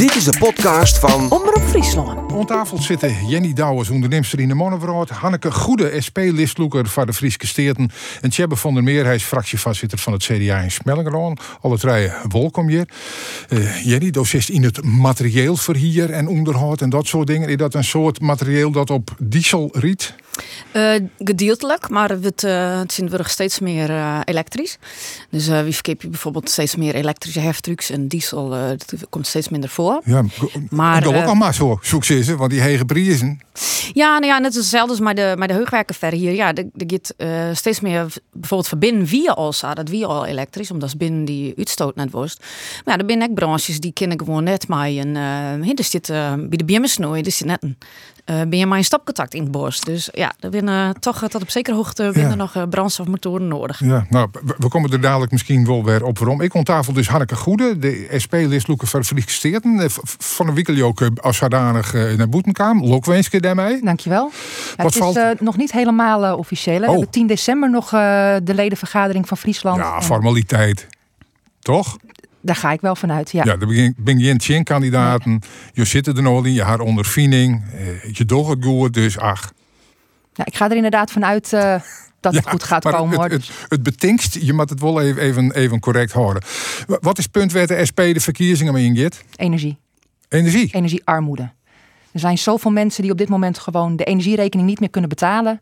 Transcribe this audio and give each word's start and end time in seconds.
Dit 0.00 0.14
is 0.14 0.24
de 0.24 0.38
podcast 0.38 0.98
van 0.98 1.30
Omroep 1.30 1.62
Friesland. 1.68 2.32
Aan 2.32 2.46
tafel 2.46 2.78
zitten 2.78 3.26
Jenny 3.26 3.52
Douwers, 3.52 3.90
onderneemster 3.90 4.40
in 4.40 4.48
de 4.48 4.54
Monneverhoord. 4.54 5.10
Hanneke 5.10 5.52
Goede, 5.52 6.00
SP-listloeker 6.00 6.86
van 6.86 7.06
de 7.06 7.12
Frieske 7.12 7.46
Steerten. 7.46 7.90
En 8.20 8.30
Tjebbe 8.30 8.56
van 8.56 8.74
der 8.74 8.82
Meer, 8.82 9.04
hij 9.04 9.14
is 9.14 9.22
fractievoorzitter 9.22 9.98
van 9.98 10.12
het 10.12 10.22
CDA 10.22 10.58
in 10.58 10.70
Smellingerloon. 10.70 11.38
Alle 11.60 11.78
drie 11.78 12.10
welkom 12.28 12.68
hier. 12.68 12.88
Uh, 13.48 13.84
Jenny, 13.84 14.10
docent 14.10 14.48
in 14.48 14.62
het 14.62 14.84
materieel 14.84 15.56
verhier 15.56 16.10
en 16.10 16.28
onderhoud 16.28 16.80
en 16.80 16.90
dat 16.90 17.06
soort 17.06 17.26
dingen. 17.26 17.48
Is 17.48 17.56
dat 17.56 17.74
een 17.74 17.84
soort 17.84 18.20
materieel 18.20 18.70
dat 18.70 18.90
op 18.90 19.10
diesel 19.18 19.68
riet? 19.72 20.14
Uh, 20.72 20.94
gedeeltelijk, 21.18 21.88
maar 21.88 22.10
het, 22.10 22.42
uh, 22.42 22.78
het 22.78 23.10
wordt 23.10 23.30
steeds 23.30 23.58
meer 23.58 23.90
uh, 23.90 24.20
elektrisch. 24.24 24.78
Dus 25.30 25.46
wie 25.46 25.74
verkeer 25.74 25.94
je 25.98 26.08
bijvoorbeeld 26.08 26.50
steeds 26.50 26.76
meer 26.76 26.94
elektrische 26.94 27.40
heftrucks 27.40 27.90
en 27.90 28.08
diesel 28.08 28.48
dat 28.48 28.94
komt 29.08 29.26
steeds 29.26 29.48
minder 29.48 29.70
voor. 29.70 30.00
Ja, 30.04 30.24
maar 30.68 31.02
dat 31.02 31.14
ook 31.14 31.24
al 31.24 31.34
maar 31.34 31.54
zo 31.54 31.78
succes, 31.82 32.28
want 32.28 32.50
die 32.50 32.60
hege 32.60 32.84
prijzen. 32.84 33.40
Ja, 33.92 34.18
nou 34.18 34.26
ja, 34.26 34.38
net 34.38 34.54
hetzelfde 34.54 34.90
als 34.90 35.00
maar 35.00 35.14
de, 35.14 35.34
maar 35.38 35.48
de 35.48 35.54
heugwerken 35.54 36.12
hier. 36.12 36.34
Ja, 36.34 36.54
er 36.54 36.64
gaat 36.86 37.14
steeds 37.56 37.80
meer 37.80 38.06
bijvoorbeeld 38.32 38.68
verbinden 38.68 39.06
via 39.06 39.32
Alsa, 39.32 39.74
dat 39.74 39.88
wie 39.88 40.06
al 40.06 40.26
elektrisch, 40.26 40.70
omdat 40.70 40.96
binnen 40.96 41.24
die 41.24 41.54
uitstoot 41.56 41.96
net 41.96 42.10
was. 42.10 42.36
Maar 42.84 42.98
ja, 42.98 43.04
er 43.04 43.10
zijn 43.10 43.22
ook 43.22 43.34
branches 43.34 43.80
die 43.80 43.92
kennen 43.92 44.18
gewoon 44.18 44.44
net 44.44 44.68
maar 44.68 44.88
een, 44.88 45.14
uh, 45.14 45.78
er 45.78 45.84
zit 45.84 46.06
bij 46.06 46.56
de 46.56 46.64
biermesnooi, 46.64 47.22
er 47.22 47.32
zit 47.32 47.46
net 47.46 47.62
een 47.62 47.76
ben 48.24 48.56
je 48.56 48.66
maar 48.66 48.78
een 48.78 48.84
stapcontact 48.84 49.34
in 49.34 49.42
het 49.42 49.50
borst. 49.50 49.86
Dus 49.86 50.08
ja, 50.12 50.32
er 50.40 50.50
winnen 50.50 51.00
toch 51.00 51.28
tot 51.28 51.42
op 51.42 51.50
zekere 51.50 51.76
hoogte 51.76 52.12
winnen 52.12 52.36
nog 52.36 52.54
uh, 52.54 52.62
brandstofmotoren 52.70 53.48
nodig. 53.48 53.80
Ja, 53.84 54.06
nou, 54.08 54.28
we 54.58 54.68
komen 54.68 54.92
er 54.92 55.00
dadelijk 55.00 55.32
misschien 55.32 55.66
wel 55.66 55.84
weer 55.84 56.04
op 56.04 56.18
waarom. 56.18 56.40
Ik 56.40 56.52
tafel 56.64 56.92
dus 56.92 57.08
Hanneke 57.08 57.36
Goede, 57.36 57.78
de 57.78 58.08
SP-listloeker 58.16 58.88
van 58.88 59.04
Friese 59.04 59.60
Van 60.18 60.48
een 60.48 60.54
wikkel 60.54 60.84
ook 60.84 61.08
als 61.20 61.36
zodanig 61.36 61.92
naar 61.92 62.28
Boetenkaam. 62.28 62.84
Lokwenske 62.84 63.40
daarmee. 63.40 63.80
Dankjewel. 63.82 64.30
Ja, 64.76 64.82
Wat 64.84 64.94
het 64.94 65.16
is 65.16 65.40
nog 65.40 65.56
niet 65.56 65.72
helemaal 65.72 66.36
officieel. 66.36 66.78
We 66.78 66.84
oh. 66.84 66.90
hebben 66.90 67.10
10 67.10 67.26
december 67.26 67.70
nog 67.70 67.90
de 67.90 68.54
ledenvergadering 68.54 69.28
van 69.28 69.36
Friesland. 69.36 69.76
Ja, 69.76 70.02
formaliteit. 70.02 70.86
Toch? 71.60 71.96
Daar 72.40 72.56
ga 72.56 72.72
ik 72.72 72.80
wel 72.80 72.96
vanuit, 72.96 73.30
ja. 73.30 73.44
Ja, 73.44 73.56
dan 73.56 73.94
ben 73.96 74.18
je 74.18 74.28
zit 75.84 76.06
er 76.06 76.22
nog 76.22 76.46
in, 76.46 76.52
je 76.52 76.62
haar 76.62 76.80
ondervinding. 76.80 77.64
Eh, 77.72 78.12
je 78.12 78.24
doet 78.24 78.46
het 78.46 78.64
goed, 78.64 78.94
dus 78.94 79.18
ach. 79.18 79.52
Ja, 80.34 80.44
ik 80.44 80.56
ga 80.56 80.70
er 80.70 80.76
inderdaad 80.76 81.10
vanuit 81.10 81.52
uh, 81.52 81.74
dat 82.20 82.34
het 82.36 82.48
goed 82.48 82.62
gaat 82.62 82.82
komen. 82.82 83.20
Het, 83.20 83.32
het, 83.32 83.50
het, 83.68 83.82
betingst, 83.82 84.34
je 84.34 84.52
moet 84.52 84.70
het 84.70 84.80
wel 84.80 85.00
even, 85.00 85.52
even, 85.52 85.80
correct 85.80 86.12
houden. 86.12 86.42
Wat 86.86 87.18
is 87.18 87.26
punt 87.26 87.52
waar 87.52 87.66
de 87.66 87.84
SP 87.88 88.00
de 88.00 88.20
verkiezingen 88.20 88.72
mee 88.72 88.84
ingeet? 88.84 89.24
Energie. 89.36 89.78
Energie? 90.28 90.68
Energiearmoede. 90.72 91.50
Er 92.12 92.20
zijn 92.20 92.38
zoveel 92.38 92.70
mensen 92.70 93.02
die 93.02 93.12
op 93.12 93.18
dit 93.18 93.28
moment 93.28 93.58
gewoon 93.58 93.96
de 93.96 94.04
energierekening 94.04 94.68
niet 94.68 94.80
meer 94.80 94.90
kunnen 94.90 95.10
betalen. 95.10 95.60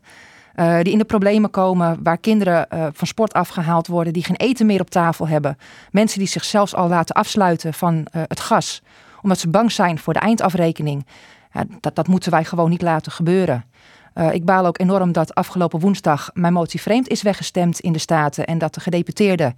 Uh, 0.55 0.77
die 0.81 0.91
in 0.91 0.97
de 0.97 1.05
problemen 1.05 1.49
komen, 1.49 1.99
waar 2.03 2.17
kinderen 2.17 2.67
uh, 2.73 2.87
van 2.93 3.07
sport 3.07 3.33
afgehaald 3.33 3.87
worden, 3.87 4.13
die 4.13 4.23
geen 4.23 4.35
eten 4.35 4.65
meer 4.65 4.81
op 4.81 4.89
tafel 4.89 5.27
hebben. 5.27 5.57
Mensen 5.91 6.19
die 6.19 6.27
zich 6.27 6.45
zelfs 6.45 6.75
al 6.75 6.87
laten 6.87 7.15
afsluiten 7.15 7.73
van 7.73 7.95
uh, 7.95 8.21
het 8.27 8.39
gas, 8.39 8.81
omdat 9.21 9.39
ze 9.39 9.49
bang 9.49 9.71
zijn 9.71 9.99
voor 9.99 10.13
de 10.13 10.19
eindafrekening. 10.19 11.05
Ja, 11.53 11.63
dat, 11.79 11.95
dat 11.95 12.07
moeten 12.07 12.31
wij 12.31 12.43
gewoon 12.43 12.69
niet 12.69 12.81
laten 12.81 13.11
gebeuren. 13.11 13.65
ik 14.31 14.45
baal 14.45 14.65
ook 14.65 14.79
enorm 14.79 15.11
dat 15.11 15.35
afgelopen 15.35 15.79
woensdag 15.79 16.29
mijn 16.33 16.53
motie 16.53 16.81
vreemd 16.81 17.07
is 17.07 17.21
weggestemd 17.21 17.79
in 17.79 17.91
de 17.91 17.99
Staten 17.99 18.45
en 18.45 18.57
dat 18.57 18.73
de 18.73 18.79
gedeputeerde 18.79 19.53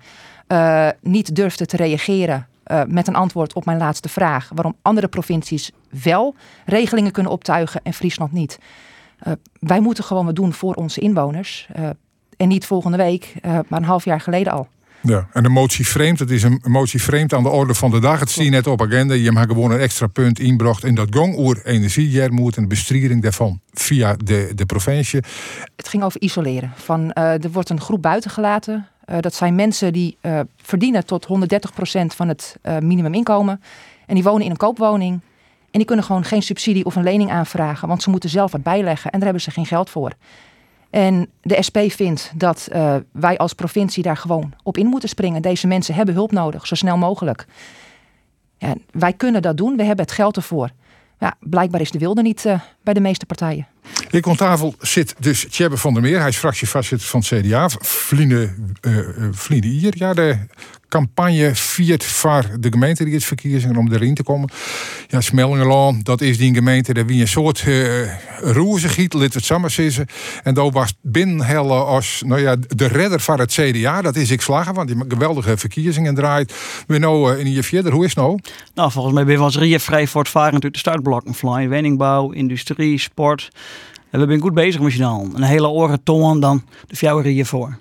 niet 1.01 1.35
durfde 1.35 1.65
te 1.65 1.77
reageren 1.77 2.47
met 2.87 3.07
een 3.07 3.15
antwoord 3.15 3.53
op 3.53 3.65
mijn 3.65 3.77
laatste 3.77 4.09
vraag. 4.09 4.49
Waarom 4.53 4.75
andere 4.81 5.07
provincies 5.07 5.71
wel 6.03 6.35
regelingen 6.65 7.11
kunnen 7.11 7.31
optuigen 7.31 7.81
en 7.83 7.93
Friesland 7.93 8.31
niet. 8.31 8.59
Uh, 9.27 9.33
wij 9.59 9.79
moeten 9.79 10.03
gewoon 10.03 10.25
wat 10.25 10.35
doen 10.35 10.53
voor 10.53 10.73
onze 10.73 10.99
inwoners. 10.99 11.67
Uh, 11.79 11.89
en 12.37 12.47
niet 12.47 12.65
volgende 12.65 12.97
week, 12.97 13.33
uh, 13.41 13.59
maar 13.67 13.79
een 13.79 13.85
half 13.85 14.05
jaar 14.05 14.21
geleden 14.21 14.53
al. 14.53 14.67
Ja, 15.01 15.27
en 15.33 15.43
de 15.43 15.49
motie 15.49 15.87
vreemd, 15.87 16.19
het 16.19 16.31
is 16.31 16.43
een 16.43 16.61
motie 16.63 17.01
vreemd 17.01 17.33
aan 17.33 17.43
de 17.43 17.49
orde 17.49 17.73
van 17.73 17.91
de 17.91 17.99
dag. 17.99 18.19
Het 18.19 18.29
zie 18.29 18.43
je 18.43 18.49
net 18.49 18.67
op 18.67 18.81
agenda. 18.81 19.13
Je 19.13 19.31
hebt 19.31 19.51
gewoon 19.51 19.71
een 19.71 19.79
extra 19.79 20.07
punt 20.07 20.39
inbracht 20.39 20.83
in 20.83 20.95
dat 20.95 21.15
gong 21.15 21.37
oer 21.37 21.65
energiejermoed 21.65 22.55
en 22.55 22.61
de 22.61 22.67
bestrijding 22.67 23.21
daarvan 23.21 23.59
via 23.73 24.15
de, 24.23 24.51
de 24.55 24.65
provincie. 24.65 25.19
Het 25.75 25.87
ging 25.87 26.03
over 26.03 26.21
isoleren. 26.21 26.71
Van, 26.75 27.01
uh, 27.01 27.43
er 27.43 27.51
wordt 27.51 27.69
een 27.69 27.81
groep 27.81 28.01
buitengelaten. 28.01 28.87
Uh, 29.09 29.19
dat 29.19 29.33
zijn 29.33 29.55
mensen 29.55 29.93
die 29.93 30.17
uh, 30.21 30.39
verdienen 30.61 31.05
tot 31.05 31.27
130% 31.27 31.29
van 32.15 32.27
het 32.27 32.55
minimuminkomen. 32.79 33.61
En 34.05 34.15
die 34.15 34.23
wonen 34.23 34.43
in 34.45 34.51
een 34.51 34.57
koopwoning. 34.57 35.19
En 35.71 35.79
die 35.79 35.85
kunnen 35.85 36.05
gewoon 36.05 36.23
geen 36.23 36.41
subsidie 36.41 36.85
of 36.85 36.95
een 36.95 37.03
lening 37.03 37.31
aanvragen, 37.31 37.87
want 37.87 38.03
ze 38.03 38.09
moeten 38.09 38.29
zelf 38.29 38.51
wat 38.51 38.63
bijleggen 38.63 39.11
en 39.11 39.17
daar 39.17 39.27
hebben 39.27 39.41
ze 39.41 39.51
geen 39.51 39.65
geld 39.65 39.89
voor. 39.89 40.11
En 40.89 41.29
de 41.41 41.61
SP 41.67 41.77
vindt 41.87 42.31
dat 42.35 42.69
uh, 42.73 42.95
wij 43.11 43.37
als 43.37 43.53
provincie 43.53 44.03
daar 44.03 44.17
gewoon 44.17 44.53
op 44.63 44.77
in 44.77 44.85
moeten 44.85 45.09
springen. 45.09 45.41
Deze 45.41 45.67
mensen 45.67 45.95
hebben 45.95 46.13
hulp 46.13 46.31
nodig, 46.31 46.67
zo 46.67 46.75
snel 46.75 46.97
mogelijk. 46.97 47.45
Ja, 48.57 48.75
wij 48.91 49.13
kunnen 49.13 49.41
dat 49.41 49.57
doen, 49.57 49.75
we 49.75 49.83
hebben 49.83 50.05
het 50.05 50.13
geld 50.13 50.35
ervoor. 50.35 50.69
Ja, 51.19 51.35
blijkbaar 51.39 51.81
is 51.81 51.91
de 51.91 51.99
wilde 51.99 52.21
niet 52.21 52.45
uh, 52.45 52.59
bij 52.83 52.93
de 52.93 52.99
meeste 52.99 53.25
partijen. 53.25 53.67
Ik 54.09 54.35
tafel 54.35 54.75
zit 54.79 55.15
dus 55.19 55.47
Tjebbe 55.49 55.77
van 55.77 55.93
der 55.93 56.01
Meer. 56.01 56.19
Hij 56.19 56.29
is 56.29 56.37
fractievoorzitter 56.37 57.07
van 57.07 57.19
het 57.19 57.45
CDA. 57.45 57.69
Vliende, 57.79 58.53
uh, 58.81 59.61
hier. 59.61 59.93
Ja, 59.97 60.13
de 60.13 60.37
campagne 60.91 61.55
viert 61.55 62.03
voor 62.03 62.45
de 62.59 62.71
gemeente 62.71 63.03
die 63.03 63.13
het 63.13 63.23
verkiezingen 63.23 63.77
om 63.77 63.91
erin 63.91 64.13
te 64.13 64.23
komen. 64.23 64.49
Ja, 65.07 65.21
Smellingelaan, 65.21 65.99
dat 66.03 66.21
is 66.21 66.37
die 66.37 66.53
gemeente 66.53 67.05
wie 67.05 67.21
een 67.21 67.27
soort 67.27 67.63
uh, 67.67 68.09
roeze 68.39 68.89
giet, 68.89 69.13
laten 69.13 69.31
het 69.33 69.45
samen 69.45 69.71
zeggen. 69.71 70.07
En 70.43 70.53
daar 70.53 70.71
was 70.71 70.93
binnenhelle 71.01 71.73
als 71.73 72.23
nou 72.25 72.41
ja, 72.41 72.55
de 72.67 72.87
redder 72.87 73.19
van 73.19 73.39
het 73.39 73.51
CDA. 73.51 74.01
Dat 74.01 74.15
is 74.15 74.31
ik 74.31 74.41
slagen, 74.41 74.73
want 74.73 74.87
die 74.87 74.97
geweldige 75.07 75.57
verkiezingen 75.57 76.15
draait. 76.15 76.53
We 76.87 76.97
nou 76.97 77.33
uh, 77.33 77.39
in 77.39 77.51
je 77.51 77.63
verder, 77.63 77.91
hoe 77.91 78.03
is 78.03 78.09
het 78.09 78.19
nou? 78.19 78.39
Nou, 78.73 78.91
volgens 78.91 79.13
mij 79.13 79.25
ben 79.25 79.37
wel 79.37 79.61
eens 79.61 79.83
vrij 79.83 80.07
voortvarend 80.07 80.63
uit 80.63 80.73
de 80.73 80.79
startblokken 80.79 81.33
fly. 81.33 81.69
Woningbouw, 81.69 82.31
industrie, 82.31 82.99
sport. 82.99 83.49
En 84.09 84.19
we 84.19 84.25
zijn 84.27 84.41
goed 84.41 84.53
bezig 84.53 84.81
met 84.81 84.93
je 84.93 84.99
dan. 84.99 85.31
Een 85.35 85.43
hele 85.43 85.67
oren 85.67 86.03
toon 86.03 86.39
dan 86.39 86.63
de 86.87 86.95
fjouwerieën 86.95 87.45
voor. 87.45 87.77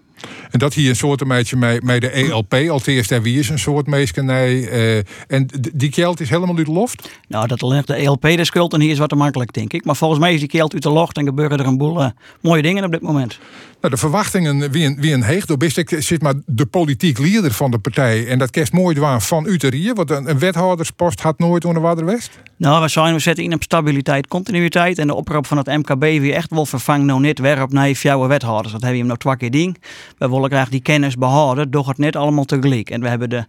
En 0.50 0.58
dat 0.58 0.75
hier 0.75 0.88
een 0.88 0.97
soort 0.97 1.25
meisje 1.25 1.56
met, 1.56 2.00
de 2.00 2.10
ELP, 2.10 2.54
al 2.54 2.81
eerst 2.84 3.12
en 3.12 3.22
wie 3.22 3.38
is 3.38 3.48
een 3.48 3.58
soort 3.58 3.86
meisje, 3.86 4.22
nee. 4.22 4.70
Uh, 4.70 4.97
en 5.26 5.48
die 5.75 5.92
geld 5.92 6.20
is 6.20 6.28
helemaal 6.28 6.56
uit 6.56 6.66
de 6.66 6.72
loft? 6.72 7.10
Nou, 7.28 7.47
dat 7.47 7.62
ligt 7.62 7.86
de 7.86 7.94
ELP 7.94 8.22
de 8.22 8.44
schuld 8.44 8.72
en 8.72 8.80
hier 8.80 8.91
is 8.91 8.98
wat 8.98 9.09
te 9.09 9.16
makkelijk, 9.16 9.53
denk 9.53 9.72
ik. 9.72 9.84
Maar 9.84 9.97
volgens 9.97 10.20
mij 10.20 10.34
is 10.34 10.41
die 10.41 10.50
geld 10.50 10.72
uit 10.72 10.82
de 10.82 10.91
loft 10.91 11.16
en 11.16 11.25
gebeuren 11.25 11.59
er 11.59 11.66
een 11.66 11.78
boel 11.78 12.00
uh, 12.00 12.09
mooie 12.41 12.62
dingen 12.62 12.84
op 12.84 12.91
dit 12.91 13.03
moment. 13.03 13.38
Nou, 13.80 13.94
de 13.94 14.00
verwachtingen 14.00 14.70
wie 14.70 14.86
een, 14.86 14.97
wie 15.00 15.12
een 15.12 15.22
heeg. 15.22 15.47
Door 15.47 15.62
ik 15.62 15.97
zit 15.98 16.22
maar 16.22 16.34
de 16.47 16.66
politiek 16.66 17.19
leider 17.19 17.53
van 17.53 17.70
de 17.70 17.78
partij. 17.78 18.26
En 18.26 18.38
dat 18.38 18.50
kerst 18.50 18.72
mooi 18.72 18.94
dwaan 18.94 19.22
van 19.22 19.47
Uterië. 19.47 19.92
Want 19.92 20.10
een, 20.10 20.30
een 20.30 20.38
wethouderspost 20.38 21.20
had 21.20 21.38
nooit 21.38 21.64
onder 21.64 21.82
Waterwest. 21.82 22.30
Nou, 22.56 22.82
we 22.82 22.88
zijn 22.88 23.14
we 23.14 23.20
zetten 23.20 23.44
in 23.44 23.54
op 23.54 23.62
stabiliteit, 23.62 24.28
continuïteit. 24.28 24.98
En 24.98 25.06
de 25.06 25.14
oproep 25.14 25.47
van 25.47 25.56
het 25.56 25.66
MKB 25.66 26.00
wie 26.00 26.34
echt 26.34 26.50
wel 26.50 26.66
vervangen 26.66 27.06
nou 27.06 27.20
net 27.20 27.38
weer 27.38 27.62
op 27.62 27.72
naar 27.72 27.91
jouw 27.91 28.26
wethouders. 28.26 28.72
Dat 28.72 28.82
hebben 28.82 29.00
we 29.00 29.06
hem 29.06 29.06
nog 29.06 29.16
twee 29.19 29.36
keer 29.36 29.50
ding. 29.50 29.76
We 30.20 30.28
willen 30.28 30.50
graag 30.50 30.69
die 30.69 30.81
kennis 30.81 31.16
behouden, 31.16 31.70
doch 31.70 31.86
het 31.86 31.98
net 31.98 32.16
allemaal 32.16 32.44
tegelijk. 32.44 32.91
En 32.91 33.00
we 33.00 33.08
hebben 33.08 33.31
de, 33.31 33.44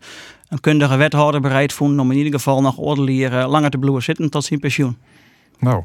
een 0.49 0.59
kundige 0.59 0.95
wethouder 0.95 1.41
bereid 1.41 1.73
vonden 1.73 1.99
om 1.99 2.11
in 2.11 2.17
ieder 2.17 2.33
geval 2.33 2.61
nog 2.61 2.77
ordelier 2.77 3.45
langer 3.45 3.69
te 3.69 3.77
bloeien 3.77 4.03
zitten 4.03 4.29
tot 4.29 4.43
zijn 4.43 4.59
pensioen. 4.59 4.97
Nou, 5.61 5.83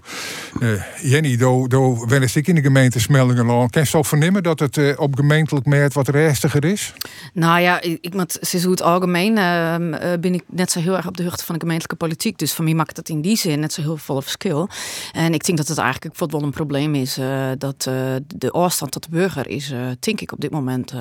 uh, 0.61 0.83
Jenny, 1.03 1.37
do, 1.37 1.67
do 1.67 2.07
wens 2.07 2.37
ik 2.37 2.47
in 2.47 2.55
de 2.55 2.61
gemeente 2.61 3.01
Smellingenland. 3.01 3.71
Kan 3.71 3.83
je 3.83 3.89
zo 3.89 4.03
vernemen 4.03 4.43
dat 4.43 4.59
het 4.59 4.77
uh, 4.77 5.01
op 5.01 5.17
gemeentelijk 5.17 5.67
merk 5.67 5.93
wat 5.93 6.09
rustiger 6.09 6.65
is? 6.65 6.93
Nou 7.33 7.61
ja, 7.61 7.81
ik, 7.81 8.15
met, 8.15 8.39
sinds 8.41 8.65
hoe 8.65 8.75
het 8.75 8.83
algemeen 8.83 9.37
uh, 9.37 9.77
ben 10.21 10.35
ik 10.35 10.43
net 10.47 10.71
zo 10.71 10.81
heel 10.81 10.97
erg 10.97 11.07
op 11.07 11.17
de 11.17 11.23
hoogte 11.23 11.45
van 11.45 11.55
de 11.55 11.61
gemeentelijke 11.61 12.05
politiek. 12.05 12.39
Dus 12.39 12.53
voor 12.55 12.65
mij 12.65 12.75
maakt 12.75 12.97
het 12.97 13.09
in 13.09 13.21
die 13.21 13.37
zin 13.37 13.61
net 13.61 13.73
zo 13.73 13.81
heel 13.83 13.97
veel 13.97 14.23
verschil. 14.23 14.69
En 15.13 15.35
ik 15.35 15.45
denk 15.45 15.59
dat 15.59 15.69
het 15.69 15.79
eigenlijk 15.79 16.19
wel 16.19 16.43
een 16.43 16.51
probleem 16.51 16.95
is 16.95 17.19
dat 17.59 17.83
de 18.27 18.51
afstand 18.51 18.93
tot 18.93 19.03
de 19.03 19.11
burger 19.11 19.49
is, 19.49 19.73
denk 20.01 20.21
ik 20.21 20.33
op 20.33 20.41
dit 20.41 20.51
moment, 20.51 20.95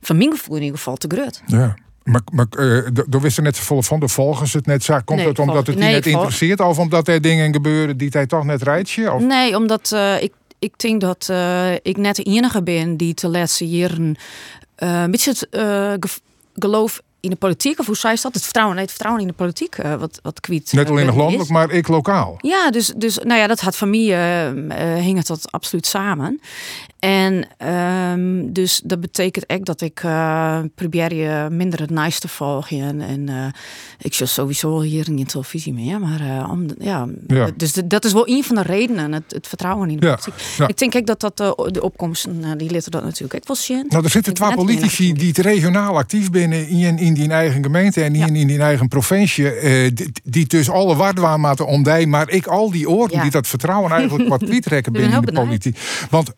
van 0.00 0.16
mijn 0.16 0.30
gevoel 0.30 0.56
in 0.56 0.62
ieder 0.62 0.78
geval 0.78 0.96
te 0.96 1.08
groot. 1.08 1.42
Ja. 1.46 1.76
Maar, 2.06 2.20
maar 2.32 2.46
uh, 2.58 2.86
er 2.86 3.20
wist 3.20 3.36
er 3.36 3.42
net 3.42 3.58
volle 3.58 3.82
van, 3.82 4.00
de 4.00 4.08
volgens 4.08 4.52
het 4.52 4.66
net 4.66 4.84
zag. 4.84 5.04
Komt 5.04 5.24
het 5.24 5.38
omdat 5.38 5.66
het 5.66 5.76
nee, 5.76 5.92
net 5.92 6.06
interesseert 6.06 6.60
of 6.60 6.78
omdat 6.78 7.08
er 7.08 7.20
dingen 7.20 7.52
gebeuren 7.52 7.96
die 7.96 8.08
hij 8.12 8.26
toch 8.26 8.44
net 8.44 8.62
rijdt? 8.62 8.98
Of? 9.08 9.22
Nee, 9.22 9.56
omdat 9.56 9.90
uh, 9.94 10.22
ik, 10.22 10.32
ik 10.58 10.78
denk 10.78 11.00
dat 11.00 11.28
uh, 11.30 11.74
ik 11.74 11.96
net 11.96 12.16
de 12.16 12.22
enige 12.22 12.62
ben 12.62 12.96
die 12.96 13.14
te 13.14 13.28
laatste 13.28 13.68
jaren 13.68 14.16
een 14.76 15.10
beetje 15.10 15.30
het 15.30 15.48
geloof 16.54 17.00
in 17.20 17.32
de 17.32 17.36
politiek, 17.36 17.78
of 17.78 17.86
hoe 17.86 17.96
zei 17.96 18.16
dat? 18.22 18.34
Het 18.34 18.42
vertrouwen, 18.42 18.74
nee, 18.74 18.84
het 18.84 18.92
vertrouwen 18.92 19.24
in 19.24 19.30
de 19.30 19.36
politiek, 19.36 19.78
uh, 19.78 19.94
wat, 19.94 20.18
wat 20.22 20.40
kwiet. 20.40 20.72
Net 20.72 20.90
alleen 20.90 21.06
nog 21.06 21.16
landelijk, 21.16 21.50
maar 21.50 21.70
ik 21.70 21.88
lokaal. 21.88 22.34
Ja, 22.40 22.70
dus, 22.70 22.92
dus 22.96 23.18
nou 23.18 23.40
ja, 23.40 23.46
dat 23.46 23.60
had 23.60 23.76
familie, 23.76 24.10
uh, 24.10 24.48
hing 24.94 25.16
het 25.16 25.26
dat 25.26 25.52
absoluut 25.52 25.86
samen. 25.86 26.40
En 27.06 27.46
ehm, 27.56 28.52
dus 28.52 28.80
dat 28.84 29.00
betekent 29.00 29.46
echt 29.46 29.64
dat 29.64 29.80
ik 29.80 30.02
uh, 30.02 30.58
probeer 30.74 31.14
je 31.14 31.46
minder 31.50 31.80
het 31.80 31.90
nice 31.90 32.20
te 32.20 32.28
volgen. 32.28 33.00
En, 33.00 33.28
uh, 33.30 33.46
ik 33.98 34.14
zit 34.14 34.28
sowieso 34.28 34.80
hier 34.80 35.10
niet 35.10 35.28
televisie 35.28 35.72
meer. 35.72 36.00
Maar 36.00 36.20
uh, 36.20 36.48
om, 36.50 36.66
ja, 36.78 37.06
ja, 37.26 37.50
dus 37.56 37.72
dat 37.72 38.04
is 38.04 38.12
wel 38.12 38.28
een 38.28 38.44
van 38.44 38.54
de 38.54 38.62
redenen, 38.62 39.12
het, 39.12 39.24
het 39.28 39.46
vertrouwen 39.46 39.90
in 39.90 39.96
de 39.96 40.06
ja. 40.06 40.18
Ja. 40.56 40.68
Ik 40.68 40.78
denk 40.78 40.94
ook 40.96 41.06
dat 41.06 41.20
dat 41.20 41.36
de 41.74 41.82
opkomsten, 41.82 42.58
die 42.58 42.72
laten 42.72 42.90
dat 42.90 43.04
natuurlijk 43.04 43.34
ook 43.34 43.46
wel 43.46 43.56
zien. 43.56 43.84
Nou, 43.88 44.04
er 44.04 44.10
zitten 44.10 44.34
twee 44.34 44.54
politici 44.54 45.12
die 45.12 45.28
het 45.28 45.38
regionaal 45.38 45.96
actief 45.96 46.30
binnen 46.30 46.68
in, 46.68 46.98
in 46.98 47.14
die 47.14 47.30
eigen 47.30 47.62
gemeente 47.62 48.02
en 48.02 48.14
in, 48.14 48.36
in 48.36 48.46
die 48.46 48.60
eigen 48.60 48.88
provincie. 48.88 49.52
die, 49.92 50.12
die 50.24 50.46
dus 50.46 50.70
alle 50.70 50.96
waardwaarmaten 50.96 51.66
omdij, 51.66 52.06
maar 52.06 52.30
ik 52.30 52.46
al 52.46 52.70
die 52.70 52.90
oren 52.90 53.20
die 53.20 53.30
dat 53.30 53.46
vertrouwen 53.46 53.90
eigenlijk 53.90 54.28
wat 54.28 54.44
kwijtrekken 54.48 54.92
binnen 54.92 55.22
de 55.22 55.32
politiek. 55.32 55.78
Want 56.10 56.32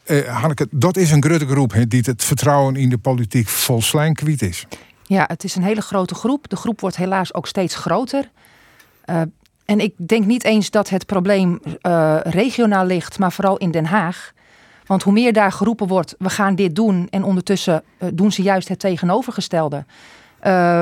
Dat 0.70 0.96
is 0.96 1.10
een 1.10 1.24
grote 1.24 1.46
groep 1.46 1.74
die 1.88 2.02
het 2.04 2.24
vertrouwen 2.24 2.76
in 2.76 2.88
de 2.88 2.98
politiek 2.98 3.48
volslijn 3.48 4.14
kwijt 4.14 4.42
is. 4.42 4.66
Ja, 5.02 5.24
het 5.26 5.44
is 5.44 5.54
een 5.54 5.62
hele 5.62 5.80
grote 5.80 6.14
groep. 6.14 6.48
De 6.48 6.56
groep 6.56 6.80
wordt 6.80 6.96
helaas 6.96 7.34
ook 7.34 7.46
steeds 7.46 7.74
groter. 7.74 8.30
Uh, 9.06 9.20
en 9.64 9.80
ik 9.80 9.94
denk 9.96 10.26
niet 10.26 10.44
eens 10.44 10.70
dat 10.70 10.88
het 10.88 11.06
probleem 11.06 11.60
uh, 11.82 12.16
regionaal 12.22 12.84
ligt, 12.84 13.18
maar 13.18 13.32
vooral 13.32 13.56
in 13.56 13.70
Den 13.70 13.84
Haag. 13.84 14.32
Want 14.86 15.02
hoe 15.02 15.12
meer 15.12 15.32
daar 15.32 15.52
geroepen 15.52 15.86
wordt, 15.86 16.14
we 16.18 16.30
gaan 16.30 16.54
dit 16.54 16.74
doen. 16.74 17.06
En 17.10 17.22
ondertussen 17.22 17.82
uh, 17.98 18.08
doen 18.14 18.32
ze 18.32 18.42
juist 18.42 18.68
het 18.68 18.78
tegenovergestelde. 18.78 19.84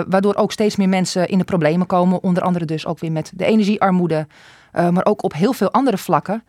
waardoor 0.08 0.34
ook 0.34 0.52
steeds 0.52 0.76
meer 0.76 0.88
mensen 0.88 1.28
in 1.28 1.38
de 1.38 1.44
problemen 1.44 1.86
komen. 1.86 2.22
Onder 2.22 2.42
andere 2.42 2.64
dus 2.64 2.86
ook 2.86 2.98
weer 2.98 3.12
met 3.12 3.32
de 3.34 3.44
energiearmoede. 3.44 4.26
maar 4.72 5.04
ook 5.04 5.22
op 5.22 5.32
heel 5.32 5.52
veel 5.52 5.72
andere 5.72 5.98
vlakken. 5.98 6.42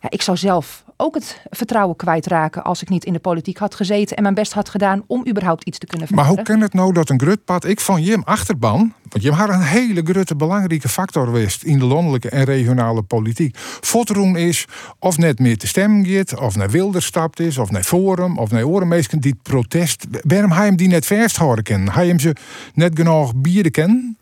Ja, 0.00 0.10
ik 0.10 0.22
zou 0.22 0.36
zelf 0.36 0.83
ook 0.96 1.14
het 1.14 1.40
vertrouwen 1.50 1.96
kwijtraken 1.96 2.64
als 2.64 2.82
ik 2.82 2.88
niet 2.88 3.04
in 3.04 3.12
de 3.12 3.18
politiek 3.18 3.58
had 3.58 3.74
gezeten 3.74 4.16
en 4.16 4.22
mijn 4.22 4.34
best 4.34 4.52
had 4.52 4.68
gedaan 4.68 5.04
om 5.06 5.28
überhaupt 5.28 5.64
iets 5.64 5.78
te 5.78 5.86
kunnen 5.86 6.06
veranderen. 6.06 6.34
Maar 6.36 6.44
hoe 6.44 6.54
kan 6.54 6.64
het 6.66 6.74
nou 6.74 6.92
dat 6.92 7.10
een 7.10 7.20
grutpad, 7.20 7.64
ik 7.64 7.80
van 7.80 8.02
Jim 8.02 8.22
achterban, 8.24 8.92
want 9.08 9.24
Jim 9.24 9.32
had 9.32 9.48
een 9.48 9.62
hele 9.62 10.02
grote 10.04 10.36
belangrijke 10.36 10.88
factor 10.88 11.24
geweest 11.24 11.62
in 11.62 11.78
de 11.78 11.84
landelijke 11.84 12.28
en 12.28 12.44
regionale 12.44 13.02
politiek. 13.02 13.56
Votroen 13.80 14.36
is 14.36 14.66
of 14.98 15.18
net 15.18 15.38
meer 15.38 15.58
te 15.58 15.66
stemmen 15.66 16.06
gaat, 16.06 16.38
of 16.38 16.56
naar 16.56 16.70
Wilder 16.70 17.02
stapt 17.02 17.40
is, 17.40 17.58
of 17.58 17.70
naar 17.70 17.82
Forum, 17.82 18.38
of 18.38 18.50
naar 18.50 18.64
Orenmeesken 18.64 19.20
die 19.20 19.38
protest. 19.42 20.06
Waarom 20.22 20.50
hij 20.50 20.66
hem 20.66 20.76
die 20.76 20.88
net 20.88 21.06
vasthouden 21.06 21.64
kennen? 21.64 21.92
Hij 21.92 22.06
hem 22.06 22.18
ze 22.18 22.36
net 22.74 22.92
genoeg 22.94 23.34
bieren 23.34 23.70
kennen? 23.70 24.18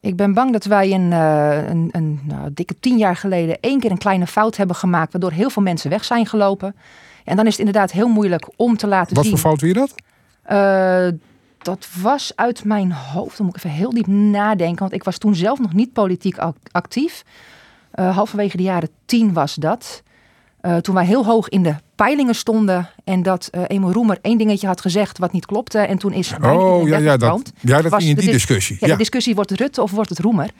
Ik 0.00 0.16
ben 0.16 0.34
bang 0.34 0.52
dat 0.52 0.64
wij 0.64 0.92
een, 0.92 1.10
uh, 1.10 1.68
een, 1.68 1.88
een 1.92 2.20
nou, 2.22 2.50
dikke 2.54 2.78
tien 2.80 2.98
jaar 2.98 3.16
geleden 3.16 3.60
één 3.60 3.80
keer 3.80 3.90
een 3.90 3.98
kleine 3.98 4.26
fout 4.26 4.56
hebben 4.56 4.76
gemaakt, 4.76 5.12
waardoor 5.12 5.32
heel 5.32 5.50
veel 5.50 5.62
mensen 5.62 5.90
weg 5.90 6.04
zijn 6.04 6.26
gelopen. 6.26 6.76
En 7.24 7.36
dan 7.36 7.46
is 7.46 7.50
het 7.50 7.66
inderdaad 7.66 7.92
heel 7.92 8.08
moeilijk 8.08 8.48
om 8.56 8.76
te 8.76 8.86
laten 8.86 9.14
Wat 9.14 9.24
zien. 9.24 9.32
Wat 9.32 9.40
voor 9.40 9.50
fout 9.50 9.60
wie 9.60 9.74
dat? 9.74 9.94
Uh, 10.50 11.18
dat 11.58 11.88
was 12.02 12.32
uit 12.34 12.64
mijn 12.64 12.92
hoofd. 12.92 13.36
Dan 13.36 13.46
moet 13.46 13.56
ik 13.56 13.64
even 13.64 13.76
heel 13.76 13.90
diep 13.90 14.06
nadenken, 14.06 14.78
want 14.78 14.92
ik 14.92 15.04
was 15.04 15.18
toen 15.18 15.34
zelf 15.34 15.58
nog 15.58 15.72
niet 15.72 15.92
politiek 15.92 16.36
actief. 16.70 17.24
Uh, 17.94 18.16
halverwege 18.16 18.56
de 18.56 18.62
jaren 18.62 18.88
tien 19.04 19.32
was 19.32 19.54
dat. 19.54 20.02
Uh, 20.62 20.76
toen 20.76 20.94
wij 20.94 21.04
heel 21.04 21.24
hoog 21.24 21.48
in 21.48 21.62
de 21.62 21.74
peilingen 21.94 22.34
stonden 22.34 22.88
en 23.04 23.22
dat 23.22 23.50
uh, 23.52 23.62
Emil 23.66 23.92
Roemer 23.92 24.18
één 24.22 24.38
dingetje 24.38 24.66
had 24.66 24.80
gezegd 24.80 25.18
wat 25.18 25.32
niet 25.32 25.46
klopte. 25.46 25.78
En 25.78 25.98
toen 25.98 26.12
is 26.12 26.34
oh, 26.42 26.88
ja, 26.88 26.98
ja, 26.98 27.16
dat, 27.16 27.52
ja, 27.60 27.82
dat 27.82 27.90
was 27.90 28.04
in 28.04 28.16
die 28.16 28.30
discussie. 28.30 28.76
Ja, 28.80 28.86
De 28.86 28.96
discussie 28.96 29.34
wordt 29.34 29.50
Rutte 29.50 29.82
of 29.82 29.90
wordt 29.90 30.10
het 30.10 30.18
Roemer. 30.18 30.50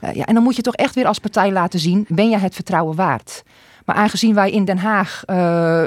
Uh, 0.00 0.14
ja, 0.14 0.24
en 0.24 0.34
dan 0.34 0.42
moet 0.42 0.56
je 0.56 0.62
toch 0.62 0.74
echt 0.74 0.94
weer 0.94 1.06
als 1.06 1.18
partij 1.18 1.52
laten 1.52 1.80
zien, 1.80 2.04
ben 2.08 2.30
jij 2.30 2.38
het 2.38 2.54
vertrouwen 2.54 2.96
waard? 2.96 3.42
Maar 3.84 3.96
aangezien 3.96 4.34
wij 4.34 4.50
in 4.50 4.64
Den 4.64 4.78
Haag 4.78 5.22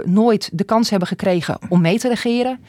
nooit 0.06 0.50
de 0.54 0.63
kans 0.63 0.90
hebben 0.90 1.07
gekregen 1.07 1.57
om 1.69 1.81
mee 1.81 2.00
te 2.00 2.07
regeren, 2.07 2.60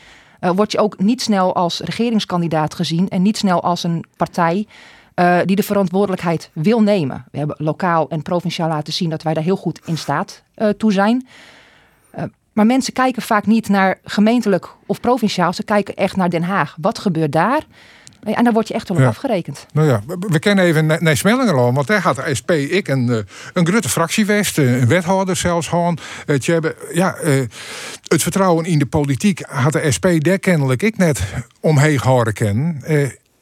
word 0.40 0.72
je 0.72 0.78
ook 0.78 0.98
niet 0.98 1.22
snel 1.22 1.54
als 1.54 1.80
regeringskandidaat 1.80 2.74
gezien 2.74 3.08
en 3.08 3.22
niet 3.22 3.36
snel 3.36 3.62
als 3.62 3.82
een 3.82 4.04
partij 4.16 4.66
uh, 5.20 5.38
die 5.44 5.56
de 5.56 5.62
verantwoordelijkheid 5.62 6.50
wil 6.52 6.82
nemen. 6.82 7.24
We 7.30 7.38
hebben 7.38 7.56
lokaal 7.58 8.08
en 8.08 8.22
provinciaal 8.22 8.68
laten 8.68 8.92
zien 8.92 9.10
dat 9.10 9.22
wij 9.22 9.34
daar 9.34 9.42
heel 9.42 9.56
goed 9.56 9.80
in 9.84 9.98
staat 9.98 10.42
uh, 10.60 10.68
toe 10.68 10.92
zijn. 10.92 11.26
Uh, 12.18 12.22
maar 12.52 12.66
mensen 12.66 12.92
kijken 12.92 13.22
vaak 13.22 13.46
niet 13.46 13.68
naar 13.68 13.98
gemeentelijk 14.04 14.68
of 14.86 15.00
provinciaal. 15.00 15.52
Ze 15.52 15.64
kijken 15.64 15.94
echt 15.94 16.16
naar 16.16 16.30
Den 16.30 16.42
Haag. 16.42 16.76
Wat 16.80 16.98
gebeurt 16.98 17.32
daar? 17.32 17.62
En 18.22 18.44
daar 18.44 18.52
word 18.52 18.68
je 18.68 18.74
echt 18.74 18.88
wel 18.88 18.98
op 18.98 19.04
afgerekend. 19.04 19.66
Nou 19.72 19.88
ja, 19.88 20.02
we 20.18 20.38
kennen 20.38 20.64
even 20.64 20.86
naar 20.86 21.16
Smellingerloon, 21.16 21.74
want 21.74 21.86
daar 21.86 22.02
gaat 22.02 22.16
de 22.16 22.34
SP, 22.40 22.50
ik 22.50 22.88
een, 22.88 23.26
een 23.52 23.66
grote 23.66 23.88
fractie 23.88 24.26
west, 24.26 24.58
een 24.58 24.86
wethouder 24.86 25.36
zelfs 25.36 25.68
gewoon. 25.68 25.98
Het, 26.26 26.44
ja, 26.92 27.16
het 28.08 28.22
vertrouwen 28.22 28.64
in 28.64 28.78
de 28.78 28.86
politiek 28.86 29.40
had 29.48 29.72
de 29.72 29.90
SP 29.96 30.06
daar 30.18 30.38
kennelijk 30.38 30.82
ik 30.82 30.96
net 30.96 31.22
omheen 31.60 32.00
gehouden 32.00 32.32
kennen. 32.32 32.82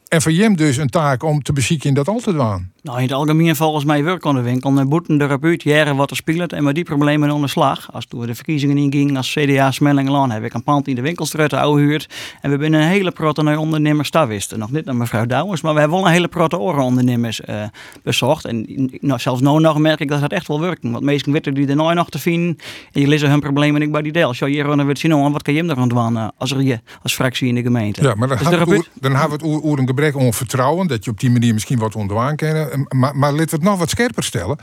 En 0.08 0.22
voor 0.22 0.32
dus 0.56 0.76
een 0.76 0.88
taak 0.88 1.22
om 1.22 1.42
te 1.42 1.52
in 1.84 1.94
dat 1.94 2.08
altijd 2.08 2.36
waan. 2.36 2.72
Nou, 2.82 2.96
in 2.96 3.04
het 3.04 3.12
algemeen 3.12 3.56
volgens 3.56 3.84
mij 3.84 4.04
werk 4.04 4.26
aan 4.26 4.34
de 4.34 4.40
winkel. 4.40 4.78
En 4.78 4.88
boeten 4.88 5.20
erop 5.20 5.44
uit, 5.44 5.62
jaren 5.62 5.96
wat 5.96 6.10
er 6.10 6.16
speelt 6.16 6.52
en 6.52 6.64
met 6.64 6.74
die 6.74 6.84
problemen 6.84 7.30
onder 7.30 7.48
slag. 7.48 7.92
Als 7.92 8.06
toen 8.06 8.26
de 8.26 8.34
verkiezingen 8.34 8.76
ingingen 8.76 9.16
als 9.16 9.32
CDA 9.32 9.70
Smellingelaan, 9.70 10.30
heb 10.30 10.44
ik 10.44 10.54
een 10.54 10.62
pand 10.62 10.88
in 10.88 10.94
de 10.94 11.00
winkelstraat 11.00 11.50
huurt. 11.76 12.08
En 12.40 12.40
we 12.40 12.48
hebben 12.48 12.72
een 12.72 12.88
hele 12.88 13.10
protte 13.10 13.42
nieuwe 13.42 13.58
ondernemers 13.58 14.10
daar 14.10 14.28
wisten. 14.28 14.58
Nog 14.58 14.70
niet 14.70 14.84
naar 14.84 14.96
mevrouw 14.96 15.26
Douwens, 15.26 15.60
maar 15.60 15.74
we 15.74 15.80
hebben 15.80 15.98
wel 15.98 16.06
een 16.06 16.12
hele 16.12 16.28
protte 16.28 16.58
oren 16.58 16.82
ondernemers 16.82 17.40
uh, 17.48 17.62
bezocht. 18.02 18.44
En 18.44 18.66
nou, 19.00 19.20
zelfs 19.20 19.40
nu 19.40 19.58
nog 19.58 19.78
merk 19.78 20.00
ik 20.00 20.08
dat 20.08 20.20
het 20.20 20.32
echt 20.32 20.48
wel 20.48 20.60
werkt. 20.60 20.82
Want 20.82 21.04
meesten 21.04 21.32
weten 21.32 21.54
die 21.54 21.68
er 21.68 21.76
nooit 21.76 21.96
nog 21.96 22.10
te 22.10 22.18
vinden. 22.18 22.58
En 22.92 23.00
je 23.00 23.08
leest 23.08 23.26
hun 23.26 23.40
problemen 23.40 23.82
ik 23.82 23.92
bij 23.92 24.02
die 24.02 24.12
deel. 24.12 24.28
Als 24.28 24.38
je 24.38 24.46
hier 24.46 24.64
dan 24.64 24.96
zien, 24.96 25.14
oh, 25.14 25.32
wat 25.32 25.42
kan 25.42 25.54
je 25.54 25.60
hem 25.60 25.70
ervan 25.70 25.88
doen 25.88 26.32
als 26.36 26.50
er 26.50 26.62
je 26.62 26.80
als 27.02 27.14
fractie 27.14 27.48
in 27.48 27.54
de 27.54 27.62
gemeente. 27.62 28.02
Ja, 28.02 28.14
maar 28.14 28.28
dan, 28.28 28.38
dus 28.38 28.48
hebben 28.48 28.68
we 28.68 29.32
het 29.32 29.42
over 29.42 29.78
een 29.78 29.86
gebrek 30.04 30.26
aan 30.26 30.32
vertrouwen. 30.32 30.86
Dat 30.86 31.04
je 31.04 31.10
op 31.10 31.20
die 31.20 31.30
manier 31.30 31.54
misschien 31.54 31.78
wat 31.78 31.94
onderwaan 31.94 32.36
kennen 32.36 32.86
maar, 32.88 33.16
maar 33.16 33.32
laten 33.32 33.48
we 33.48 33.54
het 33.54 33.62
nog 33.62 33.78
wat 33.78 33.90
scherper 33.90 34.22
stellen. 34.22 34.58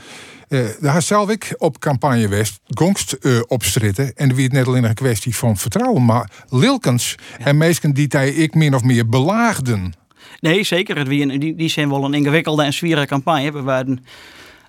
Uh, 0.48 0.66
daar 0.80 1.02
zelf 1.02 1.30
ik 1.30 1.54
op 1.58 1.78
campagne 1.78 2.28
West 2.28 2.60
gongst 2.66 3.16
uh, 3.20 3.40
opstritten. 3.46 4.16
En 4.16 4.34
wie 4.34 4.44
het 4.44 4.52
net 4.52 4.66
alleen 4.66 4.84
een 4.84 4.94
kwestie 4.94 5.36
van 5.36 5.56
vertrouwen. 5.56 6.04
Maar 6.04 6.30
Lilkens 6.48 7.14
en 7.38 7.56
meesten 7.56 7.94
die 7.94 8.06
hij 8.08 8.30
ik 8.30 8.54
min 8.54 8.74
of 8.74 8.82
meer 8.82 9.08
belaagden. 9.08 9.94
Nee, 10.40 10.64
zeker. 10.64 11.08
Die, 11.08 11.54
die 11.54 11.68
zijn 11.68 11.88
wel 11.88 12.04
een 12.04 12.14
ingewikkelde 12.14 12.62
en 12.62 12.72
zware 12.72 13.06
campagne. 13.06 13.52
We 13.52 13.62
waren 13.62 14.04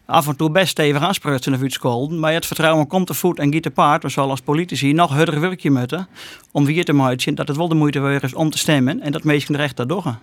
af 0.08 0.28
en 0.28 0.36
toe 0.36 0.52
best 0.52 0.68
stevig 0.68 1.02
aanspreutsen 1.02 1.54
of 1.54 1.62
iets 1.62 1.80
Maar 2.10 2.34
het 2.34 2.46
vertrouwen 2.46 2.88
komt 2.88 3.08
te 3.08 3.14
voet 3.14 3.40
en 3.40 3.52
giet 3.52 3.64
te 3.64 3.70
paard. 3.70 4.04
We 4.04 4.10
zullen 4.10 4.30
als 4.30 4.42
politici 4.42 4.94
nog 4.94 5.12
harder 5.12 5.40
werkje 5.40 5.72
moeten. 5.72 6.08
Om 6.52 6.66
weer 6.66 6.86
te 6.86 6.94
maken 6.94 7.36
dat 7.36 7.48
het 7.48 7.58
wel 7.58 7.68
de 7.68 7.76
moeite 7.76 8.00
waard 8.00 8.24
is 8.24 8.34
om 8.34 8.50
te 8.50 8.58
stemmen. 8.58 9.02
En 9.02 9.12
dat 9.12 9.24
mensen 9.24 9.56
recht 9.56 9.78
dat 9.78 9.90
doen. 9.90 10.16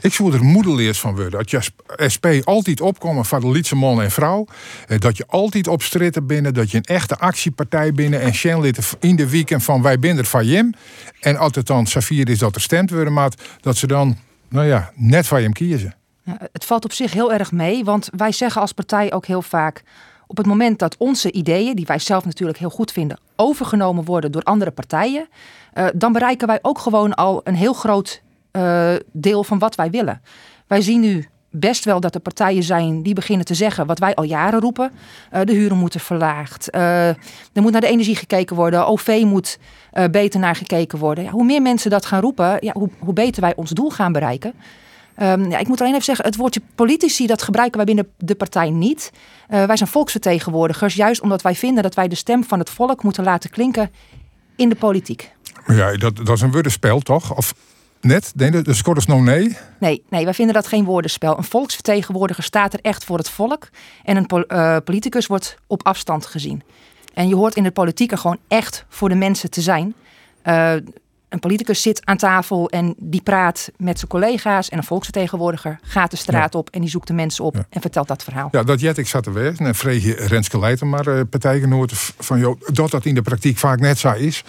Ik 0.00 0.12
zou 0.12 0.32
er 0.32 0.44
moedeleers 0.44 1.00
van 1.00 1.14
worden. 1.14 1.30
Dat 1.30 1.50
je 1.50 1.60
SP 2.14 2.26
altijd 2.44 2.80
opkomen 2.80 3.24
van 3.24 3.40
de 3.40 3.50
lietse 3.50 3.76
man 3.76 4.02
en 4.02 4.10
vrouw. 4.10 4.46
Eh, 4.86 4.98
dat 4.98 5.16
je 5.16 5.24
altijd 5.26 5.68
opstritten 5.68 6.26
binnen. 6.26 6.54
Dat 6.54 6.70
je 6.70 6.76
een 6.76 6.82
echte 6.84 7.18
actiepartij 7.18 7.92
binnen. 7.92 8.20
En 8.20 8.34
Shenlit 8.34 8.96
in 9.00 9.16
de 9.16 9.28
weekend 9.28 9.64
van 9.64 9.82
wij 9.82 9.98
binnen 9.98 10.24
van 10.24 10.46
Jim. 10.46 10.74
En 11.20 11.36
het 11.36 11.66
dan 11.66 11.86
Safir 11.86 12.28
is 12.28 12.38
dat 12.38 12.54
er 12.54 12.60
stemt 12.60 12.90
worden. 12.90 13.12
Maar 13.12 13.32
dat 13.60 13.76
ze 13.76 13.86
dan, 13.86 14.16
nou 14.48 14.66
ja, 14.66 14.92
net 14.94 15.26
van 15.26 15.40
hem 15.40 15.52
kiezen 15.52 15.96
het 16.52 16.64
valt 16.64 16.84
op 16.84 16.92
zich 16.92 17.12
heel 17.12 17.32
erg 17.32 17.52
mee, 17.52 17.84
want 17.84 18.08
wij 18.16 18.32
zeggen 18.32 18.60
als 18.60 18.72
partij 18.72 19.12
ook 19.12 19.26
heel 19.26 19.42
vaak. 19.42 19.82
Op 20.26 20.36
het 20.36 20.46
moment 20.46 20.78
dat 20.78 20.96
onze 20.98 21.32
ideeën, 21.32 21.76
die 21.76 21.86
wij 21.86 21.98
zelf 21.98 22.24
natuurlijk 22.24 22.58
heel 22.58 22.70
goed 22.70 22.92
vinden, 22.92 23.18
overgenomen 23.36 24.04
worden 24.04 24.32
door 24.32 24.42
andere 24.42 24.70
partijen, 24.70 25.28
uh, 25.74 25.86
dan 25.94 26.12
bereiken 26.12 26.46
wij 26.46 26.58
ook 26.62 26.78
gewoon 26.78 27.14
al 27.14 27.40
een 27.44 27.54
heel 27.54 27.72
groot 27.72 28.22
uh, 28.52 28.94
deel 29.12 29.44
van 29.44 29.58
wat 29.58 29.74
wij 29.74 29.90
willen. 29.90 30.22
Wij 30.66 30.80
zien 30.80 31.00
nu 31.00 31.28
best 31.50 31.84
wel 31.84 32.00
dat 32.00 32.14
er 32.14 32.20
partijen 32.20 32.62
zijn 32.62 33.02
die 33.02 33.14
beginnen 33.14 33.46
te 33.46 33.54
zeggen 33.54 33.86
wat 33.86 33.98
wij 33.98 34.14
al 34.14 34.24
jaren 34.24 34.60
roepen. 34.60 34.90
Uh, 35.32 35.40
de 35.44 35.52
huren 35.52 35.78
moeten 35.78 36.00
verlaagd. 36.00 36.74
er 36.74 37.16
moet 37.52 37.72
naar 37.72 37.80
de 37.80 37.86
energie 37.86 38.16
gekeken 38.16 38.56
worden. 38.56 38.86
OV 38.86 39.22
moet 39.24 39.58
beter 40.10 40.40
naar 40.40 40.56
gekeken 40.56 40.98
worden. 40.98 41.24
Ja, 41.24 41.30
hoe 41.30 41.44
meer 41.44 41.62
mensen 41.62 41.90
dat 41.90 42.06
gaan 42.06 42.20
roepen, 42.20 42.56
ja, 42.60 42.72
hoe, 42.72 42.88
hoe 42.98 43.12
beter 43.12 43.42
wij 43.42 43.52
ons 43.56 43.70
doel 43.70 43.90
gaan 43.90 44.12
bereiken. 44.12 44.54
Um, 45.22 45.50
ja, 45.50 45.58
ik 45.58 45.68
moet 45.68 45.80
alleen 45.80 45.92
even 45.92 46.04
zeggen, 46.04 46.24
het 46.24 46.36
woordje 46.36 46.60
politici, 46.74 47.26
dat 47.26 47.42
gebruiken 47.42 47.76
wij 47.76 47.86
binnen 47.86 48.08
de 48.18 48.34
partij 48.34 48.70
niet. 48.70 49.10
Uh, 49.50 49.64
wij 49.64 49.76
zijn 49.76 49.88
volksvertegenwoordigers, 49.88 50.94
juist 50.94 51.20
omdat 51.20 51.42
wij 51.42 51.54
vinden 51.54 51.82
dat 51.82 51.94
wij 51.94 52.08
de 52.08 52.14
stem 52.14 52.44
van 52.44 52.58
het 52.58 52.70
volk 52.70 53.02
moeten 53.02 53.24
laten 53.24 53.50
klinken 53.50 53.90
in 54.56 54.68
de 54.68 54.74
politiek. 54.74 55.32
Ja, 55.66 55.96
dat, 55.96 56.16
dat 56.16 56.28
is 56.28 56.40
een 56.40 56.52
woordenspel, 56.52 57.00
toch? 57.00 57.36
Of 57.36 57.54
net? 58.00 58.32
Nee, 58.34 58.50
de 58.50 58.74
score 58.74 58.98
is 58.98 59.06
no 59.06 59.20
nee? 59.20 59.56
Nee, 59.80 60.02
nee, 60.08 60.24
wij 60.24 60.34
vinden 60.34 60.54
dat 60.54 60.66
geen 60.66 60.84
woordenspel. 60.84 61.38
Een 61.38 61.44
volksvertegenwoordiger 61.44 62.44
staat 62.44 62.72
er 62.72 62.80
echt 62.82 63.04
voor 63.04 63.18
het 63.18 63.30
volk. 63.30 63.68
En 64.04 64.16
een 64.16 64.44
uh, 64.48 64.76
politicus 64.84 65.26
wordt 65.26 65.56
op 65.66 65.86
afstand 65.86 66.26
gezien. 66.26 66.62
En 67.14 67.28
je 67.28 67.34
hoort 67.34 67.56
in 67.56 67.62
de 67.62 67.70
politiek 67.70 68.12
er 68.12 68.18
gewoon 68.18 68.38
echt 68.48 68.84
voor 68.88 69.08
de 69.08 69.14
mensen 69.14 69.50
te 69.50 69.60
zijn. 69.60 69.94
Uh, 70.44 70.72
een 71.28 71.38
politicus 71.38 71.82
zit 71.82 72.00
aan 72.04 72.16
tafel 72.16 72.68
en 72.68 72.94
die 72.98 73.22
praat 73.22 73.70
met 73.76 73.98
zijn 73.98 74.10
collega's. 74.10 74.68
En 74.68 74.78
een 74.78 74.84
volksvertegenwoordiger 74.84 75.78
gaat 75.82 76.10
de 76.10 76.16
straat 76.16 76.54
op 76.54 76.70
en 76.70 76.80
die 76.80 76.90
zoekt 76.90 77.06
de 77.06 77.12
mensen 77.12 77.44
op 77.44 77.66
en 77.70 77.80
vertelt 77.80 78.08
dat 78.08 78.22
verhaal. 78.22 78.48
Ja, 78.50 78.62
dat 78.62 78.80
jet 78.80 78.98
ik 78.98 79.08
zat 79.08 79.22
te 79.22 79.30
wezen 79.30 79.66
en 79.66 79.74
vreeg 79.74 80.04
je 80.04 80.14
Renske 80.14 80.58
Leijten 80.58 80.88
maar 80.88 81.08
uh, 81.08 81.20
partijgenoten 81.30 81.96
van 82.18 82.38
joh, 82.38 82.60
dat 82.72 82.90
dat 82.90 83.04
in 83.04 83.14
de 83.14 83.22
praktijk 83.22 83.58
vaak 83.58 83.80
net 83.80 83.98
zo 83.98 84.12
is. 84.12 84.44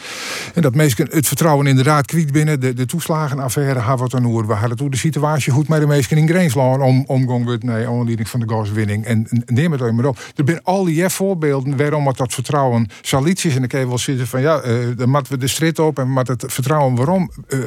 En 0.54 0.62
dat 0.62 0.76
mensen 0.76 1.08
het 1.12 1.28
vertrouwen 1.28 1.68
inderdaad 1.68 2.06
kwijt 2.06 2.32
binnen 2.32 2.60
de, 2.60 2.74
de 2.74 2.86
toeslagenaffaire 2.86 3.80
hebben 3.80 3.98
wat 3.98 4.12
dan 4.12 4.48
We 4.48 4.54
hadden 4.54 4.78
toen 4.78 4.90
de 4.90 4.98
situatie 4.98 5.54
goed 5.54 5.68
met 5.68 5.80
de 5.80 5.88
mensen 5.88 6.18
in 6.18 6.28
Greenslaan 6.28 6.82
om 6.82 7.04
omgang 7.08 7.46
met 7.46 7.64
nee, 7.64 7.88
aanleiding 7.88 8.30
van 8.30 8.40
de 8.40 8.50
gaswinning. 8.50 9.06
En 9.06 9.28
neem 9.46 9.72
het 9.72 9.92
maar 9.92 10.06
op. 10.06 10.18
Er 10.36 10.44
zijn 10.46 10.64
al 10.64 10.84
die 10.84 11.10
voorbeelden 11.10 11.78
waarom 11.78 12.14
dat 12.14 12.34
vertrouwen 12.34 12.88
is. 13.02 13.56
En 13.56 13.64
ik 13.64 13.70
kan 13.70 13.88
wel 13.88 13.98
zitten 13.98 14.28
van 14.28 14.42
ja, 14.42 14.66
uh, 14.66 14.98
dan 14.98 15.10
moeten 15.10 15.34
we 15.34 15.40
de 15.40 15.48
strijd 15.48 15.80
op 15.80 16.00
en 16.00 16.10
moet 16.10 16.28
het 16.28 16.44
vertrouwen 16.48 16.69
vertrouwen 16.70 16.96
waarom 16.96 17.32
uh, 17.48 17.60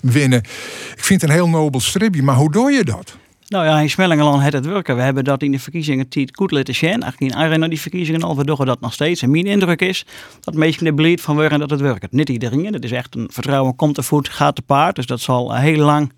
winnen. 0.00 0.38
Ik 0.96 1.04
vind 1.04 1.20
het 1.20 1.30
een 1.30 1.36
heel 1.36 1.48
nobel 1.48 1.80
stripje, 1.80 2.22
maar 2.22 2.36
hoe 2.36 2.52
doe 2.52 2.70
je 2.70 2.84
dat? 2.84 3.16
Nou 3.50 3.64
ja, 3.64 3.80
in 3.80 3.90
Smellingeland 3.90 4.42
het 4.42 4.52
het 4.52 4.66
werken. 4.66 4.96
We 4.96 5.02
hebben 5.02 5.24
dat 5.24 5.42
in 5.42 5.52
de 5.52 5.58
verkiezingen 5.58 6.08
tijd 6.08 6.36
goed 6.36 6.50
laten 6.50 6.74
zien. 6.74 7.02
Eigenlijk 7.02 7.32
in 7.32 7.34
Arena 7.34 7.68
die 7.68 7.80
verkiezingen 7.80 8.22
al, 8.22 8.36
we 8.36 8.44
doen 8.44 8.64
dat 8.64 8.80
nog 8.80 8.92
steeds. 8.92 9.22
En 9.22 9.30
mijn 9.30 9.46
indruk 9.46 9.80
is 9.80 10.06
dat 10.40 10.54
mensen 10.54 10.86
er 10.86 10.94
bleed 10.94 11.20
van 11.20 11.34
worden 11.34 11.58
dat 11.58 11.70
het 11.70 11.80
werkt. 11.80 12.12
Niet 12.12 12.28
iedereen, 12.28 12.72
het 12.72 12.84
is 12.84 12.92
echt 12.92 13.14
een 13.14 13.28
vertrouwen 13.32 13.76
komt 13.76 13.94
te 13.94 14.02
voet, 14.02 14.28
gaat 14.28 14.54
te 14.54 14.62
paard. 14.62 14.96
Dus 14.96 15.06
dat 15.06 15.20
zal 15.20 15.54
heel 15.54 15.84
lang 15.84 16.12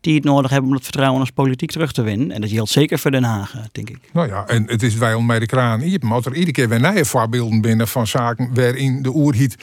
tijd 0.00 0.24
nodig 0.24 0.50
hebben 0.50 0.68
om 0.68 0.76
dat 0.76 0.84
vertrouwen 0.84 1.20
als 1.20 1.30
politiek 1.30 1.70
terug 1.70 1.92
te 1.92 2.02
winnen. 2.02 2.30
En 2.30 2.40
dat 2.40 2.50
geldt 2.50 2.70
zeker 2.70 2.98
voor 2.98 3.10
Den 3.10 3.24
Haag, 3.24 3.54
eh, 3.54 3.60
denk 3.72 3.90
ik. 3.90 3.98
Nou 4.12 4.28
ja, 4.28 4.46
en 4.46 4.64
het 4.66 4.82
is 4.82 4.94
wij 4.94 5.14
om 5.14 5.28
de 5.28 5.46
kraan. 5.46 5.90
Je 5.90 5.98
moet 6.02 6.26
er 6.26 6.34
iedere 6.34 6.52
keer 6.52 6.68
weer 6.68 6.80
nieuwe 6.80 7.04
voorbeelden 7.04 7.60
binnen 7.60 7.88
van 7.88 8.06
zaken 8.06 8.50
waarin 8.54 9.02
de 9.02 9.14
oerhiet 9.14 9.56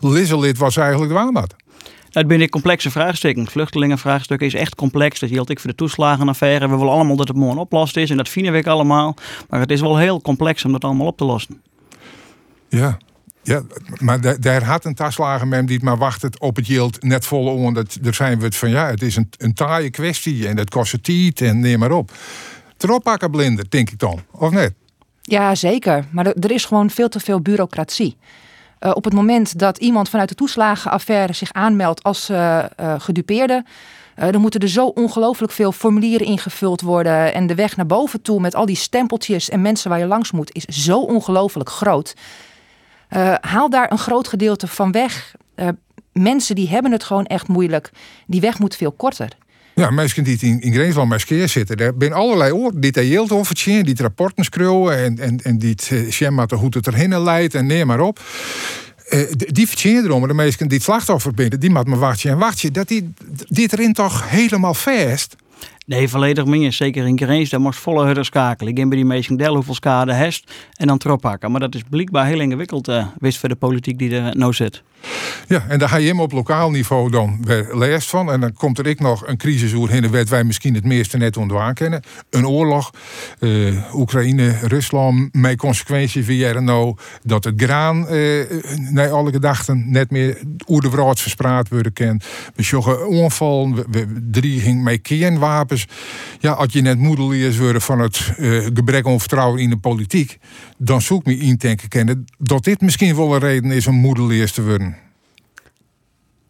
Lisselid 0.00 0.58
was 0.58 0.76
eigenlijk 0.76 1.12
de 1.12 1.18
waarmaat. 1.18 1.54
Het 2.10 2.26
ben 2.26 2.40
een 2.40 2.48
complexe 2.48 2.90
vraagstukken. 2.90 3.42
Het 3.42 3.52
vluchtelingenvraagstuk 3.52 4.40
is 4.40 4.54
echt 4.54 4.74
complex. 4.74 5.20
Dat 5.20 5.30
geldt 5.30 5.50
ik 5.50 5.60
voor 5.60 5.70
de 5.70 5.76
toeslagenaffaire. 5.76 6.68
We 6.68 6.76
willen 6.76 6.92
allemaal 6.92 7.16
dat 7.16 7.28
het 7.28 7.36
mooi 7.36 7.58
oplost 7.58 7.96
is. 7.96 8.10
En 8.10 8.16
dat 8.16 8.28
vinden 8.28 8.52
we 8.52 8.70
allemaal. 8.70 9.16
Maar 9.48 9.60
het 9.60 9.70
is 9.70 9.80
wel 9.80 9.98
heel 9.98 10.20
complex 10.20 10.64
om 10.64 10.72
dat 10.72 10.84
allemaal 10.84 11.06
op 11.06 11.16
te 11.16 11.24
lossen. 11.24 11.62
Ja, 12.68 12.98
ja, 13.42 13.62
maar 13.98 14.40
daar 14.40 14.64
had 14.64 14.84
een 14.84 14.94
toeslagenmem 14.94 15.66
die 15.66 15.84
maar 15.84 15.96
wacht 15.96 16.40
op 16.40 16.56
het 16.56 16.66
yield 16.66 17.02
net 17.02 17.26
volle 17.26 17.50
om. 17.50 17.74
Dat, 17.74 17.98
daar 18.00 18.14
zijn 18.14 18.38
we 18.38 18.44
het 18.44 18.56
van 18.56 18.70
ja, 18.70 18.86
het 18.86 19.02
is 19.02 19.16
een, 19.16 19.28
een 19.38 19.54
taaie 19.54 19.90
kwestie 19.90 20.48
en 20.48 20.56
dat 20.56 20.70
kost 20.70 21.02
tijd 21.02 21.40
en 21.40 21.60
neem 21.60 21.78
maar 21.78 21.92
op. 21.92 22.12
Teroppakken 22.76 23.30
blinder, 23.30 23.64
denk 23.68 23.90
ik 23.90 23.98
dan, 23.98 24.20
of 24.30 24.50
net? 24.50 24.72
Ja, 25.22 25.54
zeker. 25.54 26.04
Maar 26.10 26.26
er 26.26 26.50
is 26.50 26.64
gewoon 26.64 26.90
veel 26.90 27.08
te 27.08 27.20
veel 27.20 27.40
bureaucratie. 27.40 28.16
Uh, 28.80 28.90
op 28.94 29.04
het 29.04 29.12
moment 29.12 29.58
dat 29.58 29.78
iemand 29.78 30.08
vanuit 30.08 30.28
de 30.28 30.34
toeslagenaffaire 30.34 31.32
zich 31.32 31.52
aanmeldt 31.52 32.02
als 32.02 32.30
uh, 32.30 32.64
gedupeerde, 32.98 33.64
dan 34.30 34.40
moeten 34.40 34.60
er 34.60 34.68
zo 34.68 34.86
ongelooflijk 34.86 35.52
veel 35.52 35.72
formulieren 35.72 36.26
ingevuld 36.26 36.80
worden. 36.80 37.34
En 37.34 37.46
de 37.46 37.54
weg 37.54 37.76
naar 37.76 37.86
boven 37.86 38.22
toe 38.22 38.40
met 38.40 38.54
al 38.54 38.66
die 38.66 38.76
stempeltjes 38.76 39.48
en 39.48 39.60
mensen 39.60 39.90
waar 39.90 39.98
je 39.98 40.06
langs 40.06 40.30
moet, 40.30 40.54
is 40.54 40.64
zo 40.64 41.00
ongelooflijk 41.00 41.68
groot. 41.68 42.14
haal 43.40 43.70
daar 43.70 43.92
een 43.92 43.98
groot 43.98 44.28
gedeelte 44.28 44.66
van 44.66 44.92
weg. 44.92 45.34
mensen 46.12 46.54
die 46.54 46.68
hebben 46.68 46.92
het 46.92 47.04
gewoon 47.04 47.26
echt 47.26 47.48
moeilijk. 47.48 47.90
Die 48.26 48.40
weg 48.40 48.58
moet 48.58 48.76
veel 48.76 48.92
korter. 48.92 49.28
Ja, 49.80 49.90
mensen 49.90 50.24
die 50.24 50.38
in, 50.40 50.60
in 50.60 50.72
Greensland 50.72 51.08
bij 51.08 51.18
skeer 51.18 51.48
zitten. 51.48 51.76
Er 51.76 51.94
zijn 51.98 52.12
allerlei 52.12 52.52
oren 52.52 52.80
detailleerd 52.80 53.32
over 53.32 53.54
die 53.64 53.94
rapporten 53.96 54.44
schreeuwen 54.44 54.96
en, 54.96 55.18
en, 55.18 55.40
en 55.42 55.58
die 55.58 55.70
het 55.70 55.90
uh, 55.92 56.58
hoe 56.58 56.68
het 56.70 56.86
erheen 56.86 57.22
leidt 57.22 57.54
en 57.54 57.66
neem 57.66 57.86
maar 57.86 58.00
op. 58.00 58.20
Uh, 59.10 59.20
die 59.36 59.66
vertjennen 59.66 60.04
erom, 60.04 60.26
de 60.26 60.34
mensen 60.34 60.68
die 60.68 60.76
het 60.76 60.86
slachtoffer 60.86 61.34
binnen, 61.34 61.60
die 61.60 61.70
moet 61.70 61.86
maar 61.86 61.98
wachten 61.98 62.30
en 62.30 62.38
wachten. 62.38 62.72
Dat 62.72 62.88
die, 62.88 63.12
dit 63.48 63.72
erin 63.72 63.92
toch 63.92 64.30
helemaal 64.30 64.74
vast. 64.74 65.36
Nee, 65.90 66.08
volledig 66.08 66.44
meer. 66.44 66.72
Zeker 66.72 67.06
in 67.06 67.18
Greens, 67.18 67.50
daar 67.50 67.60
moest 67.60 67.78
volle 67.78 68.04
hudder 68.04 68.24
schakelen. 68.24 68.72
Ik 68.72 68.78
heb 68.78 68.90
die 68.90 69.04
meesten 69.04 69.36
del 69.36 69.54
hoeveel 69.54 69.74
schade 69.74 70.12
hest 70.12 70.52
en 70.74 70.86
dan 70.86 71.18
pakken. 71.20 71.50
Maar 71.50 71.60
dat 71.60 71.74
is 71.74 71.82
blijkbaar 71.90 72.26
heel 72.26 72.40
ingewikkeld, 72.40 72.88
uh, 72.88 73.06
wist 73.18 73.38
voor 73.38 73.48
de 73.48 73.54
politiek 73.54 73.98
die 73.98 74.16
er 74.16 74.36
nou 74.36 74.52
zit. 74.52 74.82
Ja, 75.48 75.64
en 75.68 75.78
daar 75.78 75.88
ga 75.88 75.96
je 75.96 76.08
hem 76.08 76.20
op 76.20 76.32
lokaal 76.32 76.70
niveau 76.70 77.10
dan 77.10 77.38
weer 77.44 77.68
leest 77.72 78.08
van. 78.08 78.32
En 78.32 78.40
dan 78.40 78.52
komt 78.52 78.78
er 78.78 78.86
ik 78.86 79.00
nog 79.00 79.26
een 79.26 79.36
crisis 79.36 79.74
de 80.02 80.08
wet 80.08 80.28
wij 80.28 80.44
misschien 80.44 80.74
het 80.74 80.84
meeste 80.84 81.16
net 81.16 81.36
ontwaan 81.36 81.74
kennen. 81.74 82.02
Een 82.30 82.46
oorlog, 82.46 82.90
uh, 83.40 83.94
Oekraïne, 83.94 84.54
Rusland, 84.62 85.34
met 85.34 85.56
consequentie 85.56 86.24
via 86.24 86.60
nou 86.60 86.96
dat 87.22 87.44
het 87.44 87.62
graan 87.62 88.06
uh, 88.10 88.44
naar 88.90 89.10
alle 89.10 89.30
gedachten 89.30 89.90
net 89.90 90.10
meer 90.10 90.38
oer 90.68 90.80
de 90.80 90.88
verspraat 91.20 91.68
worden 91.68 91.92
kan. 91.92 92.20
We 92.54 92.62
joggen 92.62 93.08
onval, 93.08 93.74
we, 93.74 93.84
we 93.90 94.06
met 94.82 95.00
kernwapens. 95.00 95.79
Ja, 96.38 96.52
als 96.52 96.72
je 96.72 96.80
net 96.80 96.98
moedeliers 96.98 97.58
worden 97.58 97.82
van 97.82 97.98
het 97.98 98.32
uh, 98.38 98.64
gebrek 98.74 99.06
aan 99.06 99.20
vertrouwen 99.20 99.60
in 99.60 99.70
de 99.70 99.78
politiek, 99.78 100.38
dan 100.76 101.02
zoek 101.02 101.24
me 101.24 101.36
in 101.36 101.58
kennen 101.88 102.24
dat 102.38 102.64
dit 102.64 102.80
misschien 102.80 103.16
wel 103.16 103.34
een 103.34 103.40
reden 103.40 103.70
is 103.70 103.86
om 103.86 103.94
moedeliers 103.94 104.52
te 104.52 104.64
worden. 104.64 104.96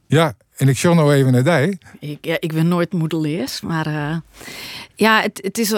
Ja, 0.06 0.34
en 0.56 0.68
ik 0.68 0.76
show 0.76 0.94
nou 0.94 1.14
even 1.14 1.32
naar 1.32 1.62
die. 1.62 1.78
Ik, 2.00 2.18
ja, 2.20 2.36
ik 2.40 2.52
ben 2.52 2.68
nooit 2.68 2.92
moedeleers, 2.92 3.60
maar 3.60 3.86
uh, 3.86 4.16
ja, 4.94 5.20
het, 5.20 5.40
het 5.42 5.58
is 5.58 5.70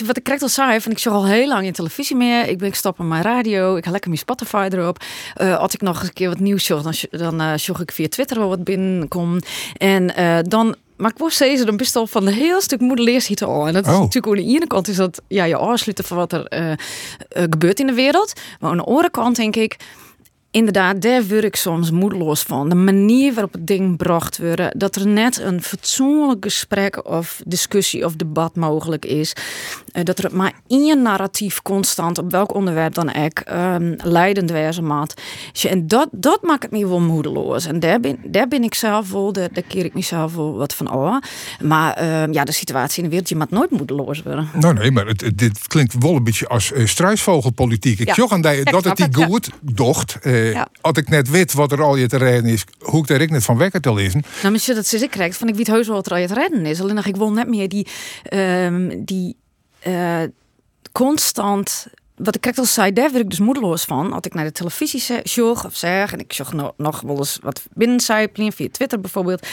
wat 0.00 0.16
ik 0.16 0.22
krijg 0.22 0.42
al 0.42 0.48
zei, 0.48 0.80
van 0.80 0.92
ik 0.92 0.98
show 0.98 1.12
al 1.12 1.26
heel 1.26 1.48
lang 1.48 1.66
in 1.66 1.72
televisie 1.72 2.16
meer. 2.16 2.48
Ik 2.48 2.58
ben 2.58 2.68
ik 2.68 2.74
stop 2.74 2.98
mijn 2.98 3.22
radio, 3.22 3.76
ik 3.76 3.84
ga 3.84 3.90
lekker 3.90 4.10
mijn 4.10 4.22
Spotify 4.22 4.68
erop. 4.72 5.04
Uh, 5.40 5.56
als 5.56 5.74
ik 5.74 5.80
nog 5.80 5.98
eens 5.98 6.08
een 6.08 6.14
keer 6.14 6.28
wat 6.28 6.40
nieuws 6.40 6.64
show, 6.64 6.82
dan, 6.82 6.94
dan 7.38 7.58
show 7.58 7.80
ik 7.80 7.92
via 7.92 8.08
Twitter 8.08 8.38
wel 8.38 8.48
wat 8.48 8.64
binnenkom. 8.64 9.38
En 9.76 10.12
dan 10.48 10.76
maar 10.98 11.10
ik 11.10 11.18
was 11.18 11.34
steeds 11.34 11.60
een 11.60 11.76
best 11.76 11.98
van 12.02 12.26
een 12.26 12.32
heel 12.32 12.60
stuk 12.60 12.80
moedeleers 12.80 13.26
hier 13.26 13.44
al. 13.44 13.66
En 13.66 13.72
dat 13.72 13.86
is 13.86 13.92
oh. 13.92 14.00
natuurlijk 14.00 14.26
aan 14.26 14.44
de 14.46 14.54
ene 14.54 14.66
kant 14.66 14.88
is 14.88 14.96
dat 14.96 15.22
ja, 15.28 15.44
je 15.44 15.56
afsluiten 15.56 16.04
van 16.04 16.16
wat 16.16 16.32
er 16.32 16.78
gebeurt 17.28 17.80
in 17.80 17.86
de 17.86 17.92
wereld. 17.92 18.32
Maar 18.60 18.70
aan 18.70 18.76
de 18.76 18.84
andere 18.84 19.10
kant 19.10 19.36
denk 19.36 19.56
ik 19.56 19.76
inderdaad, 20.50 21.02
daar 21.02 21.26
word 21.26 21.44
ik 21.44 21.56
soms 21.56 21.90
moedeloos 21.90 22.42
van. 22.42 22.68
De 22.68 22.74
manier 22.74 23.34
waarop 23.34 23.52
het 23.52 23.66
ding 23.66 23.96
bracht 23.96 24.38
worden. 24.38 24.78
Dat 24.78 24.96
er 24.96 25.06
net 25.06 25.38
een 25.38 25.62
fatsoenlijk 25.62 26.44
gesprek 26.44 27.08
of 27.08 27.40
discussie 27.46 28.04
of 28.04 28.16
debat 28.16 28.56
mogelijk 28.56 29.04
is. 29.04 29.32
Uh, 29.92 30.04
dat 30.04 30.18
er 30.18 30.36
maar 30.36 30.52
één 30.66 31.02
narratief 31.02 31.62
constant, 31.62 32.18
op 32.18 32.30
welk 32.30 32.54
onderwerp 32.54 32.94
dan 32.94 33.14
ook, 33.14 33.42
um, 33.52 33.96
leidend 34.02 34.50
wezen 34.50 34.86
maat. 34.86 35.14
En 35.68 35.86
dat, 35.86 36.08
dat 36.12 36.42
maakt 36.42 36.62
het 36.62 36.70
me 36.70 36.88
wel 36.88 37.00
moedeloos. 37.00 37.66
En 37.66 37.80
daar 37.80 38.00
ben, 38.00 38.18
daar 38.24 38.48
ben 38.48 38.62
ik 38.62 38.74
zelf 38.74 39.10
wel, 39.10 39.32
daar, 39.32 39.48
daar 39.52 39.64
keer 39.68 39.84
ik 39.84 39.94
mezelf 39.94 40.34
wel 40.34 40.56
wat 40.56 40.74
van 40.74 40.92
oh. 40.92 41.16
Maar 41.62 42.02
uh, 42.02 42.32
ja, 42.32 42.44
de 42.44 42.52
situatie 42.52 42.96
in 42.96 43.04
de 43.04 43.10
wereld, 43.10 43.28
je 43.28 43.36
mag 43.36 43.50
nooit 43.50 43.70
moedeloos 43.70 44.22
worden. 44.22 44.48
Nou 44.52 44.74
nee, 44.74 44.90
maar 44.90 45.06
het, 45.06 45.30
dit 45.34 45.66
klinkt 45.66 45.94
wel 45.98 46.14
een 46.14 46.24
beetje 46.24 46.48
als 46.48 46.72
uh, 46.72 46.86
struisvogelpolitiek. 46.86 47.98
Ik 47.98 48.16
ja. 48.16 48.26
aan 48.28 48.42
dat 48.42 48.84
het 48.84 48.96
die 48.96 49.24
goed 49.24 49.50
docht. 49.60 50.18
Uh, 50.22 50.37
uh, 50.38 50.62
Als 50.80 50.96
ik 50.96 51.08
net 51.08 51.30
weet 51.30 51.52
wat 51.52 51.72
er 51.72 51.82
al 51.82 51.96
je 51.96 52.06
te 52.06 52.16
redden 52.16 52.52
is, 52.52 52.64
hoe 52.78 53.00
ik 53.00 53.06
daar 53.06 53.20
ik 53.20 53.30
net 53.30 53.44
van 53.44 53.56
wekker 53.56 53.80
te 53.80 53.94
lezen. 53.94 54.22
Nou, 54.40 54.52
misschien 54.52 54.74
dat 54.74 54.86
ze 54.86 54.98
ik 54.98 55.10
krijgt 55.10 55.36
van 55.36 55.48
ik 55.48 55.54
weet 55.54 55.66
heus 55.66 55.86
wel 55.86 55.96
wat 55.96 56.06
er 56.06 56.12
al 56.12 56.18
je 56.18 56.26
te 56.26 56.34
redden 56.34 56.66
is. 56.66 56.80
Alleen 56.80 56.94
nog 56.94 57.06
ik 57.06 57.16
wil 57.16 57.32
net 57.32 57.48
meer 57.48 57.68
die, 57.68 57.86
um, 58.32 59.04
die 59.04 59.36
uh, 59.86 60.22
constant 60.92 61.86
wat 62.18 62.34
ik 62.34 62.40
krijg 62.40 62.58
als 62.58 62.74
zei, 62.74 62.92
daar 62.92 63.10
word 63.10 63.22
ik 63.22 63.30
dus 63.30 63.38
moedeloos 63.38 63.84
van. 63.84 64.12
Als 64.12 64.22
ik 64.24 64.34
naar 64.34 64.44
de 64.44 64.52
televisie 64.52 65.22
jog 65.22 65.64
of 65.64 65.76
zeg, 65.76 66.12
en 66.12 66.18
ik 66.18 66.32
jog 66.32 66.52
nog, 66.52 66.72
nog 66.76 67.00
wel 67.00 67.16
eens 67.16 67.38
wat 67.42 67.62
binnencijpelen 67.72 68.52
via 68.52 68.68
Twitter 68.70 69.00
bijvoorbeeld. 69.00 69.46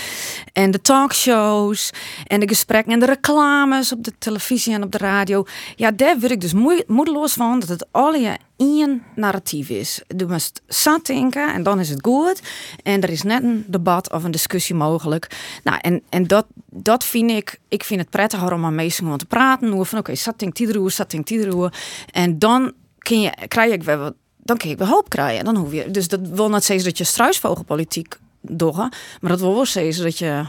En 0.54 0.72
de 0.72 0.82
talkshows 0.82 1.89
en 2.27 2.39
de 2.39 2.48
gesprekken 2.48 2.94
en 2.94 3.00
de 3.00 3.06
reclames 3.06 3.92
op 3.92 4.04
de 4.04 4.13
televisie 4.18 4.74
en 4.74 4.84
op 4.84 4.92
de 4.92 4.98
radio. 4.98 5.46
Ja, 5.75 5.92
daar 5.92 6.20
word 6.20 6.32
ik 6.32 6.42
dus 6.42 6.54
moedeloos 6.88 7.34
van 7.34 7.60
dat 7.60 7.70
het 7.70 7.86
al 7.92 8.13
je 8.13 8.38
één 8.58 9.04
narratief 9.16 9.70
is. 9.70 10.02
Je 10.18 10.26
moet 10.26 10.62
zat 10.68 11.06
denken 11.06 11.54
en 11.54 11.64
dan 11.64 11.80
is 11.80 11.90
het 11.90 12.06
goed. 12.06 12.42
En 12.84 13.02
er 13.02 13.10
is 13.10 13.24
net 13.24 13.44
een 13.44 13.66
debat 13.68 14.12
of 14.12 14.24
een 14.24 14.32
discussie 14.32 14.76
mogelijk. 14.76 15.28
Nou, 15.64 15.78
en, 15.82 16.02
en 16.10 16.28
dat, 16.28 16.46
dat 16.70 17.04
vind 17.04 17.32
ik, 17.32 17.60
ik 17.68 17.84
vind 17.84 18.00
het 18.00 18.10
prettiger 18.10 18.54
om 18.54 18.66
aan 18.66 18.76
mensen 18.76 19.18
te 19.18 19.26
praten. 19.26 19.72
Hoe 19.72 19.86
van 19.86 20.00
oké, 20.00 20.10
okay, 20.10 20.22
zat 20.22 20.40
denkt 20.40 20.60
iedereen, 20.60 20.92
zat 20.92 21.12
denkt 21.12 21.30
iedereen. 21.30 21.72
En 22.12 22.40
dan 22.40 22.74
kun 22.98 23.22
je, 23.22 23.32
krijg 23.48 23.74
ik 23.74 23.84
wel 23.84 24.14
dan 24.46 24.58
kun 24.58 24.78
wel 24.78 24.88
hoop 24.88 25.10
krijgen. 25.10 25.46
Dan 25.46 25.56
hoef 25.56 25.74
je, 25.74 25.92
dus 25.92 26.08
dat 26.08 26.20
wil 26.20 26.50
niet 26.50 26.64
zeggen 26.64 26.86
dat 26.86 26.98
je 26.98 27.04
struisvogelpolitiek 27.04 28.18
doet, 28.42 28.76
maar 28.76 29.32
dat 29.32 29.40
wil 29.40 29.54
wel 29.54 29.66
zeggen 29.66 30.04
dat 30.04 30.18
je 30.18 30.46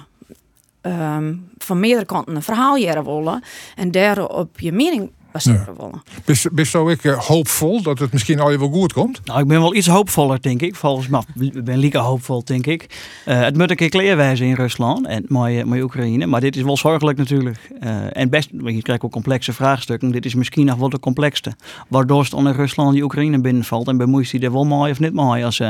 um, 0.83 1.49
van 1.59 1.81
meerdere 1.81 2.07
kanten 2.07 2.37
een 2.37 2.43
verhaal 2.43 2.77
jaren 2.77 3.05
willen 3.05 3.43
en 3.75 3.91
daarop 3.91 4.61
je 4.61 4.73
mening 4.73 5.11
willen. 5.45 6.02
Bist, 6.25 6.52
bist 6.52 6.71
zo 6.71 6.88
ik 6.88 7.05
eh, 7.05 7.19
hoopvol 7.19 7.83
dat 7.83 7.99
het 7.99 8.12
misschien 8.12 8.40
al 8.40 8.50
je 8.50 8.59
wel 8.59 8.71
goed 8.71 8.93
komt? 8.93 9.21
Nou, 9.25 9.40
ik 9.40 9.47
ben 9.47 9.61
wel 9.61 9.75
iets 9.75 9.87
hoopvoller, 9.87 10.43
denk 10.43 10.61
ik. 10.61 10.75
Volgens 10.76 11.09
mij, 11.09 11.23
ik 11.38 11.64
ben 11.64 11.78
lieke 11.78 11.99
hoopvol, 11.99 12.45
denk 12.45 12.66
ik. 12.66 12.87
Eh, 13.25 13.40
het 13.40 13.57
moet 13.57 13.71
een 13.71 13.76
keer 13.76 13.88
kleer 13.88 14.16
wijzen 14.16 14.47
in 14.47 14.55
Rusland 14.55 15.07
en 15.07 15.25
mooi, 15.28 15.64
mooi 15.64 15.83
Oekraïne. 15.83 16.26
Maar 16.26 16.40
dit 16.40 16.57
is 16.57 16.62
wel 16.62 16.76
zorgelijk 16.76 17.19
natuurlijk. 17.19 17.71
Eh, 17.81 18.16
en 18.16 18.31
best, 18.31 18.50
je 18.64 18.83
krijgt 18.83 19.02
ook 19.02 19.12
complexe 19.12 19.52
vraagstukken. 19.52 20.11
Dit 20.11 20.25
is 20.25 20.35
misschien 20.35 20.66
nog 20.66 20.78
wel 20.78 20.88
de 20.88 20.99
complexste. 20.99 21.52
Waardoor 21.88 22.23
het 22.23 22.35
onder 22.35 22.55
Rusland 22.55 22.93
die 22.93 23.02
Oekraïne 23.02 23.40
binnenvalt. 23.40 23.88
En 23.88 23.97
bemoeit 23.97 24.31
hij 24.31 24.40
er 24.40 24.52
wel 24.52 24.64
mooi 24.64 24.90
of 24.90 25.00
niet 25.00 25.12
mooi 25.12 25.45
als, 25.45 25.62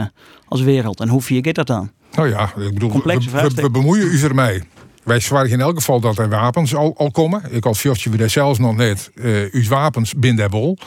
als 0.48 0.60
wereld. 0.60 1.00
En 1.00 1.08
hoe 1.08 1.22
vier 1.22 1.46
je 1.46 1.52
dat 1.52 1.66
dan? 1.66 1.90
Nou 2.12 2.28
ja, 2.28 2.52
ik 2.56 2.74
bedoel, 2.74 3.02
we, 3.04 3.50
we 3.54 3.70
bemoeien 3.70 4.06
u 4.06 4.22
ermee. 4.22 4.62
Wij 5.06 5.20
zwaar 5.20 5.46
in 5.46 5.60
elk 5.60 5.76
geval 5.76 6.00
dat 6.00 6.18
er 6.18 6.28
wapens 6.28 6.74
al, 6.74 6.94
al 6.96 7.10
komen. 7.10 7.42
Ik 7.50 7.64
had 7.64 7.78
fjortje 7.78 8.10
we 8.10 8.16
daar 8.16 8.30
zelfs 8.30 8.58
nog 8.58 8.76
net. 8.76 9.10
Uh, 9.14 9.52
uw 9.52 9.68
wapens 9.68 10.14
binnen 10.14 10.50
bol. 10.50 10.78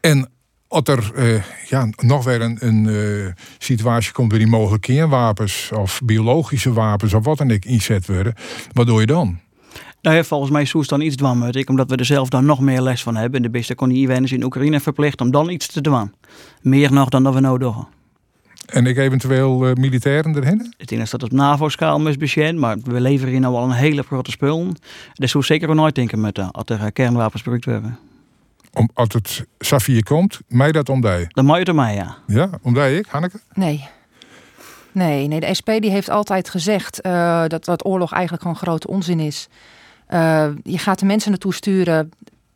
En 0.00 0.30
als 0.68 0.82
er 0.84 1.10
uh, 1.16 1.42
ja, 1.68 1.88
nog 1.96 2.24
weer 2.24 2.40
een, 2.40 2.56
een 2.60 2.84
uh, 2.84 3.26
situatie 3.58 4.12
komt 4.12 4.30
die 4.30 4.46
mogelijk 4.46 4.82
kernwapens 4.82 5.70
of 5.74 6.00
biologische 6.04 6.72
wapens 6.72 7.14
of 7.14 7.24
wat 7.24 7.38
dan 7.38 7.52
ook 7.52 7.64
inzet 7.64 8.06
worden, 8.06 8.34
wat 8.72 8.86
doe 8.86 9.00
je 9.00 9.06
dan? 9.06 9.38
Nou 10.02 10.16
ja, 10.16 10.24
volgens 10.24 10.50
mij 10.50 10.62
is 10.62 10.88
dan 10.88 11.00
iets 11.00 11.16
dwam 11.16 11.42
ik, 11.42 11.68
omdat 11.68 11.90
we 11.90 11.96
er 11.96 12.04
zelf 12.04 12.28
dan 12.28 12.44
nog 12.44 12.60
meer 12.60 12.82
les 12.82 13.02
van 13.02 13.16
hebben. 13.16 13.36
En 13.36 13.42
de 13.42 13.50
beste 13.50 13.74
kon 13.74 13.88
die 13.88 14.08
in 14.08 14.44
Oekraïne 14.44 14.80
verplicht 14.80 15.20
om 15.20 15.30
dan 15.30 15.50
iets 15.50 15.66
te 15.66 15.80
doen. 15.80 16.14
Meer 16.62 16.92
nog 16.92 17.08
dan 17.08 17.22
dat 17.22 17.34
we 17.34 17.40
nou 17.40 17.58
doen. 17.58 17.86
En 18.66 18.86
ik 18.86 18.96
eventueel 18.96 19.68
uh, 19.68 19.74
militairen 19.74 20.36
erin? 20.36 20.74
Ik 20.76 20.88
denk 20.88 21.00
dat 21.00 21.10
het 21.10 21.22
op 21.22 21.32
NAVO-schaal 21.32 22.08
is 22.08 22.16
bekend, 22.16 22.58
maar 22.58 22.78
we 22.78 23.00
leveren 23.00 23.30
hier 23.30 23.40
nou 23.40 23.54
al 23.54 23.64
een 23.64 23.70
hele 23.70 24.02
grote 24.02 24.30
spul. 24.30 24.72
Dus 25.14 25.32
hoe 25.32 25.44
zeker 25.44 25.68
we 25.68 25.74
nooit 25.74 25.94
denken 25.94 26.20
met 26.20 26.38
uh, 26.38 26.48
als 26.50 26.64
er 26.66 26.92
kernwapens 26.92 27.42
gebruikt 27.42 27.64
worden. 27.64 27.98
Om, 28.72 28.90
als 28.94 29.08
het 29.12 29.44
Safir 29.58 30.02
komt, 30.02 30.40
mij 30.48 30.72
dat 30.72 30.88
om 30.88 31.00
die? 31.00 31.26
Dan 31.28 31.44
mag 31.44 31.66
je 31.66 31.72
mij, 31.72 31.94
ja. 31.94 32.16
Ja, 32.26 32.50
om 32.62 32.74
die 32.74 32.98
ik, 32.98 33.06
Hanneke? 33.06 33.40
Nee. 33.52 33.88
Nee, 34.92 35.26
nee, 35.26 35.40
de 35.40 35.54
SP 35.58 35.68
die 35.80 35.90
heeft 35.90 36.10
altijd 36.10 36.48
gezegd 36.48 37.06
uh, 37.06 37.44
dat, 37.46 37.64
dat 37.64 37.84
oorlog 37.84 38.12
eigenlijk 38.12 38.42
gewoon 38.42 38.56
grote 38.56 38.88
onzin 38.88 39.20
is. 39.20 39.48
je 40.62 40.78
gaat 40.78 40.98
de 40.98 41.06
mensen 41.06 41.30
naartoe 41.30 41.54
sturen 41.54 42.10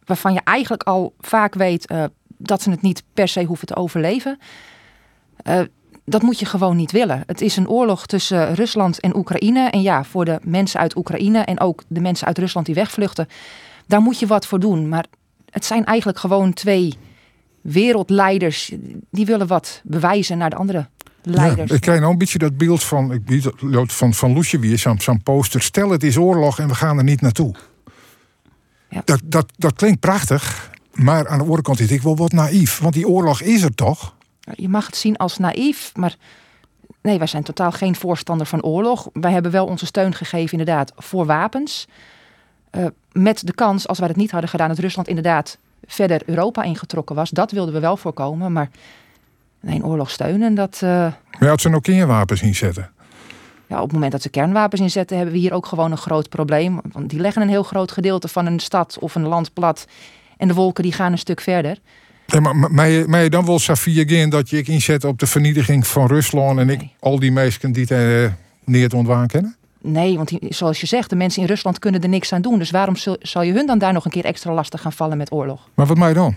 waarvan 0.05 0.33
je 0.33 0.41
eigenlijk 0.45 0.83
al 0.83 1.15
vaak 1.21 1.55
weet 1.55 1.95
dat 2.37 2.63
ze 2.63 2.71
het 2.71 2.83
niet 2.83 3.03
per 3.15 3.29
se 3.29 3.45
hoeven 3.45 3.67
te 3.67 3.77
overleven 3.77 4.39
dat 6.05 6.23
moet 6.23 6.39
je 6.39 6.47
gewoon 6.47 6.77
niet 6.77 6.93
willen. 6.93 7.23
Het 7.27 7.41
is 7.41 7.57
een 7.57 7.69
oorlog 7.69 8.07
tussen 8.07 8.55
Rusland 8.55 9.01
en 9.01 9.17
Oekraïne. 9.17 9.71
En 9.71 9.83
ja, 9.83 10.05
voor 10.05 10.25
de 10.25 10.39
mensen 10.43 10.81
uit 10.81 10.97
Oekraïne 10.97 11.39
en 11.39 11.61
ook 11.61 11.83
de 11.87 12.01
mensen 12.01 12.27
uit 12.27 12.39
Rusland 12.39 12.67
die 12.67 12.75
wegvluchten, 12.75 13.29
daar 13.87 14.01
moet 14.01 14.19
je 14.19 14.27
wat 14.27 14.47
voor 14.47 14.61
doen. 14.61 14.89
Maar 14.89 15.05
het 15.51 15.65
zijn 15.65 15.85
eigenlijk 15.85 16.19
gewoon 16.19 16.53
twee 16.53 16.95
wereldleiders 17.61 18.73
die 19.11 19.27
willen 19.27 19.47
wat 19.47 19.81
bewijzen 19.85 20.39
naar 20.39 20.51
de 20.51 20.57
andere 20.57 20.87
leiders. 21.23 21.71
Ja, 21.71 21.75
ik 21.75 21.81
krijg 21.81 22.01
nou 22.01 22.13
een 22.13 22.19
beetje 22.19 22.39
dat 22.39 22.57
beeld 22.57 22.85
van, 22.85 23.13
ik 23.13 23.53
van, 23.87 24.15
van 24.15 24.33
Loesje 24.33 24.59
weer, 24.59 24.79
zo'n 24.79 25.23
poster. 25.23 25.63
Stel 25.63 25.91
het 25.91 26.03
is 26.03 26.17
oorlog 26.17 26.59
en 26.59 26.69
we 26.69 26.75
gaan 26.75 26.99
er 26.99 27.05
niet 27.05 27.21
naartoe. 27.21 27.55
Ja. 28.89 29.03
Dat, 29.05 29.21
dat, 29.25 29.53
dat 29.57 29.75
klinkt 29.75 30.01
prachtig, 30.01 30.71
maar 30.93 31.29
aan 31.29 31.39
de 31.39 31.45
andere 31.45 31.63
kant 31.63 31.81
is 31.81 31.91
ik 31.91 32.03
wel 32.03 32.17
wat 32.17 32.33
naïef. 32.33 32.79
Want 32.79 32.95
die 32.95 33.09
oorlog 33.09 33.41
is 33.41 33.63
er 33.63 33.75
toch? 33.75 34.15
Je 34.53 34.69
mag 34.69 34.87
het 34.87 34.97
zien 34.97 35.17
als 35.17 35.39
naïef, 35.39 35.93
maar 35.97 36.17
nee, 37.03 37.19
wij 37.19 37.27
zijn 37.27 37.43
totaal 37.43 37.73
geen 37.73 37.97
voorstander 37.97 38.47
van 38.47 38.63
oorlog. 38.63 39.09
Wij 39.13 39.33
hebben 39.33 39.51
wel 39.51 39.67
onze 39.67 39.87
steun 39.87 40.15
gegeven, 40.15 40.59
inderdaad, 40.59 40.93
voor 40.97 41.27
wapens. 41.27 41.87
Uh, 42.71 42.87
met 43.13 43.47
de 43.47 43.55
kans, 43.55 43.89
als 43.89 43.99
wij 43.99 44.09
het 44.09 44.17
niet 44.17 44.31
hadden 44.31 44.51
gedaan, 44.51 44.69
dat 44.69 44.79
Rusland 44.79 45.09
inderdaad 45.09 45.59
verder 45.87 46.23
Europa 46.27 46.63
ingetrokken 46.63 47.17
was. 47.17 47.31
Dat 47.31 47.51
wilden 47.51 47.75
we 47.75 47.81
wel 47.81 47.97
voorkomen, 47.97 48.53
maar 48.53 48.71
nee, 49.61 49.75
een 49.75 49.85
oorlog 49.85 50.11
steunen, 50.11 50.55
dat... 50.55 50.81
Uh... 50.85 50.91
Maar 51.39 51.49
had 51.49 51.61
ze 51.61 51.69
nog 51.69 51.83
kernwapens 51.83 52.43
inzetten? 52.43 52.91
Ja, 53.67 53.77
op 53.77 53.83
het 53.83 53.93
moment 53.93 54.13
dat 54.13 54.23
ze 54.23 54.29
kernwapens 54.29 54.81
inzetten, 54.81 55.17
hebben 55.17 55.35
we 55.35 55.41
hier 55.41 55.53
ook 55.53 55.67
gewoon 55.67 55.91
een 55.91 55.99
groot 55.99 56.29
probleem. 56.29 56.81
Want 56.93 57.11
die 57.11 57.21
leggen 57.21 57.43
een 57.43 57.49
heel 57.49 57.63
groot 57.63 57.93
gedeelte 57.93 58.29
van 58.29 58.47
een 58.47 58.61
stad 58.61 58.99
of 59.01 59.15
een 59.15 59.27
land 59.27 59.53
plat. 59.53 59.87
En 60.37 60.49
de 60.49 60.55
wolken 60.55 60.83
die 60.83 60.93
gaan 60.93 61.13
een 61.13 61.19
stuk 61.19 61.41
verder. 61.41 61.79
Ja, 62.27 62.41
maar 62.41 62.71
mij, 62.71 63.23
je 63.23 63.31
dan 63.31 63.47
wel 63.47 63.59
Safia 63.59 64.05
gaan 64.05 64.31
dat 64.31 64.51
je 64.51 64.57
ik 64.57 64.69
inzet 64.69 65.05
op 65.05 65.19
de 65.19 65.27
vernietiging 65.27 65.87
van 65.87 66.07
Rusland 66.07 66.59
en 66.59 66.71
ik 66.71 66.81
al 67.01 67.19
die 67.19 67.33
mensen 67.33 67.73
die 67.73 67.87
het 67.89 67.91
uh, 67.91 68.31
niet 68.65 68.93
ontwaan 68.93 69.27
kennen? 69.27 69.57
Nee, 69.81 70.17
want 70.17 70.33
zoals 70.49 70.81
je 70.81 70.87
zegt, 70.87 71.11
de 71.11 71.17
mensen 71.17 71.43
in 71.43 71.49
Rusland 71.49 71.79
kunnen 71.79 72.03
er 72.03 72.09
niks 72.09 72.33
aan 72.33 72.43
doen. 72.43 72.59
Dus 72.59 72.71
waarom 72.71 72.97
zal 73.21 73.43
je 73.43 73.53
hun 73.53 73.67
dan 73.67 73.79
daar 73.79 73.93
nog 73.93 74.05
een 74.05 74.11
keer 74.11 74.25
extra 74.25 74.53
lastig 74.53 74.81
gaan 74.81 74.93
vallen 74.93 75.17
met 75.17 75.33
oorlog? 75.33 75.69
Maar 75.75 75.87
wat 75.87 75.97
mij 75.97 76.13
dan? 76.13 76.37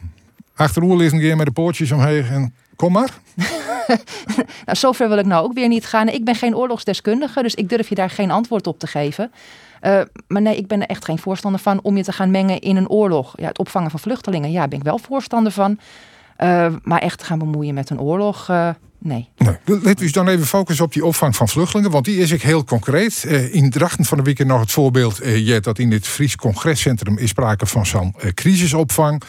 Achteroer 0.56 0.98
een 1.14 1.20
keer 1.20 1.36
met 1.36 1.46
de 1.46 1.52
poortjes 1.52 1.92
omheen 1.92 2.26
en 2.26 2.54
kom 2.76 2.92
maar. 2.92 3.18
nou, 4.66 4.78
zover 4.78 5.10
wil 5.10 5.18
ik 5.18 5.26
nou 5.26 5.44
ook 5.44 5.54
weer 5.54 5.68
niet 5.68 5.86
gaan. 5.86 6.08
Ik 6.08 6.24
ben 6.24 6.36
geen 6.36 6.56
oorlogsdeskundige, 6.56 7.42
dus 7.42 7.56
ik 7.56 7.70
durf 7.70 7.90
je 7.90 7.96
daar 7.96 8.10
geen 8.10 8.32
antwoord 8.32 8.68
op 8.68 8.80
te 8.80 8.88
geven. 8.88 9.32
Uh, 9.82 10.02
maar 10.28 10.42
nee, 10.42 10.58
ik 10.58 10.68
ben 10.68 10.82
er 10.82 10.88
echt 10.88 11.06
geen 11.06 11.20
voorstander 11.20 11.62
van 11.62 11.80
om 11.82 11.98
je 11.98 12.04
te 12.04 12.12
gaan 12.12 12.32
mengen 12.32 12.60
in 12.60 12.76
een 12.76 12.90
oorlog. 12.90 13.34
Ja, 13.38 13.48
het 13.48 13.60
opvangen 13.60 13.90
van 13.90 14.00
vluchtelingen, 14.00 14.52
ja, 14.52 14.68
ben 14.68 14.78
ik 14.78 14.86
wel 14.86 15.00
voorstander 15.00 15.52
van. 15.52 15.80
Uh, 16.38 16.74
maar 16.84 17.02
echt 17.02 17.24
gaan 17.24 17.40
bemoeien 17.40 17.74
met 17.74 17.90
een 17.90 18.00
oorlog, 18.00 18.50
uh, 18.50 18.70
nee. 18.98 19.30
nee. 19.38 19.56
Laten 19.66 20.06
we 20.06 20.12
dan 20.12 20.28
even 20.28 20.46
focussen 20.46 20.86
op 20.86 20.94
die 20.94 21.06
opvang 21.06 21.36
van 21.36 21.48
vluchtelingen, 21.48 21.92
want 21.92 22.06
die 22.06 22.18
is 22.18 22.32
ik 22.32 22.42
heel 22.42 22.64
concreet. 22.64 23.24
in 23.52 23.70
Drachten 23.70 24.06
van 24.06 24.18
de 24.18 24.24
week 24.24 24.46
nog 24.46 24.60
het 24.60 24.72
voorbeeld 24.72 25.18
je, 25.18 25.60
dat 25.60 25.80
in 25.80 25.90
dit 25.90 26.08
Fries 26.08 26.36
Congrescentrum 26.36 27.18
is 27.18 27.30
sprake 27.30 27.66
van 27.66 27.86
zo'n 27.86 28.16
crisisopvang. 28.34 29.22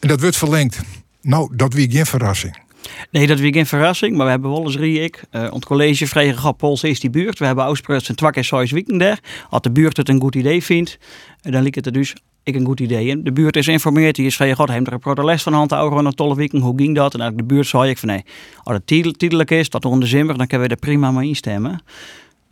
En 0.00 0.08
dat 0.08 0.20
wordt 0.20 0.36
verlengd. 0.36 0.80
Nou, 1.20 1.56
dat 1.56 1.72
weer 1.72 1.90
geen 1.90 2.06
verrassing. 2.06 2.61
Nee, 3.10 3.26
dat 3.26 3.38
is 3.38 3.50
geen 3.52 3.66
verrassing, 3.66 4.16
maar 4.16 4.24
we 4.24 4.30
hebben 4.30 4.50
wel 4.50 4.64
eens 4.64 4.76
ik. 4.76 5.22
Uh, 5.32 5.48
ons 5.52 5.64
college 5.64 6.06
vregen 6.06 6.38
gehad, 6.38 6.56
Pols 6.56 6.84
is 6.84 7.00
die 7.00 7.10
buurt. 7.10 7.38
We 7.38 7.46
hebben 7.46 7.64
Auspruits 7.64 8.08
en 8.08 8.16
Twak 8.16 8.36
en 8.36 8.44
Sois 8.44 8.70
weekend 8.70 9.00
daar. 9.00 9.18
Als 9.50 9.62
de 9.62 9.70
buurt 9.70 9.96
het 9.96 10.08
een 10.08 10.20
goed 10.20 10.34
idee 10.34 10.62
vindt, 10.62 10.98
eh, 11.40 11.52
dan 11.52 11.60
lijkt 11.60 11.76
het 11.76 11.86
er 11.86 11.92
dus 11.92 12.14
ik 12.42 12.54
een 12.54 12.64
goed 12.64 12.80
idee. 12.80 13.10
En 13.10 13.24
de 13.24 13.32
buurt 13.32 13.56
is 13.56 13.68
informeerd, 13.68 14.16
die 14.16 14.26
is 14.26 14.36
van, 14.36 14.54
god, 14.54 14.68
heeft 14.68 14.86
er 14.86 14.92
een 14.92 14.98
protest 14.98 15.42
van 15.42 15.52
hand 15.52 15.70
houden 15.70 16.06
een 16.06 16.12
tolle 16.12 16.34
weekend. 16.34 16.62
Hoe 16.62 16.78
ging 16.78 16.94
dat? 16.94 17.14
En 17.14 17.36
de 17.36 17.44
buurt 17.44 17.66
zei 17.66 17.90
ik 17.90 17.98
van, 17.98 18.08
nee, 18.08 18.24
als 18.62 18.76
het 18.76 18.86
tijdelijk 19.16 19.50
is, 19.50 19.70
dat 19.70 19.84
onder 19.84 20.00
de 20.00 20.06
zimmer, 20.06 20.36
dan 20.38 20.46
kunnen 20.46 20.68
we 20.68 20.74
er 20.74 20.80
prima 20.80 21.10
mee 21.10 21.28
instemmen. 21.28 21.82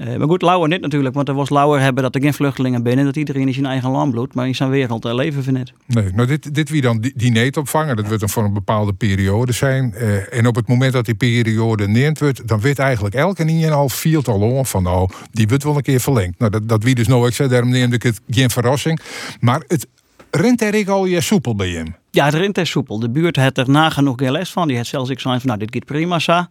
Uh, 0.01 0.17
maar 0.17 0.29
goed, 0.29 0.43
Lauwer 0.43 0.69
niet 0.69 0.81
natuurlijk, 0.81 1.15
want 1.15 1.29
er 1.29 1.35
was 1.35 1.51
Lauwer 1.51 1.81
hebben 1.81 2.03
dat 2.03 2.15
er 2.15 2.21
geen 2.21 2.35
vluchtelingen 2.35 2.83
binnen, 2.83 3.05
dat 3.05 3.17
iedereen 3.17 3.47
in 3.47 3.55
zijn 3.55 3.67
eigen 3.67 3.91
land 3.91 4.11
bloedt, 4.11 4.35
maar 4.35 4.47
in 4.47 4.55
zijn 4.55 4.71
wereld 4.71 5.05
uh, 5.05 5.15
leven 5.15 5.43
we 5.43 5.51
net. 5.51 5.73
Nee, 5.87 6.11
nou 6.13 6.29
dit, 6.29 6.55
dit 6.55 6.71
wie 6.71 6.81
dan 6.81 7.13
die 7.15 7.31
opvangen, 7.57 7.97
dat 7.97 8.07
wordt 8.07 8.21
dan 8.21 8.29
voor 8.29 8.45
een 8.45 8.53
bepaalde 8.53 8.93
periode 8.93 9.53
zijn. 9.53 9.95
Uh, 9.97 10.35
en 10.35 10.47
op 10.47 10.55
het 10.55 10.69
moment 10.69 10.93
dat 10.93 11.05
die 11.05 11.15
periode 11.15 11.89
neemt 11.89 12.19
wordt, 12.19 12.49
dan 12.49 12.61
weet 12.61 12.79
eigenlijk 12.79 13.15
elke 13.15 13.45
en 13.45 13.73
al 13.73 13.89
viel 13.89 14.23
al 14.25 14.41
om 14.41 14.67
van 14.67 14.83
nou, 14.83 15.09
die 15.31 15.49
wordt 15.49 15.65
wel 15.65 15.77
een 15.77 15.83
keer 15.83 16.01
verlengd. 16.01 16.39
Nou, 16.39 16.51
dat, 16.51 16.69
dat 16.69 16.83
wie 16.83 16.95
dus 16.95 17.07
nou, 17.07 17.27
ik 17.27 17.35
zei, 17.35 17.49
daarom 17.49 17.71
neemde 17.71 17.97
ik 17.97 18.03
het 18.03 18.21
geen 18.31 18.51
verrassing. 18.51 19.01
Maar 19.41 19.63
het 19.67 19.87
rent 20.31 20.63
er 20.63 20.75
ik 20.75 20.89
al 20.89 21.05
je 21.05 21.21
soepel 21.21 21.55
bij 21.55 21.69
hem. 21.69 21.95
Ja, 22.11 22.25
het 22.25 22.35
rent 22.35 22.59
er 22.59 22.67
soepel. 22.67 23.01
De 23.01 23.11
buurt 23.11 23.37
heeft 23.37 23.59
er 23.59 23.71
nagenoeg 23.71 24.15
geen 24.17 24.31
les 24.31 24.51
van. 24.51 24.67
Die 24.69 24.77
heeft 24.77 24.89
zelfs 24.89 25.11
ik 25.11 25.21
zei 25.21 25.39
van 25.39 25.47
nou, 25.47 25.59
dit 25.59 25.75
gaat 25.75 25.85
prima 25.85 26.19
zo. 26.19 26.45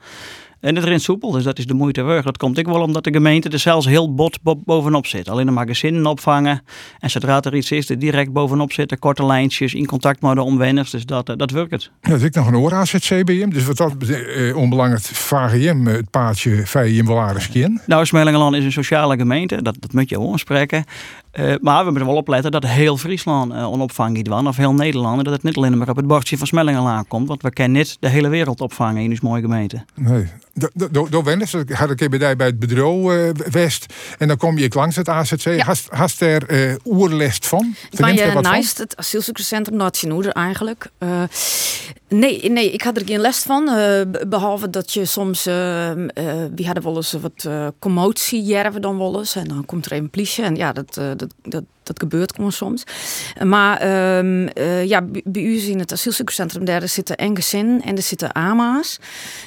En 0.59 0.75
het 0.75 0.83
rent 0.83 1.01
soepel, 1.01 1.31
dus 1.31 1.43
dat 1.43 1.57
is 1.57 1.65
de 1.65 1.73
moeite 1.73 2.01
waard. 2.01 2.23
Dat 2.23 2.37
komt 2.37 2.57
ik 2.57 2.65
wel 2.65 2.81
omdat 2.81 3.03
de 3.03 3.11
gemeente 3.11 3.49
er 3.49 3.59
zelfs 3.59 3.85
heel 3.85 4.13
bot 4.13 4.39
bovenop 4.65 5.07
zit. 5.07 5.29
Alleen 5.29 5.45
de 5.45 5.51
magazinnen 5.51 6.05
opvangen. 6.05 6.61
En 6.99 7.09
zodra 7.09 7.41
er 7.41 7.55
iets 7.55 7.71
is, 7.71 7.89
er 7.89 7.99
direct 7.99 8.31
bovenop 8.31 8.71
zitten. 8.71 8.99
Korte 8.99 9.25
lijntjes, 9.25 9.73
in 9.73 9.85
contact 9.85 10.21
met 10.21 10.35
de 10.35 10.41
omwenners. 10.41 10.89
Dus 10.89 11.05
dat, 11.05 11.29
eh, 11.29 11.35
dat 11.37 11.51
werkt 11.51 11.71
het. 11.71 11.91
Ja, 12.01 12.09
dus 12.09 12.21
ik 12.21 12.35
nog 12.35 12.47
een 12.47 12.55
oor 12.55 12.73
aan 12.73 12.85
het 12.91 13.03
CBM. 13.03 13.49
Dus 13.49 13.65
wat 13.65 13.77
dat 13.77 13.93
eh, 14.03 14.57
onbelangrijk, 14.57 15.01
VGM, 15.01 15.87
eh, 15.87 15.93
het 15.93 16.09
paardje 16.09 16.67
VGM 16.67 17.05
wel 17.05 17.19
aardig 17.19 17.49
Nou, 17.85 18.05
Smelingenland 18.05 18.55
is 18.55 18.63
een 18.63 18.71
sociale 18.71 19.17
gemeente. 19.17 19.61
Dat, 19.61 19.75
dat 19.79 19.93
moet 19.93 20.09
je 20.09 20.19
ook 20.19 20.39
spreken. 20.39 20.83
Uh, 21.33 21.55
maar 21.61 21.83
we 21.85 21.89
moeten 21.89 22.07
wel 22.07 22.15
opletten 22.15 22.51
dat 22.51 22.65
heel 22.65 22.97
Friesland 22.97 23.53
uh, 23.53 23.71
onopvang 23.71 24.15
niet 24.15 24.27
was. 24.27 24.45
Of 24.45 24.57
heel 24.57 24.73
Nederland. 24.73 25.23
Dat 25.23 25.33
het 25.33 25.43
niet 25.43 25.55
alleen 25.55 25.77
maar 25.77 25.89
op 25.89 25.95
het 25.95 26.07
bordje 26.07 26.37
van 26.37 26.47
Smelingenlaan 26.47 27.07
komt. 27.07 27.27
Want 27.27 27.41
we 27.41 27.51
kunnen 27.51 27.77
niet 27.77 27.97
de 27.99 28.09
hele 28.09 28.29
wereld 28.29 28.61
opvangen 28.61 29.03
in 29.03 29.09
deze 29.09 29.21
mooie 29.23 29.41
gemeente. 29.41 29.85
Nee. 29.95 30.27
Door 31.09 31.23
Wennis 31.23 31.55
had 31.73 31.89
ik 31.89 32.09
bij 32.09 32.35
bij 32.35 32.47
het 32.47 32.59
bureau 32.59 33.15
uh, 33.15 33.29
West. 33.51 33.93
En 34.17 34.27
dan 34.27 34.37
kom 34.37 34.57
je 34.57 34.71
langs 34.75 34.95
het 34.95 35.09
AZC. 35.09 35.43
Ja. 35.43 35.65
Hast, 35.65 35.87
hast 35.89 36.21
er 36.21 36.69
uh, 36.71 36.75
oerlest 36.85 37.47
van? 37.47 37.75
Maar 37.99 38.13
je 38.13 38.39
naast 38.41 38.77
het 38.77 38.97
asielzoekerscentrum 38.97 39.77
Nationoeder 39.77 40.31
eigenlijk. 40.31 40.89
Uh, 40.99 41.23
nee, 42.07 42.49
nee, 42.51 42.71
ik 42.71 42.81
had 42.81 42.97
er 42.97 43.05
geen 43.05 43.19
les 43.19 43.37
van. 43.37 43.69
behalve 44.27 44.69
dat 44.69 44.93
je 44.93 45.05
soms... 45.05 45.43
we 45.43 46.63
hadden 46.63 46.83
wel 46.83 46.95
eens 46.95 47.15
wat 47.21 47.49
commotie, 47.79 48.43
jerven 48.43 48.81
dan 48.81 48.97
wel 48.97 49.19
eens. 49.19 49.35
En 49.35 49.47
dan 49.47 49.65
komt 49.65 49.85
er 49.85 49.91
een 49.91 50.09
politie. 50.09 50.43
En 50.43 50.55
ja, 50.55 50.73
dat, 50.73 50.99
dat, 51.43 51.63
dat 51.89 51.99
gebeurt 51.99 52.35
gewoon 52.35 52.51
soms. 52.51 52.83
Maar 53.43 53.77
ehm, 53.77 54.47
eh, 54.47 54.85
ja, 54.85 55.01
bij 55.23 55.41
u 55.41 55.69
in 55.69 55.79
het 55.79 55.91
asielzoekerscentrum 55.91 56.65
daar 56.65 56.87
zitten 56.87 57.15
en 57.15 57.35
gezinnen 57.35 57.81
en 57.81 57.95
er 57.95 58.01
zitten 58.01 58.31
AMA's. 58.31 58.99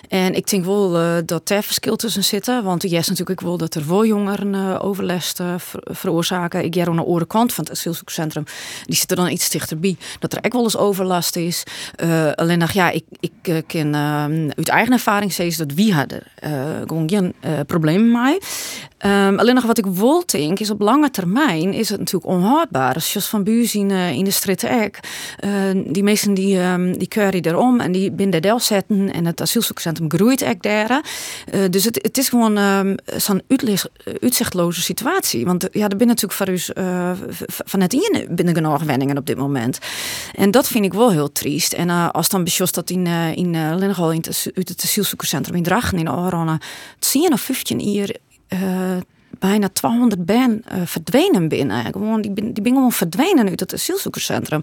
En 0.09 0.35
ik 0.35 0.51
denk 0.51 0.65
wel 0.65 0.99
eh, 0.99 1.17
dat 1.25 1.49
daar 1.49 1.63
verschil 1.63 1.97
tussen 1.97 2.25
zitten. 2.25 2.65
Want 2.65 2.83
je 2.83 2.97
is 2.97 3.09
natuurlijk 3.09 3.41
wel 3.41 3.57
dat 3.57 3.75
er 3.75 3.89
wel 3.89 4.07
jongeren 4.07 4.55
eh, 4.55 4.85
overlast 4.85 5.37
ver- 5.57 5.83
veroorzaken. 5.85 6.65
Ik 6.65 6.75
ga 6.75 6.87
aan 6.87 6.97
de 6.97 7.05
andere 7.05 7.27
kant 7.27 7.53
van 7.53 7.65
het 7.65 7.73
asielzoekerscentrum. 7.73 8.45
Die 8.85 8.97
zitten 8.97 9.17
dan 9.17 9.29
iets 9.31 9.51
dichterbij. 9.51 9.97
Dat 10.19 10.33
er 10.33 10.39
ook 10.45 10.53
wel 10.53 10.63
eens 10.63 10.77
overlast 10.77 11.37
is. 11.37 11.63
Alleen 12.35 12.59
nog, 12.59 12.71
ja, 12.71 12.91
ik, 12.91 13.05
ik 13.21 13.65
ken 13.67 13.95
ehm, 13.95 14.51
uit 14.57 14.69
eigen 14.69 14.93
ervaring 14.93 15.33
zeggen 15.33 15.67
dat 15.67 15.77
wie 15.77 15.95
hadden 15.95 16.23
gewoon 16.87 17.09
geen 17.09 17.35
problemen 17.67 18.23
mee. 18.23 18.39
Ehm, 19.03 19.39
alleen 19.39 19.55
nog 19.55 19.65
wat 19.65 19.79
ik 19.79 19.87
wil 19.87 20.23
denk 20.27 20.59
is 20.59 20.71
op 20.71 20.81
lange 20.81 21.11
termijn 21.11 21.73
is 21.73 21.89
het 21.89 21.99
natuurlijk 21.99 22.32
onhoudbaar. 22.33 22.95
Als 22.95 23.29
van 23.29 23.45
buur 23.45 23.67
zien 23.67 23.91
eh, 23.91 24.11
in 24.11 24.25
de 24.25 24.31
stritte 24.31 24.67
ek, 24.67 25.01
eh, 25.39 25.51
die 25.87 26.03
mensen 26.03 26.35
die, 26.35 26.59
ehm 26.59 26.93
die 26.93 27.09
curry 27.09 27.41
erom 27.43 27.81
en 27.81 27.93
die 27.93 28.11
binnen 28.11 28.43
del 28.43 28.61
zetten 28.61 29.13
en 29.13 29.25
het 29.27 29.41
asielzoekerscentrum 29.41 30.11
groeit 30.11 30.43
ek 30.43 30.63
daar. 30.63 30.91
Eh, 30.91 31.61
dus 31.71 31.85
het, 31.85 31.99
het 32.03 32.19
is 32.19 32.29
gewoon 32.29 32.57
ehm, 32.57 32.95
zo'n 33.17 33.43
uitzichtloze 34.21 34.83
situatie. 34.83 35.45
Want 35.45 35.69
ja, 35.73 35.89
er 35.89 35.97
binnen 35.97 36.17
natuurlijk 36.17 36.33
voor 36.33 36.49
u 36.49 36.59
van 37.65 37.81
het 37.81 37.93
in 37.93 38.27
binnen 38.31 38.55
genoeg 38.55 38.83
wenningen 38.83 39.19
op 39.19 39.27
dit 39.27 39.37
moment. 39.37 39.79
En 40.35 40.51
dat 40.51 40.69
vind 40.69 40.85
ik 40.85 40.93
wel 40.93 41.11
heel 41.11 41.33
triest. 41.33 41.73
En 41.73 42.13
als 42.13 42.29
dan 42.29 42.45
besjost 42.45 42.75
dat 42.75 42.91
in, 42.91 43.07
in 43.07 43.55
uh, 43.55 43.71
in 43.71 44.17
het, 44.17 44.51
het 44.55 44.83
asielzoekerscentrum 44.85 45.57
in 45.57 45.63
Drachten 45.63 45.99
in 45.99 46.11
Oranje, 46.11 46.61
10 46.99 47.33
of 47.33 47.41
15 47.41 47.79
hier 47.79 48.17
bijna 49.39 49.69
200 49.69 50.25
ben 50.25 50.63
eh, 50.65 50.81
verdwenen 50.85 51.49
binnen. 51.49 51.85
Gewoon, 51.93 52.21
die, 52.21 52.31
ben- 52.31 52.53
die 52.53 52.63
ben 52.63 52.73
gewoon 52.73 52.93
verdwenen 52.93 53.49
uit 53.49 53.61
het 53.61 53.75
asielzoekerscentrum. 53.75 54.61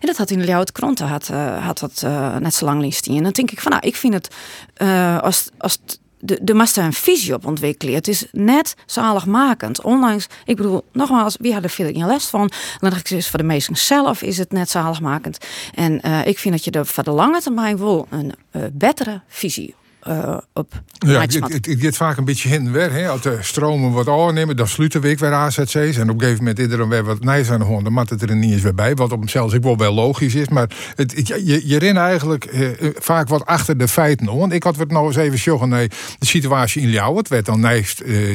En 0.00 0.06
dat 0.06 0.16
had 0.16 0.30
in 0.30 0.44
Ljouwt 0.44 0.72
Krant 0.72 0.98
had, 0.98 1.28
eh, 1.28 1.66
had 1.66 1.78
dat 1.78 2.02
eh, 2.04 2.36
net 2.36 2.54
zo 2.54 2.64
lang 2.64 2.80
listie. 2.80 3.16
En 3.16 3.22
dan 3.22 3.32
denk 3.32 3.50
ik 3.50 3.60
van, 3.60 3.70
nou, 3.70 3.86
ik 3.86 3.96
vind 3.96 4.14
het 4.14 4.34
eh, 4.74 5.18
als, 5.18 5.48
als 5.58 5.78
de, 6.20 6.38
de 6.42 6.54
master 6.54 6.84
een 6.84 6.92
visie 6.92 7.34
op 7.34 7.46
ontwikkelen. 7.46 7.94
Het 7.94 8.08
is 8.08 8.26
net 8.32 8.74
zaligmakend. 8.86 9.82
Ondanks, 9.82 10.26
ik 10.44 10.56
bedoel, 10.56 10.84
nogmaals, 10.92 11.36
wie 11.40 11.52
had 11.54 11.62
er 11.64 11.70
veel 11.70 11.92
geen 11.92 12.06
les 12.06 12.26
van? 12.26 12.50
Dan 12.78 12.90
dacht 12.90 13.10
ik, 13.10 13.16
is 13.16 13.28
voor 13.28 13.38
de 13.38 13.44
meesten 13.44 13.76
zelf 13.76 14.22
is 14.22 14.38
het 14.38 14.52
net 14.52 14.70
zaligmakend. 14.70 15.38
En 15.74 16.00
ik 16.24 16.38
vind 16.38 16.54
dat 16.54 16.64
je 16.64 16.70
er 16.70 16.86
voor 16.86 17.04
de 17.04 17.10
lange 17.10 17.40
termijn 17.40 17.78
wel 17.78 18.06
een 18.10 18.34
eh, 18.50 18.62
betere 18.72 19.20
visie 19.28 19.74
eh, 20.00 20.38
op 20.52 20.82
Ja, 20.98 21.20
het, 21.20 21.66
gaat 21.80 21.96
vaak 21.96 22.16
een 22.16 22.24
beetje 22.24 22.48
heen 22.48 22.66
en 22.66 22.72
weer. 22.72 22.92
Hè. 22.92 23.08
Als 23.08 23.20
de 23.20 23.38
stromen 23.40 23.92
wat 23.92 24.08
aannemen, 24.08 24.56
dan 24.56 24.68
sluiten 24.68 25.00
we 25.00 25.16
weer 25.16 25.32
AZC's. 25.32 25.74
En 25.74 26.10
op 26.10 26.14
een 26.14 26.20
gegeven 26.20 26.38
moment 26.38 26.58
is 26.58 26.70
er 26.70 26.76
dan 26.78 26.88
weer 26.88 27.04
wat 27.04 27.24
nijs 27.24 27.50
aan 27.50 27.58
de 27.58 27.64
hand. 27.64 27.84
Dan 27.84 27.92
mat 27.92 28.10
het 28.10 28.22
er 28.22 28.36
niet 28.36 28.52
eens 28.52 28.62
weer 28.62 28.74
bij. 28.74 28.94
Wat 28.94 29.12
op 29.12 29.20
zichzelf 29.20 29.54
ook 29.54 29.62
wel 29.62 29.76
wel 29.76 29.92
logisch 29.94 30.34
is. 30.34 30.48
Maar 30.48 30.70
het, 30.94 31.16
het- 31.16 31.26
je, 31.28 31.68
je 31.68 31.78
rent 31.78 31.96
eigenlijk 31.96 32.44
eh, 32.44 32.86
eh, 32.86 32.94
vaak 32.98 33.28
wat 33.28 33.46
achter 33.46 33.78
de 33.78 33.88
feiten. 33.88 34.36
Want 34.36 34.52
ik 34.52 34.62
had 34.62 34.76
het 34.76 34.90
nou 34.90 35.06
eens 35.06 35.16
even 35.16 35.38
zeggen. 35.38 35.68
Nee, 35.68 35.88
de 36.18 36.26
situatie 36.26 36.82
in 36.82 36.88
Ljouwen. 36.88 37.18
Het 37.18 37.28
werd 37.28 37.46
dan 37.46 37.64
eh, 37.66 37.84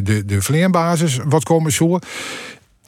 de, 0.03 0.25
de 0.25 0.41
vleerbasis 0.41 1.19
wat 1.25 1.43
komen 1.43 1.71
zo. 1.71 1.99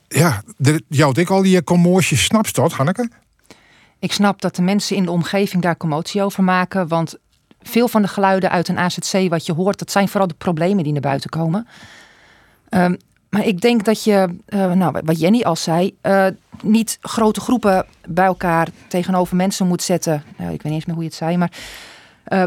Ja, 0.08 0.44
de, 0.58 0.84
jou 0.90 1.20
ik 1.20 1.30
al 1.30 1.42
die 1.42 1.64
commotie. 1.64 2.18
Snap 2.18 2.46
je 2.46 2.54
dat, 2.54 2.72
Hanneke? 2.74 3.10
Ik 4.00 4.12
snap 4.12 4.42
dat 4.42 4.56
de 4.56 4.62
mensen 4.62 4.96
in 4.96 5.04
de 5.04 5.12
omgeving 5.12 5.62
daar 5.62 5.78
commotie 5.78 6.24
over 6.24 6.44
maken. 6.44 6.88
Want 6.88 7.18
veel 7.68 7.88
van 7.88 8.02
de 8.02 8.08
geluiden 8.08 8.50
uit 8.50 8.68
een 8.68 8.78
AZC 8.78 9.30
wat 9.30 9.46
je 9.46 9.54
hoort, 9.54 9.80
dat 9.80 9.92
zijn 9.92 10.08
vooral 10.08 10.28
de 10.28 10.34
problemen 10.34 10.84
die 10.84 10.94
naar 10.94 11.02
buiten 11.02 11.30
komen. 11.30 11.68
Ehm, 12.70 12.96
maar 13.30 13.46
ik 13.46 13.62
denk 13.62 13.86
dat 13.86 14.04
je, 14.04 14.36
eh, 14.46 14.72
nou, 14.72 15.02
wat 15.04 15.20
Jenny 15.20 15.42
al 15.42 15.56
zei, 15.56 15.96
eh, 16.02 16.28
niet 16.62 16.98
grote 17.02 17.42
groepen 17.42 17.86
bij 18.08 18.26
elkaar 18.26 18.68
tegenover 18.88 19.36
mensen 19.36 19.68
moet 19.68 19.84
zetten. 19.84 20.24
Nou, 20.38 20.54
ik 20.54 20.62
weet 20.62 20.64
niet 20.64 20.74
eens 20.74 20.86
meer 20.86 20.96
hoe 20.96 21.04
je 21.04 21.10
het 21.10 21.18
zei, 21.18 21.38
maar 21.38 21.52
eh, 22.24 22.44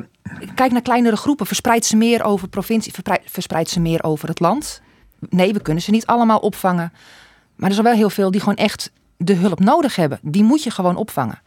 kijk 0.55 0.73
naar 0.73 0.83
kleinere 0.83 1.17
groepen. 1.17 1.47
Verspreid 1.47 1.85
ze 1.85 1.97
meer 1.97 2.25
over 2.25 2.49
provincie, 2.49 2.93
verspreid, 3.25 3.69
ze 3.69 3.81
meer 3.81 4.03
over 4.03 4.29
het 4.29 4.41
land. 4.41 4.81
Nee, 5.29 5.53
we 5.53 5.63
kunnen 5.63 5.83
ze 5.83 5.91
niet 5.91 6.07
allemaal 6.07 6.39
opvangen. 6.39 6.93
Maar 7.55 7.69
er 7.69 7.75
zijn 7.75 7.87
wel 7.87 7.97
heel 7.97 8.11
veel 8.11 8.31
die 8.31 8.41
gewoon 8.41 8.57
echt 8.57 8.91
de 9.17 9.35
hulp 9.35 9.61
nodig 9.61 9.97
hebben. 9.97 10.19
Die 10.23 10.45
moet 10.45 10.63
je 10.63 10.71
gewoon 10.71 10.97
opvangen. 10.97 11.41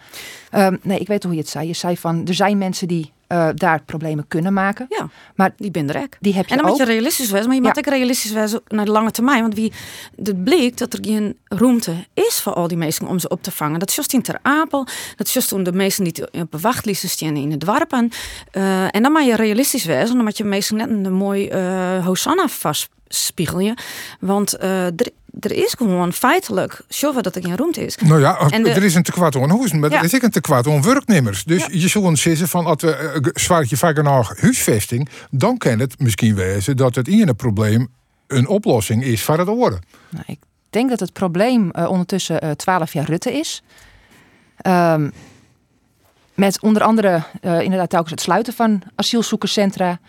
Ehm, 0.49 0.75
nee, 0.81 0.99
ik 0.99 1.07
weet 1.07 1.23
hoe 1.23 1.33
je 1.33 1.39
het 1.39 1.49
zei. 1.49 1.67
Je 1.67 1.73
zei 1.73 1.97
van, 1.97 2.27
er 2.27 2.33
zijn 2.33 2.57
mensen 2.57 2.87
die 2.87 3.11
eh, 3.31 3.49
daar 3.55 3.81
problemen 3.85 4.27
kunnen 4.27 4.53
maken. 4.53 4.85
Ja, 4.89 5.09
Maar 5.35 5.53
die 5.57 5.71
ben 5.71 5.89
er 5.89 6.01
ook. 6.01 6.13
die 6.19 6.33
heb 6.33 6.45
je 6.45 6.51
En 6.51 6.57
dan 6.57 6.65
ook. 6.65 6.77
moet 6.77 6.87
je 6.87 6.91
realistisch 6.93 7.27
zijn, 7.29 7.45
maar 7.45 7.55
je 7.55 7.61
moet 7.61 7.75
Ja. 7.75 7.81
ook 7.85 7.93
realistisch 7.93 8.31
zijn 8.31 8.49
naar 8.67 8.85
de 8.85 8.91
lange 8.91 9.11
termijn. 9.11 9.41
Want 9.41 9.53
wie 9.55 9.71
het 10.23 10.43
bleek 10.43 10.77
dat 10.77 10.93
er 10.93 10.99
geen 11.01 11.37
ruimte 11.45 11.93
is 12.13 12.39
voor 12.41 12.53
al 12.53 12.67
die 12.67 12.77
mensen 12.77 13.07
om 13.07 13.19
ze 13.19 13.29
op 13.29 13.43
te 13.43 13.51
vangen. 13.51 13.79
Dat 13.79 13.89
is 13.89 13.95
juist 13.95 14.13
in 14.13 14.21
Ter 14.21 14.39
Apel, 14.41 14.85
dat 15.15 15.27
is 15.27 15.33
juist 15.33 15.49
toen 15.49 15.63
de 15.63 15.71
mensen 15.73 16.03
die 16.03 16.23
op 16.41 16.51
de 16.51 16.59
wachtlijsten 16.59 17.09
staan 17.09 17.35
in 17.35 17.51
het 17.51 17.59
dorpen. 17.59 18.09
Eh, 18.51 18.95
en 18.95 19.01
dan 19.03 19.11
moet 19.11 19.25
je 19.25 19.35
realistisch 19.35 19.83
zijn, 19.83 20.07
dan 20.07 20.23
moet 20.23 20.37
je 20.37 20.43
mensen 20.43 20.75
net 20.77 20.89
een 20.89 21.13
mooi 21.13 21.47
eh 21.47 22.05
Hosanna 22.05 22.47
vastspiegelen. 22.47 23.75
Want 24.19 24.61
er, 24.63 24.93
er 25.39 25.51
is 25.51 25.73
gewoon 25.77 26.13
feitelijk, 26.13 26.81
zoveel 26.87 27.21
dat 27.21 27.35
er 27.35 27.41
geen 27.41 27.55
ruimte 27.57 27.85
is. 27.85 27.95
Nou 27.95 28.19
ja, 28.19 28.37
En 28.49 28.63
de- 28.63 28.69
er 28.69 28.83
is 28.83 28.95
een 28.95 29.03
tekort 29.03 29.35
aan 29.35 29.49
huizen, 29.49 29.79
maar 29.79 29.89
Ja. 29.91 29.97
er 29.97 30.03
is 30.03 30.15
ook 30.15 30.21
een 30.21 30.29
tekort 30.29 30.67
aan 30.67 30.81
werknemers. 30.83 31.43
Dus 31.43 31.65
je 31.71 31.87
zult 31.87 32.19
zeggen 32.19 32.47
van, 32.47 32.65
als 32.65 32.81
we 32.81 33.21
uh, 33.23 33.29
zwaar 33.33 33.65
je 33.67 33.77
vaker 33.77 34.03
naar 34.03 34.33
huisvesting, 34.39 35.09
dan 35.29 35.57
kan 35.57 35.79
het 35.79 35.99
misschien 35.99 36.35
wezen 36.35 36.77
dat 36.77 36.95
het 36.95 37.07
ene 37.07 37.33
probleem 37.33 37.87
een 38.27 38.47
oplossing 38.47 39.03
is 39.03 39.23
voor 39.23 39.37
het 39.37 39.47
oren. 39.47 39.79
Nou, 40.09 40.23
ik 40.27 40.39
denk 40.69 40.89
dat 40.89 40.99
het 40.99 41.13
probleem 41.13 41.71
eh, 41.71 41.89
ondertussen 41.89 42.41
eh 42.41 42.51
12 42.51 42.93
jaar 42.93 43.05
Rutte 43.05 43.33
is. 43.33 43.63
Ehm, 44.57 45.09
met 46.33 46.61
onder 46.61 46.81
andere 46.83 47.23
eh, 47.41 47.61
inderdaad 47.61 47.89
telkens 47.89 48.11
het 48.11 48.21
sluiten 48.21 48.53
van 48.53 48.81
asielzoekerscentra. 48.95 49.99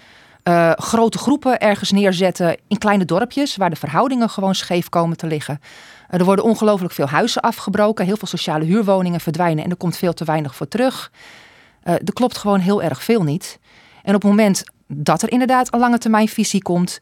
Eh, 0.42 0.70
grote 0.72 1.18
groepen 1.18 1.61
ergens 1.61 1.90
neerzetten 1.90 2.57
in 2.68 2.78
kleine 2.78 3.05
dorpjes 3.05 3.57
waar 3.57 3.70
de 3.70 3.76
verhoudingen 3.76 4.31
gewoon 4.31 4.55
scheef 4.55 4.88
komen 4.88 5.16
te 5.16 5.26
liggen. 5.26 5.61
Eh, 6.09 6.18
er 6.18 6.24
worden 6.24 6.44
ongelooflijk 6.44 6.92
veel 6.92 7.07
huizen 7.07 7.42
afgebroken, 7.42 8.05
heel 8.05 8.16
veel 8.16 8.28
sociale 8.28 8.64
huurwoningen 8.64 9.20
verdwijnen 9.20 9.64
en 9.64 9.70
er 9.70 9.76
komt 9.76 9.96
veel 9.96 10.12
te 10.12 10.24
weinig 10.24 10.55
voor 10.55 10.68
terug. 10.68 11.12
Eh, 11.83 11.94
er 11.94 12.12
klopt 12.12 12.38
gewoon 12.38 12.61
heel 12.61 12.83
erg 12.83 13.02
veel 13.02 13.22
niet. 13.22 13.59
En 14.02 14.14
op 14.14 14.22
het 14.22 14.31
moment 14.31 14.64
dat 14.87 15.22
er 15.22 15.31
inderdaad 15.31 15.72
een 15.74 15.81
lange 15.81 15.98
termijn 15.98 16.28
visie 16.28 16.62
komt, 16.62 16.98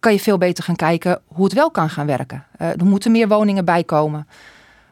kan 0.00 0.12
je 0.12 0.20
veel 0.20 0.38
beter 0.38 0.64
gaan 0.64 0.76
kijken 0.76 1.20
hoe 1.26 1.44
het 1.44 1.52
wel 1.52 1.70
kan 1.70 1.90
gaan 1.90 2.06
werken. 2.06 2.46
Er 2.58 2.84
moeten 2.84 3.12
meer 3.12 3.28
woningen 3.28 3.64
bij 3.64 3.84
komen. 3.84 4.28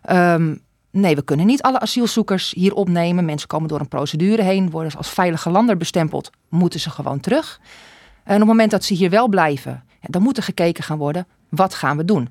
Ehm, 0.02 0.54
nee, 0.90 1.14
we 1.14 1.22
kunnen 1.22 1.46
niet 1.46 1.62
alle 1.62 1.80
asielzoekers 1.80 2.52
hier 2.56 2.74
opnemen. 2.74 3.24
Mensen 3.24 3.48
komen 3.48 3.68
door 3.68 3.80
een 3.80 3.88
procedure 3.88 4.42
heen, 4.42 4.70
worden 4.70 4.96
als 4.96 5.10
veilige 5.10 5.50
lander 5.50 5.76
bestempeld, 5.76 6.30
moeten 6.48 6.80
ze 6.80 6.90
gewoon 6.90 7.20
terug. 7.20 7.60
En 8.24 8.34
op 8.34 8.40
het 8.40 8.48
moment 8.48 8.70
dat 8.70 8.84
ze 8.84 8.94
hier 8.94 9.10
wel 9.10 9.28
blijven, 9.28 9.84
dan 10.00 10.22
moet 10.22 10.36
er 10.36 10.42
gekeken 10.42 10.84
gaan 10.84 10.98
worden, 10.98 11.26
wat 11.48 11.74
gaan 11.74 11.96
we 11.96 12.04
doen? 12.04 12.28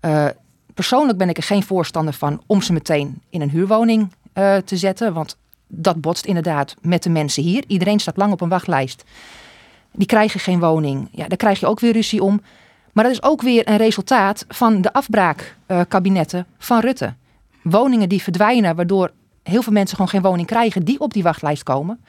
Eh, 0.00 0.26
persoonlijk 0.74 1.18
ben 1.18 1.28
ik 1.28 1.36
er 1.36 1.42
geen 1.42 1.62
voorstander 1.62 2.14
van 2.14 2.42
om 2.46 2.62
ze 2.62 2.72
meteen 2.72 3.22
in 3.30 3.40
een 3.40 3.50
huurwoning 3.50 4.12
eh, 4.32 4.56
te 4.56 4.76
zetten, 4.76 5.12
want 5.12 5.36
dat 5.66 6.00
botst 6.00 6.24
inderdaad 6.24 6.74
met 6.80 7.02
de 7.02 7.10
mensen 7.10 7.42
hier. 7.42 7.64
Iedereen 7.66 8.00
staat 8.00 8.16
lang 8.16 8.32
op 8.32 8.40
een 8.40 8.48
wachtlijst. 8.48 9.04
Die 9.92 10.06
krijgen 10.06 10.40
geen 10.40 10.60
woning. 10.60 11.08
Ja, 11.12 11.28
daar 11.28 11.36
krijg 11.36 11.60
je 11.60 11.66
ook 11.66 11.80
weer 11.80 11.92
ruzie 11.92 12.22
om. 12.22 12.40
Maar 12.92 13.04
dat 13.04 13.12
is 13.12 13.22
ook 13.22 13.42
weer 13.42 13.68
een 13.68 13.76
resultaat 13.76 14.44
van 14.48 14.80
de 14.80 14.92
afbraakkabinetten 14.92 16.46
van 16.58 16.80
Rutte. 16.80 17.14
Woningen 17.70 18.08
die 18.08 18.22
verdwijnen, 18.22 18.76
waardoor 18.76 19.10
heel 19.42 19.62
veel 19.62 19.72
mensen 19.72 19.96
gewoon 19.96 20.10
geen 20.10 20.22
woning 20.22 20.46
krijgen 20.46 20.84
die 20.84 21.00
op 21.00 21.12
die 21.12 21.22
wachtlijst 21.22 21.62
komen. 21.62 22.00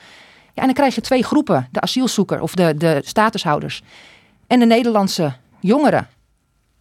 Ja, 0.54 0.62
en 0.62 0.66
dan 0.66 0.74
krijg 0.74 0.96
je 0.96 1.02
twee 1.02 1.24
groepen: 1.24 1.68
de 1.72 1.82
asielzoeker 1.82 2.42
of 2.42 2.54
de, 2.54 2.74
de 2.78 3.02
statushouders 3.06 3.82
en 4.48 4.60
de 4.60 4.66
Nederlandse 4.66 5.34
jongeren. 5.60 6.08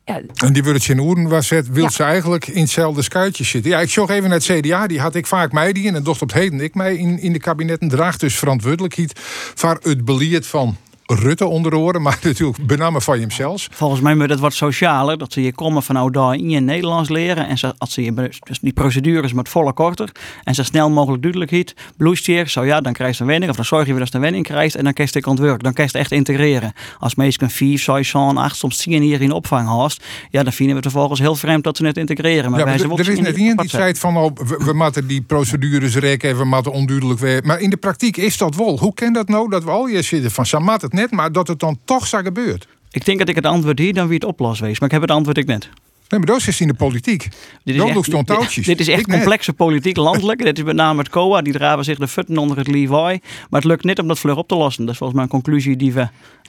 Ja, 0.05 0.21
En 0.45 0.53
die 0.53 0.63
het 0.63 0.89
in 0.89 0.99
Oeren 0.99 1.29
was 1.29 1.51
het, 1.51 1.69
wil 1.69 1.83
Ja. 1.83 1.91
ze 1.91 2.03
eigenlijk 2.03 2.47
in 2.47 2.61
hetzelfde 2.61 3.03
schuitje 3.03 3.45
zitten. 3.45 3.71
Ja, 3.71 3.81
ik 3.81 3.91
zag 3.91 4.09
even 4.09 4.29
naar 4.29 4.39
het 4.39 4.61
CDA, 4.61 4.87
die 4.87 5.01
had 5.01 5.15
ik 5.15 5.27
vaak 5.27 5.53
mij 5.53 5.73
die 5.73 5.93
en 5.93 6.03
docht 6.03 6.23
op 6.23 6.29
het 6.29 6.39
heden 6.39 6.61
ik 6.61 6.75
mij 6.75 6.95
in, 6.97 7.19
in 7.19 7.33
de 7.33 7.39
kabinetten 7.39 7.89
draagt 7.89 8.21
dus 8.21 8.39
verantwoordelijkheid 8.39 9.13
voor 9.55 9.79
het 9.83 10.05
beleid 10.05 10.47
van 10.47 10.77
Rutte 11.11 11.47
onder 11.47 11.75
oren, 11.75 12.03
maar 12.09 12.19
natuurlijk 12.23 12.67
bename 12.67 13.01
van 13.01 13.19
hemzelf. 13.19 13.69
Volgens 13.71 14.01
mij 14.01 14.15
moet 14.15 14.31
het 14.31 14.41
wat 14.41 14.53
socialer. 14.53 15.19
Dat 15.19 15.33
ze 15.33 15.41
hier 15.41 15.55
komen 15.55 15.83
van 15.83 15.95
nou 15.95 16.11
daar 16.11 16.35
in 16.35 16.51
je 16.51 16.61
Nederlands 16.61 17.09
leren. 17.09 17.49
En 17.49 17.59
ze, 17.59 17.75
als 17.79 17.93
ze 17.93 18.01
hier, 18.01 18.15
dus 18.15 18.59
die 18.61 18.73
procedures 18.73 19.33
met 19.33 19.49
volle 19.49 19.73
korter. 19.73 20.13
En 20.45 20.55
zo 20.55 20.63
snel 20.63 20.91
mogelijk 20.91 21.23
duidelijkheid. 21.23 21.75
Bloesteer, 21.97 22.49
zo 22.49 22.65
ja, 22.65 22.81
dan 22.81 22.93
krijg 22.93 23.17
je 23.17 23.23
een 23.23 23.29
wenning. 23.29 23.51
Of 23.51 23.57
dan 23.57 23.65
zorg 23.65 23.87
je 23.87 23.91
weer 23.91 24.01
dat 24.01 24.09
je 24.09 24.15
een 24.15 24.21
wenning 24.21 24.45
krijgt. 24.45 24.75
En 24.75 24.85
dan 24.85 24.93
kan 24.93 25.05
je 25.05 25.19
het 25.19 25.27
ontwerpen. 25.27 25.65
Dan 25.65 25.73
kan 25.73 25.85
je 25.85 25.91
het 25.91 26.01
echt 26.01 26.13
integreren. 26.13 26.73
Als 26.99 27.15
mensen 27.15 27.51
vier, 27.51 27.79
zes, 27.79 28.15
acht, 28.15 28.57
soms 28.57 28.77
tien 28.77 29.03
hier 29.03 29.21
in 29.21 29.33
opvang 29.33 29.69
haast. 29.69 30.05
Ja, 30.31 30.43
dan 30.43 30.53
vinden 30.53 30.77
we 30.77 30.83
het 30.83 30.91
vervolgens 30.91 31.21
heel 31.21 31.35
vreemd 31.35 31.65
dat 31.65 31.77
ze 31.77 31.87
het 31.87 31.97
integreren. 31.97 32.51
Maar 32.51 32.59
Ja, 32.59 32.65
wij 32.65 32.87
maar 32.87 32.99
er 32.99 33.07
er 33.07 33.13
is 33.13 33.21
net 33.21 33.37
iemand 33.37 33.61
die 33.61 33.69
zei 33.71 33.95
van 33.95 34.17
oh, 34.17 34.31
we, 34.35 34.57
we 34.65 34.73
moeten 34.73 35.07
die 35.07 35.21
procedures 35.21 35.97
rekken, 35.97 36.37
we 36.37 36.45
moeten 36.45 36.73
onduidelijk 36.73 37.21
weer. 37.21 37.43
Maar 37.45 37.61
in 37.61 37.71
de 37.71 37.77
praktijk 37.77 38.17
is 38.17 38.37
dat 38.37 38.57
wel. 38.57 38.79
Hoe 38.79 38.95
kan 38.95 39.13
dat 39.13 39.29
nou 39.29 39.51
dat 39.51 39.65
we 39.65 39.71
al 39.71 39.87
hier 39.87 40.03
zitten 40.03 40.31
van 40.31 40.47
Samat 40.47 40.83
het 40.83 40.93
net, 40.99 41.11
maar 41.11 41.33
dat 41.33 41.49
het 41.49 41.59
dan 41.61 41.79
toch 41.85 42.07
zo 42.07 42.19
gebeurt? 42.23 42.67
Ik 42.91 43.05
denk 43.05 43.19
dat 43.19 43.29
ik 43.29 43.35
het 43.35 43.47
antwoord 43.47 43.79
hier 43.79 43.95
dan 43.95 44.07
wie 44.07 44.15
het 44.15 44.25
oplost 44.25 44.61
wees. 44.61 44.79
Maar 44.81 44.89
ik 44.89 44.95
heb 44.95 45.03
het 45.03 45.11
antwoord 45.11 45.39
ik 45.39 45.47
net. 45.47 45.69
Nee, 46.09 46.21
maar 46.21 46.29
dat 46.29 46.47
is 46.47 46.61
in 46.61 46.69
de 46.69 46.75
politiek. 46.75 47.29
Dit 47.65 47.77
Dat 47.77 48.07
echt- 48.07 48.27
touwtjes. 48.27 48.67
Dit 48.67 48.81
is 48.81 48.89
echt 48.89 49.01
Ik 49.01 49.07
net. 49.07 49.17
complexe 49.17 49.53
politiek 49.53 49.97
landelijk. 49.97 50.43
dit 50.45 50.59
is 50.59 50.65
met 50.65 50.77
name 50.77 50.99
het 50.99 51.09
COA. 51.09 51.43
Die 51.43 51.53
draven 51.53 51.85
zich 51.85 51.99
de 51.99 52.09
futten 52.09 52.37
onder 52.39 52.57
het 52.57 52.67
Levi. 52.69 52.87
Maar 52.89 53.21
het 53.51 53.65
lukt 53.65 53.85
niet 53.85 53.99
om 53.99 54.09
dat 54.09 54.19
vlug 54.19 54.37
op 54.37 54.49
te 54.49 54.55
lossen. 54.55 54.83
Dat 54.85 54.93
is 54.93 54.99
volgens 54.99 55.19
mij 55.19 55.29
een 55.29 55.43
conclusie 55.43 55.77
die 55.77 55.93
we 55.93 56.09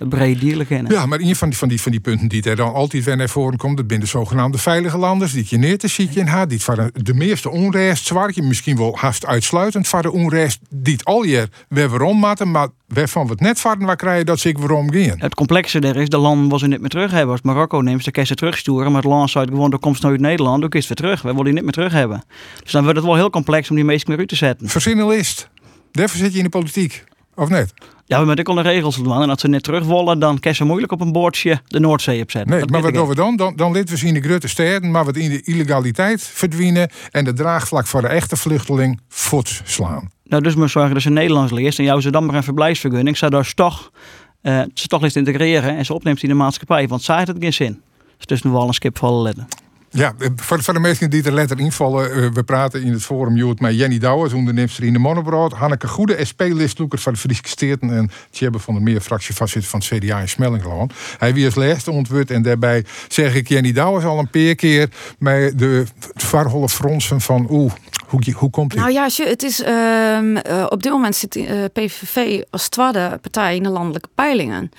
breed 0.10 0.40
dierlijk 0.40 0.70
kennen. 0.70 0.92
Ja, 0.92 1.06
maar 1.06 1.20
een 1.20 1.36
van 1.36 1.50
die, 1.50 1.58
van, 1.58 1.68
die, 1.70 1.82
van 1.82 1.92
die 1.92 2.00
punten 2.02 2.28
die 2.28 2.44
er 2.44 2.56
dan 2.56 2.74
altijd 2.74 3.04
weer 3.04 3.18
naar 3.18 3.30
voren 3.30 3.58
komt, 3.58 3.78
dat 3.78 3.86
zijn 3.88 4.00
de 4.00 4.06
zogenaamde 4.06 4.58
veilige 4.58 4.98
landers, 4.98 5.34
die 5.34 5.46
je 5.48 5.58
neer 5.58 5.78
te 5.78 5.88
zieken 5.88 6.22
in 6.22 6.28
had, 6.28 6.50
die 6.50 6.62
van 6.62 6.92
de 6.94 7.14
meeste 7.14 7.50
onrest 7.50 8.06
zwaar, 8.06 8.32
je 8.34 8.42
misschien 8.42 8.78
wel 8.78 8.98
haast 8.98 9.26
uitsluitend 9.26 9.88
van 9.88 10.02
de 10.02 10.12
onrest, 10.12 10.60
die 10.70 10.94
het 10.94 11.06
al 11.06 11.24
je 11.24 11.50
weer 11.70 11.90
waarom 11.90 12.18
matten, 12.18 12.52
maar 12.52 12.68
waarvan 12.93 13.25
we 13.25 13.32
het 13.32 13.39
net 13.39 13.60
van 13.60 13.80
waar 13.80 13.95
krijgen 13.95 14.25
dat 14.25 14.39
ze 14.39 14.49
ik 14.49 14.58
waarom 14.58 14.91
gaan. 14.91 15.19
Het 15.19 15.36
complexe 15.36 15.80
er 15.80 15.95
is, 15.95 16.10
de 16.10 16.17
land 16.17 16.52
was 16.52 16.62
er 16.62 16.67
niet 16.67 16.80
meer 16.80 16.89
terug 16.89 17.12
hebben. 17.12 17.32
Als 17.32 17.41
Marokko 17.41 17.82
neemt, 17.82 18.04
dan 18.04 18.13
kan 18.13 18.25
ze 18.25 18.36
terugsturen. 18.36 18.91
Maar 18.91 19.02
het 19.02 19.12
land 19.12 19.30
zei 19.30 19.47
gewoon, 19.47 19.71
er 19.71 19.80
komt 19.80 20.02
nooit 20.02 20.19
Nederland, 20.19 20.63
ook 20.63 20.75
is 20.75 20.88
het 20.88 20.99
weer 20.99 21.10
terug. 21.10 21.21
We 21.21 21.30
willen 21.30 21.43
die 21.43 21.54
niet 21.54 21.63
meer 21.63 21.71
terug 21.71 21.91
hebben. 21.91 22.23
Dus 22.63 22.71
dan 22.71 22.84
wordt 22.84 22.97
het 22.97 23.08
wel 23.08 23.15
heel 23.15 23.30
complex 23.30 23.69
om 23.69 23.75
die 23.75 23.86
mensen 23.86 24.08
weer 24.10 24.17
uit 24.17 24.28
te 24.28 24.36
zetten. 24.36 24.67
Verzinnelist. 24.69 25.49
Daarvoor 25.91 26.17
zit 26.19 26.32
je 26.32 26.38
in 26.38 26.43
de 26.43 26.49
politiek. 26.49 27.04
Of 27.36 27.49
net? 27.49 27.73
Ja, 28.06 28.25
maar 28.25 28.39
ik 28.39 28.43
kon 28.43 28.56
de 28.56 28.62
regels 28.62 28.95
doen. 28.95 29.21
En 29.21 29.30
als 29.30 29.41
ze 29.41 29.47
net 29.47 29.63
terug 29.63 29.86
willen, 29.86 30.19
dan 30.19 30.39
kan 30.39 30.56
ze 30.56 30.63
moeilijk 30.63 30.91
op 30.91 31.02
een 31.02 31.12
boordje 31.12 31.62
de 31.67 31.80
Noordzee 31.80 32.21
opzetten. 32.21 32.52
Nee, 32.52 32.60
Dat 32.60 32.69
maar 32.69 32.82
wat 32.82 32.93
doen 32.93 33.08
we 33.08 33.15
dan? 33.15 33.36
Dan, 33.36 33.56
dan 33.56 33.71
we 33.73 33.97
ze 33.97 34.08
in 34.08 34.13
de 34.13 34.21
grote 34.21 34.47
steden, 34.47 34.91
maar 34.91 35.06
wat 35.06 35.15
in 35.15 35.30
de 35.30 35.41
illegaliteit 35.41 36.21
verdwijnen 36.21 36.89
en 37.12 37.23
de 37.25 37.34
draagvlak 37.34 37.88
voor 37.88 38.02
de 38.02 38.08
echte 38.08 38.36
vluchteling 38.36 38.99
voet 39.08 39.62
slaan. 39.63 40.10
Nou, 40.30 40.44
dus 40.44 40.56
moet 40.56 40.70
zorgen 40.70 40.94
dat 40.94 41.02
ze 41.02 41.10
Nederlands 41.10 41.52
leert 41.52 41.78
en 41.78 41.84
jou 41.84 42.02
ze 42.02 42.12
dan 42.12 42.26
maar 42.26 42.36
een 42.36 42.44
verblijfsvergunning, 42.44 43.18
zodat 43.18 43.56
toch, 43.56 43.92
eh, 44.42 44.62
ze 44.74 44.88
toch 44.88 45.04
eens 45.04 45.15
integreren 45.15 45.78
en 45.78 45.86
ze 45.86 45.94
opneemt 45.94 46.24
in 46.24 46.30
de 46.30 46.36
maatschappij. 46.36 46.88
Want 46.88 47.02
zij 47.02 47.15
heeft 47.15 47.28
het 47.28 47.38
geen 47.39 47.54
zin. 47.54 47.82
Dus 48.18 48.26
tussen 48.26 48.52
wel 48.52 48.68
een 48.68 48.74
skip 48.74 48.98
vallen 48.98 49.22
letten. 49.22 49.48
Ja, 49.92 50.13
eh, 50.20 50.28
voor, 50.36 50.74
de 50.74 50.80
mensen 50.80 51.10
die 51.10 51.24
er 51.24 51.34
letter 51.34 51.60
invallen, 51.60 52.12
eh, 52.12 52.30
we 52.34 52.44
praten 52.44 52.84
in 52.84 52.92
het 52.92 53.04
forum 53.04 53.36
Joet 53.36 53.60
met 53.60 53.76
Jenny 53.76 53.98
Douwers, 53.98 54.34
onderneemster 54.34 54.84
in 54.84 54.94
de 54.94 55.00
Monobrood, 55.00 55.54
Hanneke 55.54 55.88
Goede, 55.88 56.26
SP-listloeker 56.26 57.00
van 57.00 57.13
de 57.13 57.20
Friese 57.20 57.42
Steerten 57.44 57.96
en 57.96 58.12
Tjebbe 58.30 58.60
van 58.60 58.74
der 58.74 58.84
Meer, 58.84 59.02
fractievoorzitter 59.02 59.70
van 59.70 59.80
het 59.80 60.04
CDA 60.04 60.20
in 60.20 60.30
Smellingeland. 60.30 60.94
Hij 61.18 61.34
wie 61.34 61.46
als 61.46 61.56
laatste 61.56 61.92
ontwoord 61.92 62.32
en 62.32 62.42
daarbij 62.42 62.86
zeg 63.08 63.36
ik 63.36 63.48
Jenny 63.48 63.72
Douwers 63.72 64.06
al 64.06 64.20
een 64.20 64.30
paar 64.30 64.56
keer 64.56 64.89
met 65.20 65.60
de 65.60 65.86
varholle 66.15 66.70
fronsen 66.70 67.22
van 67.22 67.48
oeh, 67.50 67.72
hoe, 68.10 68.34
hoe 68.36 68.50
komt 68.50 68.72
dit? 68.72 68.80
Nou 68.80 68.91
ja, 68.91 69.08
het 69.15 69.43
is 69.43 69.62
ehm, 69.62 70.36
eh, 70.36 70.65
op 70.69 70.84
dit 70.84 70.91
moment 70.91 71.15
zit 71.15 71.36
eh, 71.36 71.63
PVV 71.74 72.41
als 72.50 72.69
tweede 72.69 73.17
partij 73.22 73.56
in 73.56 73.63
de 73.63 73.69
landelijke 73.69 74.10
peilingen. 74.15 74.72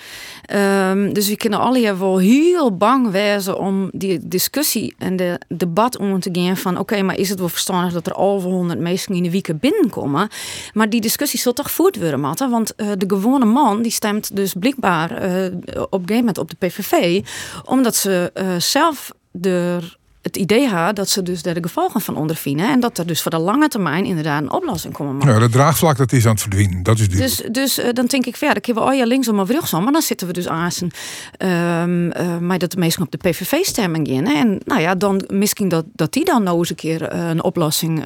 Ehm, 0.45 1.13
dus 1.13 1.29
we 1.29 1.37
kunnen 1.37 1.59
alle 1.59 1.79
hier 1.79 1.99
wel 1.99 2.19
heel 2.19 2.77
bang 2.77 3.11
wezen 3.11 3.59
om 3.59 3.89
die 3.93 4.29
discussie 4.29 4.95
en 4.99 5.17
de 5.17 5.41
debat 5.49 5.99
om 5.99 6.21
te 6.21 6.29
gaan 6.33 6.57
van 6.57 6.79
oké, 6.79 7.03
maar 7.03 7.19
is 7.19 7.29
het 7.29 7.39
wel 7.39 7.49
verstandig 7.49 7.93
dat 7.93 8.07
er 8.07 8.17
over 8.17 8.51
100 8.51 8.81
mensen 8.81 9.15
in 9.15 9.23
de 9.23 9.31
weken 9.31 9.59
binnenkomen? 9.59 10.29
Maar 10.73 10.91
die 10.91 11.01
discussie 11.01 11.41
zal 11.41 11.53
toch 11.53 11.71
voert 11.71 11.99
worden? 11.99 12.21
Want 12.21 12.75
eh, 12.75 12.89
de 12.99 13.09
gewone 13.09 13.45
man 13.45 13.83
die 13.83 13.93
stemt 13.93 14.37
dus 14.37 14.55
blijkbaar 14.59 15.11
op 15.11 15.21
een 15.21 15.61
gegeven 15.91 16.17
moment 16.17 16.39
op 16.39 16.51
de 16.51 16.67
PVV, 16.67 17.25
omdat 17.65 17.97
ze 17.97 18.33
zelf 18.59 19.13
er 19.41 19.99
het 20.23 20.37
idee 20.37 20.69
had 20.69 20.97
dat 20.97 21.09
ze 21.09 21.23
dus 21.23 21.43
daar 21.43 21.55
de 21.55 21.63
gevolgen 21.63 22.01
van 22.01 22.17
ondervinden. 22.17 22.69
En 22.69 22.81
dat 22.81 22.99
er 22.99 23.07
dus 23.07 23.23
voor 23.23 23.31
de 23.31 23.39
lange 23.39 23.69
termijn 23.69 24.05
inderdaad 24.05 24.43
een 24.43 24.53
oplossing 24.53 24.95
komen 24.95 25.17
mag. 25.17 25.25
Nou, 25.27 25.41
dat 25.41 25.53
draagvlak 25.53 25.97
dat 25.97 26.13
is 26.13 26.25
aan 26.25 26.31
het 26.31 26.41
verdwijnen. 26.41 26.83
Dat 26.83 26.99
is 26.99 27.09
duidelijk. 27.09 27.53
Dus, 27.53 27.53
dus 27.53 27.79
eh, 27.79 27.93
dan 27.93 28.07
denk 28.07 28.27
ik 28.27 28.37
verder, 28.37 28.61
kunnen 28.61 28.83
we 28.83 28.89
al 28.89 28.95
ja 28.95 29.05
linksom 29.05 29.39
of 29.39 29.51
rechtsom, 29.51 29.83
maar 29.83 29.93
dan 29.93 30.03
zitten 30.03 30.27
we 30.27 30.33
dus 30.33 30.49
aan 30.49 30.73
zijn, 30.73 30.91
ehm, 31.37 32.11
eh, 32.11 32.39
maar 32.39 32.59
dat 32.59 32.71
de 32.71 32.79
meesten 32.79 33.03
op 33.03 33.11
de 33.11 33.17
PVV-stemming 33.17 34.09
in. 34.09 34.27
hè. 34.27 34.33
En 34.33 34.61
nou 34.65 34.81
ja, 34.81 34.95
dan 34.95 35.25
misschien 35.29 35.69
dat, 35.69 35.85
dat 35.93 36.13
die 36.13 36.25
dan 36.25 36.43
nou 36.43 36.59
eens 36.59 36.71
een 36.71 36.77
keer 36.77 37.03
eh, 37.03 37.29
een 37.29 37.43
oplossing 37.43 38.03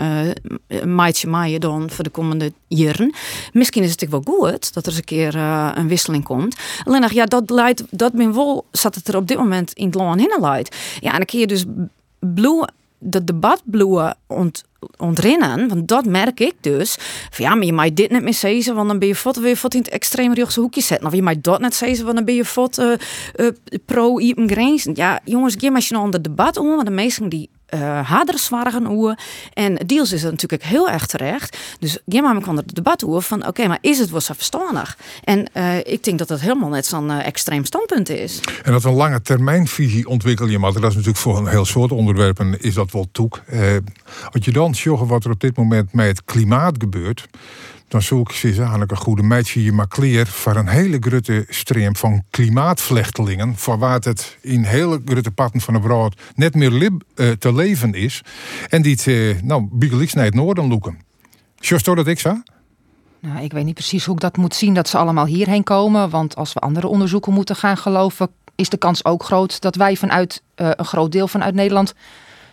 maatje 0.85 1.29
maaien 1.29 1.61
dan 1.61 1.91
voor 1.91 2.05
de 2.05 2.11
komende 2.11 2.53
jaren. 2.69 3.15
Misschien 3.53 3.83
is 3.83 3.91
het 3.91 4.09
wel 4.09 4.23
goed 4.25 4.75
dat 4.75 4.87
er 4.87 4.89
eens 4.89 4.97
een 4.99 5.05
keer 5.05 5.35
een 5.75 5.89
wisseling 5.89 6.25
komt. 6.25 6.57
Alleen 6.85 7.09
ja, 7.13 7.25
dat 7.25 7.51
leidt, 7.51 7.85
dat 7.91 8.13
ben 8.13 8.35
wel, 8.35 8.67
zat 8.71 8.95
het 8.95 9.09
er 9.09 9.17
op 9.17 9.29
dit 9.29 9.37
moment 9.37 9.73
in 9.73 9.87
het 9.87 9.95
land 9.95 10.21
in 10.21 10.37
leidt. 10.41 10.77
Ja, 11.01 11.11
en 11.11 11.17
dan 11.17 11.27
kun 11.27 11.39
je 11.39 11.47
dus 11.47 11.65
blue, 12.27 12.65
dat 12.99 13.27
debat 13.27 13.63
ont, 14.27 14.65
ontrinnen. 14.97 15.69
Want 15.69 15.89
dat 15.89 16.05
merk 16.05 16.41
ik 16.41 16.55
dus. 16.61 16.97
Van, 17.31 17.45
ja, 17.45 17.55
maar 17.55 17.67
je 17.67 17.73
mag 17.73 17.93
dit 17.93 18.11
niet 18.11 18.23
meer 18.23 18.35
zeggen, 18.35 18.75
want 18.75 18.89
dan 18.89 18.99
ben 18.99 19.09
je 19.09 19.15
fot 19.15 19.37
weer 19.37 19.61
in 19.69 19.79
het 19.79 19.89
extreem 19.89 20.33
rechtse 20.33 20.61
hoekje 20.61 20.83
zetten. 20.83 21.07
Of 21.07 21.15
je 21.15 21.23
mag 21.23 21.41
dat 21.41 21.61
net 21.61 21.75
zeggen, 21.75 22.05
want 22.05 22.17
dan 22.17 22.25
ben 22.25 22.35
je 22.35 22.45
fot 22.45 22.79
uh, 22.79 22.93
uh, 23.37 23.49
pro 23.85 24.19
iepen 24.19 24.49
grenzen. 24.51 24.93
Ja, 24.95 25.21
jongens, 25.25 25.55
geef 25.59 25.71
maar 25.71 25.81
je 25.81 25.93
nou 25.93 26.05
onder 26.05 26.23
debat 26.23 26.57
om, 26.57 26.69
want 26.69 26.87
de 26.87 26.91
meesten 26.91 27.29
die 27.29 27.51
uh, 27.75 28.11
gaan 28.71 28.91
oe. 28.91 29.19
En 29.53 29.75
deels 29.87 30.13
is 30.13 30.23
dat 30.23 30.31
natuurlijk 30.31 30.63
heel 30.63 30.91
erg 30.91 31.07
terecht. 31.07 31.59
Dus 31.79 31.99
geef 32.07 32.21
maar 32.21 32.41
kan 32.41 32.57
het 32.57 32.75
debat 32.75 33.03
oe 33.03 33.23
van, 33.23 33.47
oké, 33.47 33.67
maar 33.67 33.79
is 33.81 33.99
het 33.99 34.11
wel 34.11 34.21
zo 34.21 34.33
verstandig? 34.37 34.99
En 35.25 35.47
uh, 35.55 35.79
ik 35.79 36.05
denk 36.05 36.19
dat 36.19 36.29
dat 36.29 36.41
helemaal 36.41 36.69
net 36.69 36.87
zo'n 36.87 37.11
uh, 37.11 37.27
extreem 37.27 37.65
standpunt 37.65 38.09
is. 38.09 38.41
En 38.63 38.73
dat 38.73 38.85
een 38.85 38.93
lange 38.93 39.23
termijnvisie 39.23 40.09
ontwikkel 40.09 40.47
je, 40.47 40.59
maar 40.59 40.73
dat 40.73 40.83
is 40.83 40.89
natuurlijk 40.89 41.17
voor 41.17 41.39
een 41.39 41.47
heel 41.47 41.65
soort 41.65 41.93
onderwerpen 41.93 42.61
is 42.61 42.75
dat 42.75 42.91
wel 42.91 43.09
toek. 43.13 43.43
als 44.31 44.45
je 44.45 44.53
dan 44.53 44.75
zorgen 44.75 45.07
wat 45.07 45.25
er 45.25 45.31
op 45.31 45.41
dit 45.41 45.57
moment 45.57 45.93
met 45.93 46.07
het 46.07 46.25
klimaat 46.25 46.75
gebeurt, 46.79 47.29
dan 47.89 48.03
zoek 48.03 48.33
ze 48.33 48.63
aan 48.63 48.81
een 48.81 48.97
goede 48.97 49.23
meidje 49.23 49.65
je 49.65 49.73
maar 49.73 49.89
kleer 49.89 50.27
voor 50.27 50.57
een 50.57 50.69
hele 50.69 50.97
grote 51.01 51.47
stream 51.49 51.97
van 51.97 52.25
klimaatvlechtelingen, 52.31 53.57
voor 53.57 53.79
waar 53.79 54.01
het 54.01 54.39
in 54.41 54.63
hele 54.63 55.03
grote 55.05 55.31
patten 55.31 55.61
van 55.61 55.75
de 55.75 55.81
brood 55.81 56.21
net 56.35 56.55
meer 56.55 56.71
lib, 56.71 57.03
uh, 57.15 57.31
te 57.31 57.55
leven 57.55 57.95
is, 57.95 58.23
en 58.69 58.83
die 58.83 58.93
het, 58.93 59.07
uh, 59.07 59.41
nou, 59.43 59.69
biegeliks 59.73 60.13
naar 60.13 60.25
het 60.25 60.35
noorden 60.35 60.69
loeken. 60.69 60.99
Just 61.57 61.85
dat 61.85 62.07
ik 62.07 62.21
zo? 62.21 62.43
Nou, 63.21 63.45
ik 63.45 63.53
weet 63.53 63.65
niet 63.65 63.75
precies 63.75 64.05
hoe 64.05 64.15
ik 64.15 64.21
dat 64.21 64.37
moet 64.37 64.55
zien 64.55 64.75
dat 64.75 64.89
ze 64.89 64.99
allemaal 64.99 65.27
hierheen 65.27 65.63
komen, 65.63 66.11
want 66.11 66.37
als 66.37 66.53
we 66.53 66.61
andere 66.61 66.87
onderzoeken 66.87 67.33
moeten 67.33 67.57
gaan 67.57 67.77
geloven, 67.77 68.29
is 68.55 68.69
de 68.69 68.77
kans 68.77 69.05
ook 69.05 69.23
groot 69.23 69.61
dat 69.61 69.77
wij 69.77 69.97
vanuit 69.97 70.43
uh, 70.57 70.71
een 70.71 70.85
groot 70.85 71.13
deel 71.13 71.29
vanuit 71.29 71.55
Nederland 71.55 71.95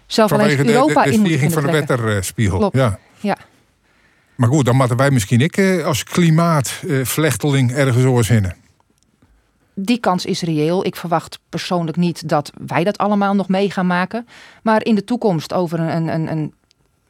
zelf 0.05 0.31
alleen 0.31 0.67
Europa 0.67 1.03
de, 1.03 1.09
de, 1.09 1.15
in 1.15 1.23
de 1.23 1.29
moeten 1.29 1.51
van 1.51 1.65
de 1.65 1.71
wetterspiegel. 1.71 2.69
Ja. 2.73 2.99
ja. 3.19 3.37
Maar 4.41 4.49
goed, 4.49 4.65
dan 4.65 4.75
moeten 4.75 4.97
wij 4.97 5.11
misschien 5.11 5.41
ik 5.41 5.57
eh, 5.57 5.85
als 5.85 6.03
klimaatvlechteling 6.03 7.71
ergens 7.71 8.05
oorzinnen. 8.05 8.55
Die 9.75 9.99
kans 9.99 10.25
is 10.25 10.41
reëel. 10.41 10.85
Ik 10.85 10.95
verwacht 10.95 11.39
persoonlijk 11.49 11.97
niet 11.97 12.29
dat 12.29 12.51
wij 12.67 12.83
dat 12.83 12.97
allemaal 12.97 13.33
nog 13.33 13.47
mee 13.47 13.71
gaan 13.71 13.87
maken. 13.87 14.27
Maar 14.63 14.85
in 14.85 14.95
de 14.95 15.03
toekomst, 15.03 15.53
over 15.53 15.79
een, 15.79 16.07
een, 16.07 16.31
een 16.31 16.53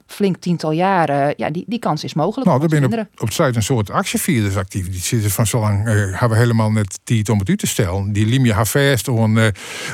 flink 0.06 0.38
tiental 0.38 0.72
jaren, 0.72 1.34
ja, 1.38 1.50
die, 1.50 1.64
die 1.68 1.80
kans 1.80 2.04
is 2.04 2.14
mogelijk. 2.14 2.48
Nou, 2.50 2.62
er 2.62 2.68
binnen 2.68 3.00
op, 3.00 3.08
op 3.22 3.28
het 3.28 3.34
site 3.34 3.56
een 3.56 3.64
soort 3.64 3.90
actievierders 3.90 4.56
actief. 4.56 4.90
Die 4.90 5.00
zitten 5.00 5.32
van 5.32 5.48
zolang 5.48 5.88
uh, 5.88 5.94
hebben 5.94 6.30
we 6.30 6.38
helemaal 6.38 6.72
net 6.72 7.00
tijd 7.04 7.30
om 7.30 7.40
het 7.40 7.50
u 7.50 7.58
te 7.58 7.68
stellen. 7.68 8.14
Die 8.14 8.26
lim 8.26 8.46
je 8.46 8.54
haar 8.54 8.68
vast 8.68 9.08
om, 9.08 9.38
uh, 9.38 9.48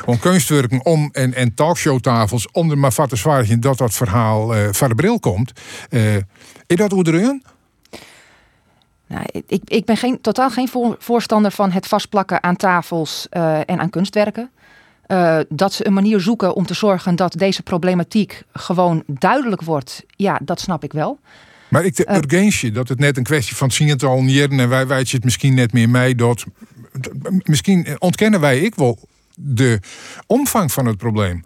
om 0.04 0.18
kunstwerken 0.18 0.84
om 0.84 1.08
en, 1.12 1.34
en 1.34 1.54
talkshowtafels 1.54 2.50
om 2.50 2.70
er 2.70 2.78
maar 2.78 2.92
zwaar 3.12 3.60
dat 3.60 3.78
dat 3.78 3.94
verhaal 3.94 4.56
uh, 4.56 4.68
van 4.70 4.88
de 4.88 4.94
bril 4.94 5.20
komt. 5.20 5.52
Uh, 5.90 6.16
is 6.68 6.76
dat 6.76 6.90
hoe 6.90 7.06
erin? 7.06 7.42
Nou, 9.06 9.24
ik, 9.46 9.62
ik 9.64 9.84
ben 9.84 9.96
geen, 9.96 10.20
totaal 10.20 10.50
geen 10.50 10.68
voor, 10.68 10.96
voorstander 10.98 11.50
van 11.50 11.70
het 11.70 11.86
vastplakken 11.86 12.42
aan 12.42 12.56
tafels 12.56 13.26
uh, 13.32 13.58
en 13.58 13.80
aan 13.80 13.90
kunstwerken. 13.90 14.50
Uh, 15.06 15.38
dat 15.48 15.72
ze 15.72 15.86
een 15.86 15.92
manier 15.92 16.20
zoeken 16.20 16.54
om 16.54 16.66
te 16.66 16.74
zorgen 16.74 17.16
dat 17.16 17.32
deze 17.32 17.62
problematiek 17.62 18.42
gewoon 18.52 19.02
duidelijk 19.06 19.62
wordt, 19.62 20.04
ja, 20.16 20.40
dat 20.42 20.60
snap 20.60 20.84
ik 20.84 20.92
wel. 20.92 21.18
Maar 21.68 21.84
ik 21.84 21.96
de 21.96 22.06
uh, 22.08 22.16
urgentie, 22.16 22.72
dat 22.72 22.88
het 22.88 22.98
net 22.98 23.16
een 23.16 23.22
kwestie 23.22 23.56
van 23.56 23.70
zien 23.70 23.88
het 23.88 24.02
al 24.02 24.22
niet 24.22 24.50
en 24.50 24.68
wij 24.68 24.86
wijzen 24.86 25.16
het 25.16 25.24
misschien 25.24 25.54
net 25.54 25.72
meer 25.72 25.88
mee. 25.88 26.14
Dat, 26.14 26.44
misschien 27.42 27.86
ontkennen 27.98 28.40
wij 28.40 28.60
ik 28.60 28.74
wel 28.74 28.98
de 29.34 29.80
omvang 30.26 30.72
van 30.72 30.86
het 30.86 30.96
probleem. 30.96 31.44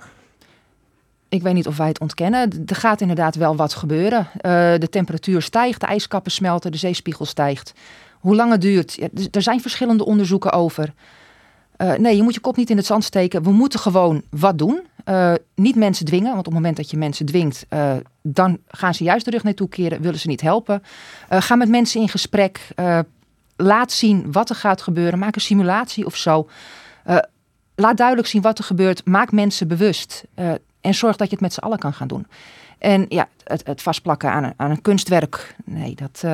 Ik 1.32 1.42
weet 1.42 1.54
niet 1.54 1.66
of 1.66 1.76
wij 1.76 1.88
het 1.88 2.00
ontkennen. 2.00 2.62
Er 2.66 2.76
gaat 2.76 3.00
inderdaad 3.00 3.34
wel 3.34 3.56
wat 3.56 3.74
gebeuren. 3.74 4.28
Uh, 4.36 4.40
de 4.78 4.88
temperatuur 4.90 5.42
stijgt, 5.42 5.80
de 5.80 5.86
ijskappen 5.86 6.32
smelten, 6.32 6.72
de 6.72 6.78
zeespiegel 6.78 7.24
stijgt. 7.24 7.72
Hoe 8.20 8.34
lang 8.34 8.50
het 8.50 8.60
duurt, 8.60 8.98
er 9.30 9.42
zijn 9.42 9.60
verschillende 9.60 10.04
onderzoeken 10.04 10.52
over. 10.52 10.92
Uh, 11.78 11.92
nee, 11.92 12.16
je 12.16 12.22
moet 12.22 12.34
je 12.34 12.40
kop 12.40 12.56
niet 12.56 12.70
in 12.70 12.76
het 12.76 12.86
zand 12.86 13.04
steken. 13.04 13.42
We 13.42 13.50
moeten 13.50 13.80
gewoon 13.80 14.22
wat 14.30 14.58
doen. 14.58 14.80
Uh, 15.04 15.32
niet 15.54 15.76
mensen 15.76 16.04
dwingen, 16.04 16.26
want 16.26 16.38
op 16.38 16.44
het 16.44 16.54
moment 16.54 16.76
dat 16.76 16.90
je 16.90 16.96
mensen 16.96 17.26
dwingt, 17.26 17.66
dan 18.22 18.58
gaan 18.66 18.94
ze 18.94 19.04
juist 19.04 19.24
de 19.24 19.30
rug 19.30 19.42
naartoe 19.42 19.68
keren, 19.68 20.00
willen 20.00 20.18
ze 20.18 20.28
niet 20.28 20.40
helpen. 20.40 20.82
ga 21.28 21.56
met 21.56 21.68
mensen 21.68 22.00
in 22.00 22.08
gesprek. 22.08 22.68
laat 23.56 23.92
zien 23.92 24.32
wat 24.32 24.50
er 24.50 24.56
gaat 24.56 24.82
gebeuren. 24.82 25.18
Maak 25.18 25.34
een 25.34 25.40
simulatie 25.40 26.06
of 26.06 26.16
zo. 26.16 26.48
laat 27.74 27.96
duidelijk 27.96 28.28
zien 28.28 28.42
wat 28.42 28.58
er 28.58 28.64
gebeurt. 28.64 29.06
Maak 29.06 29.32
mensen 29.32 29.68
bewust. 29.68 30.24
En 30.82 30.94
zorg 30.94 31.16
dat 31.16 31.26
je 31.26 31.32
het 31.32 31.42
met 31.42 31.52
z'n 31.52 31.60
allen 31.60 31.78
kan 31.78 31.92
gaan 31.92 32.08
doen. 32.08 32.26
En 32.78 33.06
ja, 33.08 33.28
het, 33.44 33.66
het 33.66 33.82
vastplakken 33.82 34.30
aan 34.30 34.44
een, 34.44 34.54
aan 34.56 34.70
een 34.70 34.82
kunstwerk, 34.82 35.54
nee, 35.64 35.94
dat. 35.94 36.24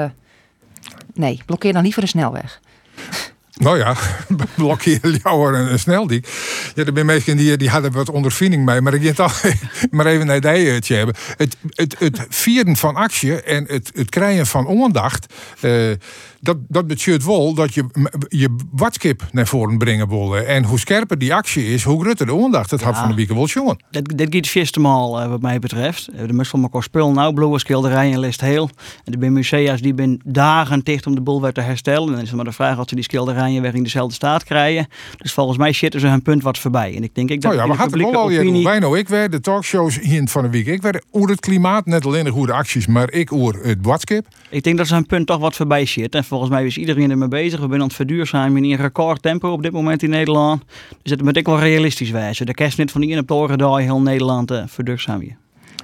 nee, 1.15 1.43
blokkeer 1.47 1.73
dan 1.73 1.83
liever 1.83 2.03
de 2.03 2.09
snelweg. 2.09 2.61
Nou 3.59 3.79
ja, 3.79 3.97
blokkeer 4.57 5.01
jou 5.23 5.55
een, 5.55 5.73
een 5.73 5.79
sneldiek. 5.79 6.29
Ja, 6.75 6.85
er 6.85 6.93
zijn 6.93 7.07
mensen 7.07 7.37
die, 7.37 7.57
die 7.57 7.69
hadden 7.69 7.93
wat 7.93 8.11
ondervinding 8.11 8.65
mee. 8.65 8.81
Maar 8.81 8.95
ik 8.95 9.03
denk 9.03 9.17
toch 9.17 9.43
maar 9.91 10.07
even 10.07 10.27
naar 10.27 10.41
die 10.41 10.81
te 10.81 10.95
hebben. 10.95 11.15
Het, 11.37 11.57
het, 11.69 11.99
het 11.99 12.27
vieren 12.29 12.77
van 12.77 12.97
actie 12.97 13.43
en 13.43 13.65
het, 13.69 13.91
het 13.95 14.11
krijgen 14.11 14.47
van 14.47 14.83
aandacht. 14.83 15.35
Uh, 15.61 15.93
dat, 16.41 16.57
dat 16.69 16.87
betekent 16.87 17.25
wel 17.25 17.55
dat 17.55 17.75
je 17.75 17.85
je 18.29 18.57
watskip 18.71 19.23
naar 19.33 19.47
voren 19.47 19.79
brengen 19.79 20.09
willen. 20.09 20.47
En 20.47 20.65
hoe 20.65 20.79
scherper 20.79 21.19
die 21.19 21.35
actie 21.35 21.67
is, 21.67 21.85
hoe 21.85 22.03
groter 22.03 22.27
de 22.27 22.43
aandacht 22.43 22.71
ja, 22.71 22.77
had 22.77 22.97
van 22.97 23.09
de 23.09 23.15
week 23.15 23.29
wel 23.29 23.47
jongen. 23.47 23.77
Dat, 23.91 24.13
dat 24.17 24.35
gaat 24.35 24.47
vierstemaal 24.47 25.23
uh, 25.23 25.29
wat 25.29 25.41
mij 25.41 25.59
betreft. 25.59 26.11
De 26.27 26.33
meest 26.33 26.51
van 26.51 26.63
elkaar 26.63 26.83
spul 26.83 27.13
nou, 27.13 27.35
blauwe 27.35 27.59
schilderijen 27.59 28.19
list 28.19 28.41
heel. 28.41 28.71
En 29.05 29.13
er 29.13 29.19
zijn 29.21 29.33
musea's 29.33 29.81
die 29.81 29.95
ben 29.95 30.21
dagen 30.25 30.81
dicht 30.85 31.07
om 31.07 31.15
de 31.15 31.21
boel 31.21 31.43
weer 31.43 31.53
te 31.53 31.61
herstellen. 31.61 32.07
En 32.07 32.13
dan 32.13 32.23
is 32.23 32.29
het 32.29 32.37
maar 32.37 32.45
de 32.45 32.53
vraag 32.53 32.79
of 32.79 32.89
ze 32.89 32.95
die 32.95 33.05
schilderijen 33.05 33.63
weer 33.63 33.75
in 33.75 33.83
dezelfde 33.83 34.15
staat 34.15 34.45
krijgen. 34.45 34.87
Dus 35.17 35.33
volgens 35.33 35.59
mij 35.59 35.73
zitten 35.73 36.01
ze 36.01 36.07
hun 36.07 36.23
punt 36.23 36.43
wat 36.43 36.59
voorbij. 36.59 36.97
En 36.97 37.03
ik 37.03 37.15
denk 37.15 37.31
ik 37.31 37.41
dat 37.41 37.55
nou 37.55 37.67
ja, 37.67 37.73
we 37.73 37.79
hadden 37.79 37.99
wel 37.99 38.15
al 38.15 38.25
opinie... 38.25 38.65
Wij 38.65 38.79
nou, 38.79 38.99
ik 38.99 39.09
werd 39.09 39.33
de 39.33 39.41
talkshows 39.41 39.99
hier 40.01 40.29
van 40.29 40.43
de 40.43 40.51
week. 40.51 40.67
Ik 40.67 40.83
werd 40.83 41.05
over 41.11 41.31
het 41.31 41.41
klimaat, 41.41 41.87
net 41.87 42.07
alleen 42.07 42.25
de 42.25 42.31
goede 42.31 42.53
acties, 42.53 42.87
maar 42.87 43.13
ik 43.13 43.33
over 43.33 43.61
het 43.63 43.79
watskip. 43.83 44.27
Ik 44.51 44.63
denk 44.63 44.77
dat 44.77 44.87
ze 44.87 44.95
hun 44.95 45.07
punt 45.07 45.27
toch 45.27 45.39
wat 45.39 45.57
voorbij 45.57 45.87
zit. 45.87 46.15
En 46.29 46.35
volgens 46.37 46.51
mij 46.51 46.67
is 46.67 46.79
iedereen 46.79 47.11
ermee 47.11 47.29
bezig. 47.29 47.61
We 47.61 47.67
zijn 47.67 47.81
aan 47.81 47.87
het 47.87 47.97
verduurzamen 47.97 48.65
in 48.65 48.71
een 48.71 48.77
record 48.77 49.23
tempo 49.23 49.53
op 49.53 49.63
dit 49.63 49.73
moment 49.73 50.03
in 50.03 50.11
Nederland. 50.11 50.63
Dus 51.03 51.11
het 51.11 51.23
moet 51.23 51.37
ik 51.37 51.47
wel 51.47 51.59
realistisch 51.59 52.11
wijzen. 52.11 52.47
De 52.47 52.55
kerst 52.55 52.79
niet 52.79 52.91
van 52.91 53.01
die 53.01 53.11
in 53.11 53.19
op 53.19 53.59
de 53.59 53.77
heel 53.79 54.01
Nederland 54.01 54.51
uh, 54.51 54.63
verduurzamen. 54.67 55.37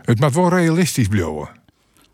Het 0.03 0.21
moet 0.21 0.35
wel 0.35 0.49
realistisch 0.49 1.09
blijven. 1.09 1.49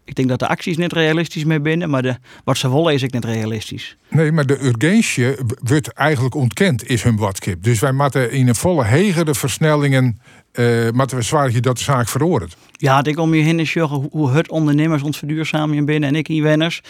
Ik 0.05 0.15
denk 0.15 0.29
dat 0.29 0.39
de 0.39 0.49
acties 0.49 0.77
niet 0.77 0.93
realistisch 0.93 1.45
mee 1.45 1.61
binnen, 1.61 1.91
maar 1.91 2.03
de, 2.03 2.17
wat 2.45 2.57
ze 2.57 2.71
willen 2.71 2.93
is 2.93 3.03
ik 3.03 3.13
niet 3.13 3.25
realistisch. 3.25 3.97
Nee, 4.09 4.33
maar 4.33 4.47
de 4.47 4.65
urgentie 4.65 5.35
wordt 5.63 5.93
eigenlijk 5.93 6.35
ontkend, 6.35 6.89
is 6.89 7.03
hun 7.03 7.17
watskip. 7.17 7.63
Dus 7.63 7.81
wij 7.81 7.93
moeten 7.93 8.31
in 8.31 8.49
een 8.49 8.55
volle 8.55 8.85
hegere 8.85 9.35
versnellingen, 9.35 10.21
uh, 10.53 10.91
moeten 10.91 11.17
we 11.17 11.23
zwaar 11.23 11.61
dat 11.61 11.79
de 11.79 11.85
zaak 11.85 12.09
veroordeelt. 12.09 12.57
Ja, 12.73 13.05
ik 13.05 13.19
om 13.19 13.35
je 13.35 13.43
heen 13.43 13.61
is 13.61 13.75
hoe 14.11 14.31
het 14.31 14.51
ondernemers 14.51 15.03
ons 15.03 15.19
verduurzamen 15.19 15.85
binnen 15.85 16.09
en 16.09 16.15
ik 16.15 16.29
inwoners. 16.29 16.83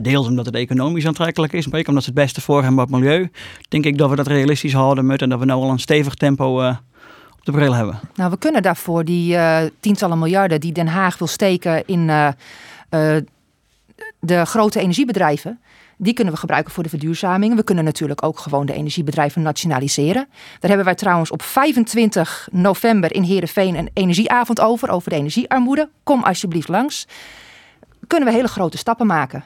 Deels 0.00 0.26
omdat 0.26 0.46
het 0.46 0.54
economisch 0.54 1.06
aantrekkelijk 1.06 1.52
is, 1.52 1.66
maar 1.66 1.80
ook 1.80 1.88
omdat 1.88 2.04
het 2.04 2.14
het 2.14 2.24
beste 2.24 2.40
voor 2.40 2.62
hebben 2.62 2.82
op 2.82 2.90
het 2.90 3.00
milieu. 3.00 3.30
Denk 3.68 3.84
ik 3.84 3.98
dat 3.98 4.10
we 4.10 4.16
dat 4.16 4.26
realistisch 4.26 4.72
houden 4.72 5.06
moeten 5.06 5.24
en 5.24 5.28
dat 5.28 5.38
we 5.38 5.44
nou 5.44 5.62
al 5.62 5.70
een 5.70 5.78
stevig 5.78 6.14
tempo 6.14 6.60
uh, 6.60 6.76
op 7.38 7.44
de 7.44 7.52
bril 7.52 7.74
hebben. 7.74 7.98
Nou, 8.14 8.30
we 8.30 8.38
kunnen 8.38 8.62
daarvoor 8.62 9.04
die 9.04 9.34
uh, 9.34 9.58
tientallen 9.80 10.18
miljarden 10.18 10.60
die 10.60 10.72
Den 10.72 10.86
Haag 10.86 11.18
wil 11.18 11.26
steken 11.26 11.86
in 11.86 12.08
uh, 12.08 12.28
de 14.20 14.44
grote 14.44 14.80
energiebedrijven. 14.80 15.60
Die 15.96 16.12
kunnen 16.12 16.34
we 16.34 16.40
gebruiken 16.40 16.72
voor 16.72 16.82
de 16.82 16.88
verduurzaming. 16.88 17.56
We 17.56 17.62
kunnen 17.62 17.84
natuurlijk 17.84 18.24
ook 18.24 18.38
gewoon 18.38 18.66
de 18.66 18.72
energiebedrijven 18.72 19.42
nationaliseren. 19.42 20.26
Daar 20.58 20.68
hebben 20.68 20.84
wij 20.84 20.94
trouwens 20.94 21.30
op 21.30 21.42
25 21.42 22.48
november 22.52 23.14
in 23.14 23.22
Heerenveen 23.22 23.76
een 23.76 23.90
energieavond 23.92 24.60
over, 24.60 24.90
over 24.90 25.10
de 25.10 25.16
energiearmoede. 25.16 25.88
Kom 26.02 26.22
alsjeblieft 26.22 26.68
langs. 26.68 27.06
Kunnen 28.06 28.28
we 28.28 28.34
hele 28.34 28.48
grote 28.48 28.76
stappen 28.76 29.06
maken. 29.06 29.44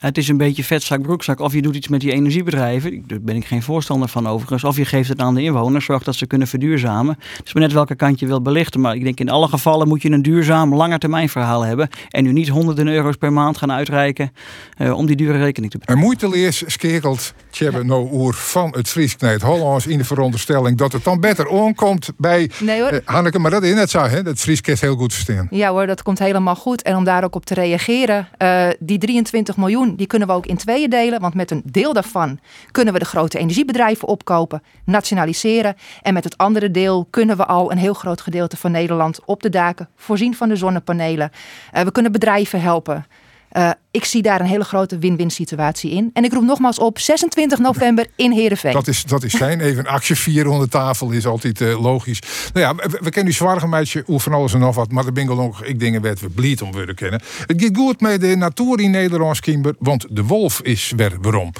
Het 0.00 0.18
is 0.18 0.28
een 0.28 0.36
beetje 0.36 0.64
vetzak, 0.64 1.02
broekzak. 1.02 1.40
Of 1.40 1.52
je 1.52 1.62
doet 1.62 1.76
iets 1.76 1.88
met 1.88 2.00
die 2.00 2.12
energiebedrijven. 2.12 3.04
Daar 3.06 3.20
ben 3.20 3.36
ik 3.36 3.46
geen 3.46 3.62
voorstander 3.62 4.08
van 4.08 4.28
overigens. 4.28 4.64
Of 4.64 4.76
je 4.76 4.84
geeft 4.84 5.08
het 5.08 5.20
aan 5.20 5.34
de 5.34 5.42
inwoners. 5.42 5.84
Zorgt 5.84 6.04
dat 6.04 6.14
ze 6.14 6.26
kunnen 6.26 6.48
verduurzamen. 6.48 7.18
Het 7.36 7.46
is 7.46 7.52
maar 7.54 7.62
net 7.62 7.72
welke 7.72 7.94
kant 7.94 8.20
je 8.20 8.26
wilt 8.26 8.42
belichten. 8.42 8.80
Maar 8.80 8.94
ik 8.94 9.04
denk 9.04 9.20
in 9.20 9.30
alle 9.30 9.48
gevallen 9.48 9.88
moet 9.88 10.02
je 10.02 10.10
een 10.10 10.22
duurzaam 10.22 10.74
langetermijnverhaal 10.74 11.62
hebben. 11.62 11.88
En 12.08 12.24
nu 12.24 12.32
niet 12.32 12.48
honderden 12.48 12.88
euro's 12.88 13.16
per 13.16 13.32
maand 13.32 13.58
gaan 13.58 13.72
uitreiken. 13.72 14.32
Uh, 14.78 14.96
om 14.96 15.06
die 15.06 15.16
dure 15.16 15.38
rekening 15.38 15.72
te 15.72 15.78
betalen. 15.78 16.00
En 16.00 16.06
moeiteleers 16.06 16.62
skekelt 16.66 17.34
Tjebbe 17.50 17.84
no 17.84 18.08
oer 18.12 18.34
van 18.34 18.74
het 18.76 18.88
Fries 18.88 19.14
het 19.18 19.42
Hollands 19.42 19.86
in 19.86 19.98
de 19.98 20.04
veronderstelling 20.04 20.78
dat 20.78 20.92
het 20.92 21.04
dan 21.04 21.20
beter 21.20 21.46
onkomt 21.46 22.10
bij 22.16 22.50
nee, 22.60 22.80
hoor. 22.80 22.92
Uh, 22.92 22.98
Hanneke. 23.04 23.38
Maar 23.38 23.50
dat 23.50 23.62
in 23.62 23.76
het 23.76 23.90
zou, 23.90 24.08
hè? 24.08 24.22
Dat 24.22 24.38
Fries 24.38 24.60
heel 24.80 24.96
goed 24.96 25.12
verstaan. 25.12 25.46
Ja 25.50 25.70
hoor, 25.70 25.86
dat 25.86 26.02
komt 26.02 26.18
helemaal 26.18 26.56
goed. 26.56 26.82
En 26.82 26.96
om 26.96 27.04
daar 27.04 27.24
ook 27.24 27.34
op 27.34 27.46
te 27.46 27.54
reageren. 27.54 28.28
Uh, 28.38 28.68
die 28.78 28.98
23 28.98 29.56
miljoen 29.56 29.89
die 29.96 30.06
kunnen 30.06 30.28
we 30.28 30.34
ook 30.34 30.46
in 30.46 30.56
tweeën 30.56 30.90
delen. 30.90 31.20
Want 31.20 31.34
met 31.34 31.50
een 31.50 31.62
deel 31.64 31.92
daarvan 31.92 32.38
kunnen 32.70 32.92
we 32.92 32.98
de 32.98 33.04
grote 33.04 33.38
energiebedrijven 33.38 34.08
opkopen, 34.08 34.62
nationaliseren. 34.84 35.76
En 36.02 36.14
met 36.14 36.24
het 36.24 36.36
andere 36.36 36.70
deel 36.70 37.06
kunnen 37.10 37.36
we 37.36 37.46
al 37.46 37.70
een 37.70 37.78
heel 37.78 37.94
groot 37.94 38.20
gedeelte 38.20 38.56
van 38.56 38.70
Nederland 38.70 39.24
op 39.24 39.42
de 39.42 39.48
daken 39.48 39.88
voorzien 39.96 40.34
van 40.34 40.48
de 40.48 40.56
zonnepanelen. 40.56 41.30
Uh, 41.74 41.82
we 41.82 41.92
kunnen 41.92 42.12
bedrijven 42.12 42.60
helpen. 42.60 43.06
Uh, 43.52 43.70
ik 43.90 44.04
zie 44.04 44.22
daar 44.22 44.40
een 44.40 44.46
hele 44.46 44.64
grote 44.64 44.98
win-win 44.98 45.30
situatie 45.30 45.90
in. 45.90 46.10
En 46.12 46.24
ik 46.24 46.32
roep 46.32 46.42
nogmaals 46.42 46.78
op 46.78 46.98
26 46.98 47.58
november 47.58 48.06
in 48.16 48.32
Heerenveen. 48.32 48.72
Dat 48.72 48.88
is, 48.88 49.04
dat 49.04 49.22
is 49.22 49.34
fijn. 49.34 49.60
Even 49.70 49.78
een 49.78 49.92
actie 49.92 50.16
vieren 50.16 50.52
onder 50.52 50.68
tafel 50.68 51.10
is 51.10 51.26
altijd 51.26 51.60
uh, 51.60 51.82
logisch. 51.82 52.22
Nou 52.52 52.66
ja, 52.66 52.74
we, 52.74 52.88
we 52.88 52.98
kennen 52.98 53.24
die 53.24 53.34
zwarige 53.34 53.68
meisje 53.68 54.02
hoe 54.06 54.20
van 54.20 54.32
alles 54.32 54.52
en 54.52 54.60
nog 54.60 54.74
wat. 54.74 54.90
Maar 54.90 55.04
de 55.04 55.12
bingo 55.12 55.34
nog, 55.34 55.64
ik 55.64 55.80
denk 55.80 56.00
werd 56.00 56.20
we 56.20 56.28
blied 56.28 56.62
om 56.62 56.70
te 56.72 56.94
kennen. 56.94 57.20
Het 57.46 57.62
gaat 57.62 57.76
goed 57.76 58.00
met 58.00 58.20
de 58.20 58.36
natuur 58.36 58.80
in 58.80 58.90
Nederland, 58.90 59.40
Kimber. 59.40 59.74
Want 59.78 60.06
de 60.10 60.24
wolf 60.24 60.60
is 60.60 60.92
weer 60.96 61.16
waarom. 61.20 61.52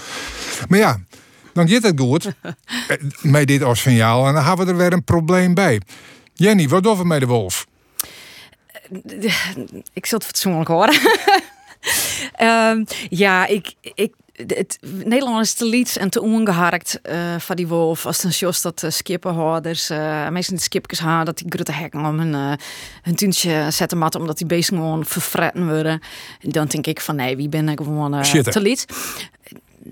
Maar 0.68 0.78
ja, 0.78 1.00
dan 1.52 1.68
gaat 1.68 1.82
het 1.82 2.00
goed. 2.00 2.32
Eh, 2.88 2.96
met 3.22 3.46
dit 3.46 3.62
als 3.62 3.80
signaal. 3.80 4.26
En 4.26 4.34
dan 4.34 4.44
hebben 4.44 4.66
we 4.66 4.72
er 4.72 4.78
weer 4.78 4.92
een 4.92 5.04
probleem 5.04 5.54
bij. 5.54 5.80
Jenny, 6.34 6.68
wat 6.68 6.82
doen 6.82 6.98
we 6.98 7.04
met 7.04 7.20
de 7.20 7.26
wolf? 7.26 7.66
Ik 9.92 10.06
zal 10.06 10.18
het 10.18 10.26
fatsoenlijk 10.26 10.68
horen. 10.68 10.94
um, 12.42 12.84
ja, 13.24 13.46
ik, 13.46 13.74
ik, 13.94 14.14
het, 14.46 14.78
Nederland 15.04 15.44
is 15.44 15.52
te 15.54 15.64
liets 15.64 15.96
en 15.96 16.10
te 16.10 16.20
ongeharkt 16.20 17.00
uh, 17.02 17.38
van 17.38 17.56
die 17.56 17.66
wolf. 17.66 18.06
Als 18.06 18.20
dan 18.20 18.30
jos 18.30 18.62
dat 18.62 18.82
uh, 18.82 18.90
skippenhouders, 18.90 19.90
uh, 19.90 20.28
meestal 20.28 20.56
de 20.56 20.62
skipjes 20.62 21.00
haar, 21.00 21.24
dat 21.24 21.38
die 21.38 21.46
grote 21.48 21.72
hekken 21.72 22.04
om 22.04 22.18
hun, 22.18 22.32
uh, 22.32 22.52
hun 23.02 23.14
tuintje 23.14 23.66
zetten 23.70 23.98
matten 23.98 24.20
omdat 24.20 24.38
die 24.38 24.46
beesten 24.46 24.76
gewoon 24.76 25.04
verfretten 25.04 25.68
worden. 25.68 26.00
Dan 26.40 26.66
denk 26.66 26.86
ik 26.86 27.00
van 27.00 27.16
nee, 27.16 27.36
wie 27.36 27.48
ben 27.48 27.68
ik 27.68 27.78
gewoon 27.78 28.22
te 28.22 28.60
liet 28.60 28.86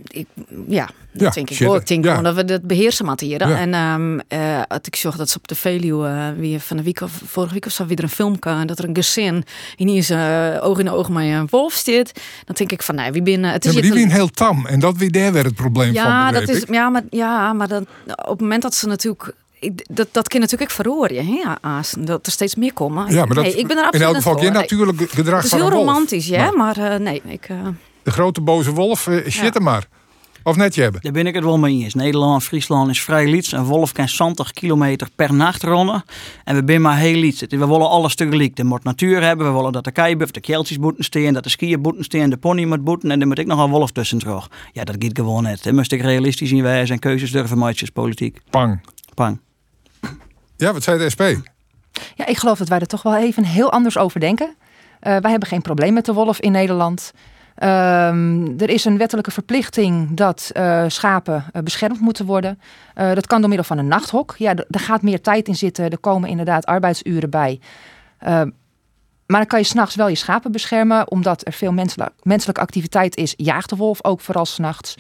ik, 0.09 0.27
ja, 0.69 0.89
dat 1.13 1.35
denk 1.35 1.51
ik 1.51 1.59
wel. 1.59 1.77
Ik 1.77 1.87
denk 1.87 2.07
gewoon 2.07 2.23
dat 2.23 2.35
we 2.35 2.45
dat 2.45 2.63
beheersen 2.63 3.05
materiëren. 3.05 3.57
En 3.57 3.75
um, 3.75 4.21
uh, 4.29 4.61
ik 4.83 4.97
zag 4.97 5.17
dat 5.17 5.29
ze 5.29 5.37
op 5.37 5.49
de 5.49 5.55
Veluwe, 5.55 6.09
uh, 6.09 6.27
wie 6.37 6.59
van 6.59 6.77
de 6.77 6.83
week 6.83 7.01
of 7.01 7.21
vorige 7.27 7.53
week 7.53 7.67
of 7.67 7.73
zo 7.73 7.87
weer 7.87 8.03
een 8.03 8.09
film 8.09 8.39
kan, 8.39 8.67
dat 8.67 8.79
er 8.79 8.89
een 8.89 8.95
gezin 8.95 9.45
in 9.77 10.05
zijn 10.05 10.55
uh, 10.55 10.65
oog 10.65 10.79
in 10.79 10.91
oog 10.91 11.09
met 11.09 11.23
een 11.23 11.47
wolf 11.51 11.73
zit. 11.73 12.21
Dan 12.45 12.55
denk 12.55 12.73
ik 12.73 12.83
van, 12.83 12.95
nee, 12.95 13.13
wie 13.13 13.23
binnen. 13.23 13.53
Het 13.53 13.65
is 13.65 13.75
ja, 13.75 13.81
die 13.81 13.93
zijn 13.93 14.11
heel 14.11 14.29
tam 14.29 14.67
en 14.67 14.81
dat 14.81 14.97
weer 14.97 15.13
daar 15.13 15.33
weer 15.33 15.45
het 15.45 15.55
probleem 15.55 15.93
ja, 15.93 16.25
van. 16.25 16.41
Dat 16.41 16.49
is, 16.49 16.65
ja, 16.69 16.89
maar, 16.89 17.03
ja, 17.11 17.53
maar 17.53 17.69
dan, 17.69 17.87
op 18.07 18.29
het 18.29 18.41
moment 18.41 18.63
dat 18.63 18.75
ze 18.75 18.87
natuurlijk 18.87 19.33
dat, 19.91 20.09
dat 20.11 20.29
kan 20.29 20.41
natuurlijk 20.41 20.71
verroren, 20.71 21.27
ja, 21.27 21.59
dat 21.99 22.27
er 22.27 22.33
steeds 22.33 22.55
meer 22.55 22.73
komen. 22.73 23.13
Ja, 23.13 23.25
maar 23.25 23.35
dat, 23.35 23.47
ik 23.47 23.67
ben 23.67 23.77
er 23.77 23.85
absoluut 23.85 24.09
in 24.09 24.15
elk 24.15 24.17
geval 24.17 24.39
geen 24.39 24.53
natuurlijk 24.53 25.11
gedrag 25.11 25.25
van 25.25 25.59
Het 25.59 25.67
is 25.69 25.73
heel 25.73 25.79
romantisch, 25.79 26.27
ja, 26.27 26.51
maar, 26.51 26.77
maar 26.79 27.01
nee, 27.01 27.23
ik 27.25 27.49
de 28.09 28.15
grote 28.15 28.41
boze 28.41 28.73
wolf, 28.73 29.07
uh, 29.07 29.29
shit 29.29 29.55
ja. 29.55 29.61
maar. 29.61 29.87
Of 30.43 30.57
net 30.57 30.75
je 30.75 30.83
hebben. 30.83 31.01
Daar 31.01 31.13
ben 31.13 31.27
ik 31.27 31.35
het 31.35 31.45
wel 31.45 31.59
mee 31.59 31.83
eens. 31.83 31.95
Nederland, 31.95 32.43
Friesland 32.43 32.91
is 32.91 33.03
vrij 33.03 33.27
liets. 33.27 33.53
Een 33.53 33.65
wolf 33.65 33.93
kan 33.93 34.09
70 34.09 34.53
kilometer 34.53 35.09
per 35.17 35.35
nacht 35.35 35.63
ronnen. 35.63 36.05
En 36.45 36.57
we 36.57 36.63
zijn 36.67 36.81
maar 36.81 36.97
heel 36.97 37.17
liets. 37.17 37.41
We 37.41 37.57
willen 37.57 37.89
alles 37.89 38.15
tegelijk. 38.15 38.57
De 38.57 38.65
moet 38.65 38.85
natuur 38.85 39.23
hebben. 39.23 39.47
We 39.47 39.53
willen 39.53 39.73
dat 39.73 39.85
de 39.85 39.91
keibuff, 39.91 40.31
de 40.31 40.41
keeltjes 40.41 40.79
moeten 40.79 41.05
staan. 41.05 41.33
Dat 41.33 41.43
de 41.43 41.49
skiën 41.49 41.81
moeten 41.81 42.05
staan. 42.05 42.31
De 42.31 42.37
pony 42.37 42.65
moet 42.65 42.85
boeten. 42.85 43.11
En 43.11 43.19
dan 43.19 43.29
moet 43.29 43.39
ik 43.39 43.47
nog 43.47 43.65
een 43.65 43.71
wolf 43.71 43.91
tussen 43.91 44.19
terug. 44.19 44.51
Ja, 44.73 44.85
dat 44.85 44.97
gaat 44.99 45.19
gewoon 45.19 45.43
net. 45.43 45.63
Dan 45.63 45.75
moest 45.75 45.93
ik 45.93 46.01
realistisch 46.01 46.53
in 46.53 46.63
wijzen 46.63 46.95
en 46.95 47.01
keuzes 47.01 47.31
durven 47.31 47.59
maken 47.59 47.93
politiek. 47.93 48.41
Pang. 48.51 48.81
Pang. 49.15 49.41
Ja, 50.57 50.73
wat 50.73 50.83
zei 50.83 50.99
de 50.99 51.11
SP? 51.15 51.23
Ja, 52.15 52.27
ik 52.27 52.37
geloof 52.37 52.59
dat 52.59 52.69
wij 52.69 52.79
er 52.79 52.87
toch 52.87 53.03
wel 53.03 53.17
even 53.17 53.45
heel 53.45 53.73
anders 53.73 53.99
over 53.99 54.21
denken. 54.21 54.57
Uh, 55.03 55.17
wij 55.17 55.31
hebben 55.31 55.49
geen 55.49 55.63
probleem 55.63 55.93
met 55.93 56.05
de 56.05 56.13
wolf 56.13 56.41
in 56.41 56.53
Nederland. 56.53 57.13
Um, 57.63 58.59
er 58.59 58.69
is 58.69 58.85
een 58.85 58.99
wettelijke 58.99 59.31
verplichting 59.31 60.09
dat 60.11 60.51
uh, 60.57 60.85
schapen 60.89 61.45
uh, 61.53 61.63
beschermd 61.63 62.01
moeten 62.01 62.27
worden. 62.27 62.61
Uh, 62.97 63.15
dat 63.15 63.27
kan 63.27 63.39
door 63.41 63.49
middel 63.49 63.67
van 63.67 63.79
een 63.79 63.89
nachthok. 63.89 64.35
Ja, 64.37 64.55
er 64.55 64.81
gaat 64.81 65.03
meer 65.03 65.21
tijd 65.21 65.49
in 65.49 65.57
zitten. 65.57 65.91
Er 65.91 65.99
komen 65.99 66.29
inderdaad 66.29 66.67
arbeidsuren 66.67 67.31
bij. 67.31 67.61
Ehm, 68.19 68.51
maar 69.27 69.39
dan 69.39 69.47
kan 69.47 69.59
je 69.59 69.65
s'nachts 69.65 69.95
wel 69.95 70.09
je 70.09 70.15
schapen 70.15 70.53
beschermen. 70.53 71.11
Omdat 71.11 71.47
er 71.47 71.53
veel 71.53 71.73
menselijk, 71.73 72.11
menselijke 72.23 72.61
activiteit 72.61 73.17
is, 73.17 73.35
jaagt 73.37 73.69
de 73.69 73.77
wolf 73.77 74.05
ook 74.05 74.21
vooral 74.21 74.47
s'nachts. 74.47 74.95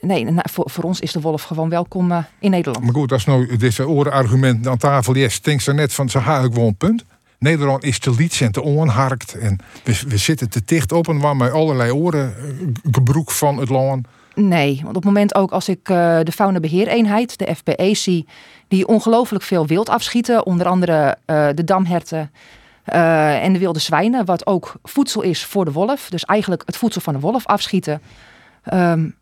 nee, 0.00 0.26
voor, 0.34 0.70
voor, 0.70 0.84
ons 0.84 1.00
is 1.00 1.12
de 1.12 1.20
wolf 1.20 1.42
gewoon 1.42 1.68
welkom 1.68 2.12
in 2.38 2.50
Nederland. 2.50 2.84
Maar 2.84 2.94
goed, 2.94 3.12
als 3.12 3.24
nou 3.24 3.56
deze 3.56 3.88
orenargument 3.88 4.66
aan 4.66 4.78
tafel 4.78 5.14
is, 5.14 5.40
denk 5.40 5.60
ze 5.60 5.72
net 5.72 5.92
van 5.92 6.08
ze 6.08 6.22
wel 6.24 6.66
een 6.66 6.76
punt. 6.76 7.04
Nederland 7.44 7.84
is 7.84 7.98
te 7.98 8.14
liets 8.14 8.40
en 8.40 8.52
te 8.52 8.62
onharkt. 8.62 9.38
En 9.38 9.58
we, 9.84 10.16
zitten 10.16 10.48
te 10.48 10.62
dicht 10.64 10.92
op 10.92 11.08
en 11.08 11.18
waar 11.18 11.36
met 11.36 11.52
allerlei 11.52 11.90
oren 11.90 12.34
eh, 12.36 12.44
gebroek 12.90 13.30
van 13.30 13.56
het 13.58 13.68
land. 13.68 14.06
Nee, 14.34 14.74
want 14.74 14.88
op 14.88 14.94
het 14.94 15.04
moment 15.04 15.34
ook 15.34 15.50
als 15.50 15.68
ik 15.68 15.88
uh, 15.88 16.18
de 16.22 16.32
faunabeheereenheid, 16.32 17.38
de 17.38 17.54
FBE, 17.54 17.94
zie, 17.94 18.26
die 18.68 18.86
ongelooflijk 18.86 19.44
veel 19.44 19.66
wild 19.66 19.88
afschieten, 19.88 20.46
onder 20.46 20.66
andere 20.66 21.16
uh, 21.26 21.48
de 21.54 21.64
damherten 21.64 22.30
en 22.84 23.52
de 23.52 23.58
wilde 23.58 23.78
zwijnen, 23.78 24.24
wat 24.24 24.46
ook 24.46 24.74
voedsel 24.82 25.22
is 25.22 25.44
voor 25.44 25.64
de 25.64 25.72
wolf, 25.72 26.08
dus 26.10 26.24
eigenlijk 26.24 26.62
het 26.66 26.76
voedsel 26.76 27.00
van 27.00 27.12
de 27.12 27.20
wolf 27.20 27.46
afschieten. 27.46 28.00
Um, 28.72 29.14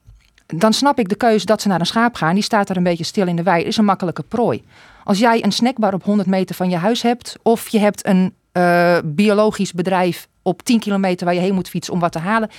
dan 0.46 0.72
snap 0.72 0.98
ik 0.98 1.08
de 1.08 1.14
keuze 1.14 1.46
dat 1.46 1.62
ze 1.62 1.68
naar 1.68 1.80
een 1.80 1.86
schaap 1.86 2.14
gaan. 2.14 2.34
Die 2.34 2.42
staat 2.42 2.66
daar 2.66 2.76
een 2.76 2.82
beetje 2.82 3.04
stil 3.04 3.26
in 3.26 3.36
de 3.36 3.42
wei. 3.42 3.64
Is 3.64 3.76
een 3.76 3.84
makkelijke 3.84 4.22
prooi. 4.22 4.64
Als 5.04 5.18
jij 5.18 5.44
een 5.44 5.52
snackbar 5.52 5.94
op 5.94 6.04
100 6.04 6.28
meter 6.28 6.54
van 6.54 6.70
je 6.70 6.76
huis 6.76 7.02
hebt. 7.02 7.36
Of 7.42 7.68
je 7.68 7.78
hebt 7.78 8.06
een 8.06 8.34
uh, 8.52 8.98
biologisch 9.04 9.72
bedrijf 9.72 10.28
op 10.42 10.62
10 10.62 10.80
kilometer 10.80 11.24
waar 11.24 11.34
je 11.34 11.40
heen 11.40 11.54
moet 11.54 11.68
fietsen 11.68 11.94
om 11.94 12.00
wat 12.00 12.12
te 12.12 12.18
halen. 12.18 12.50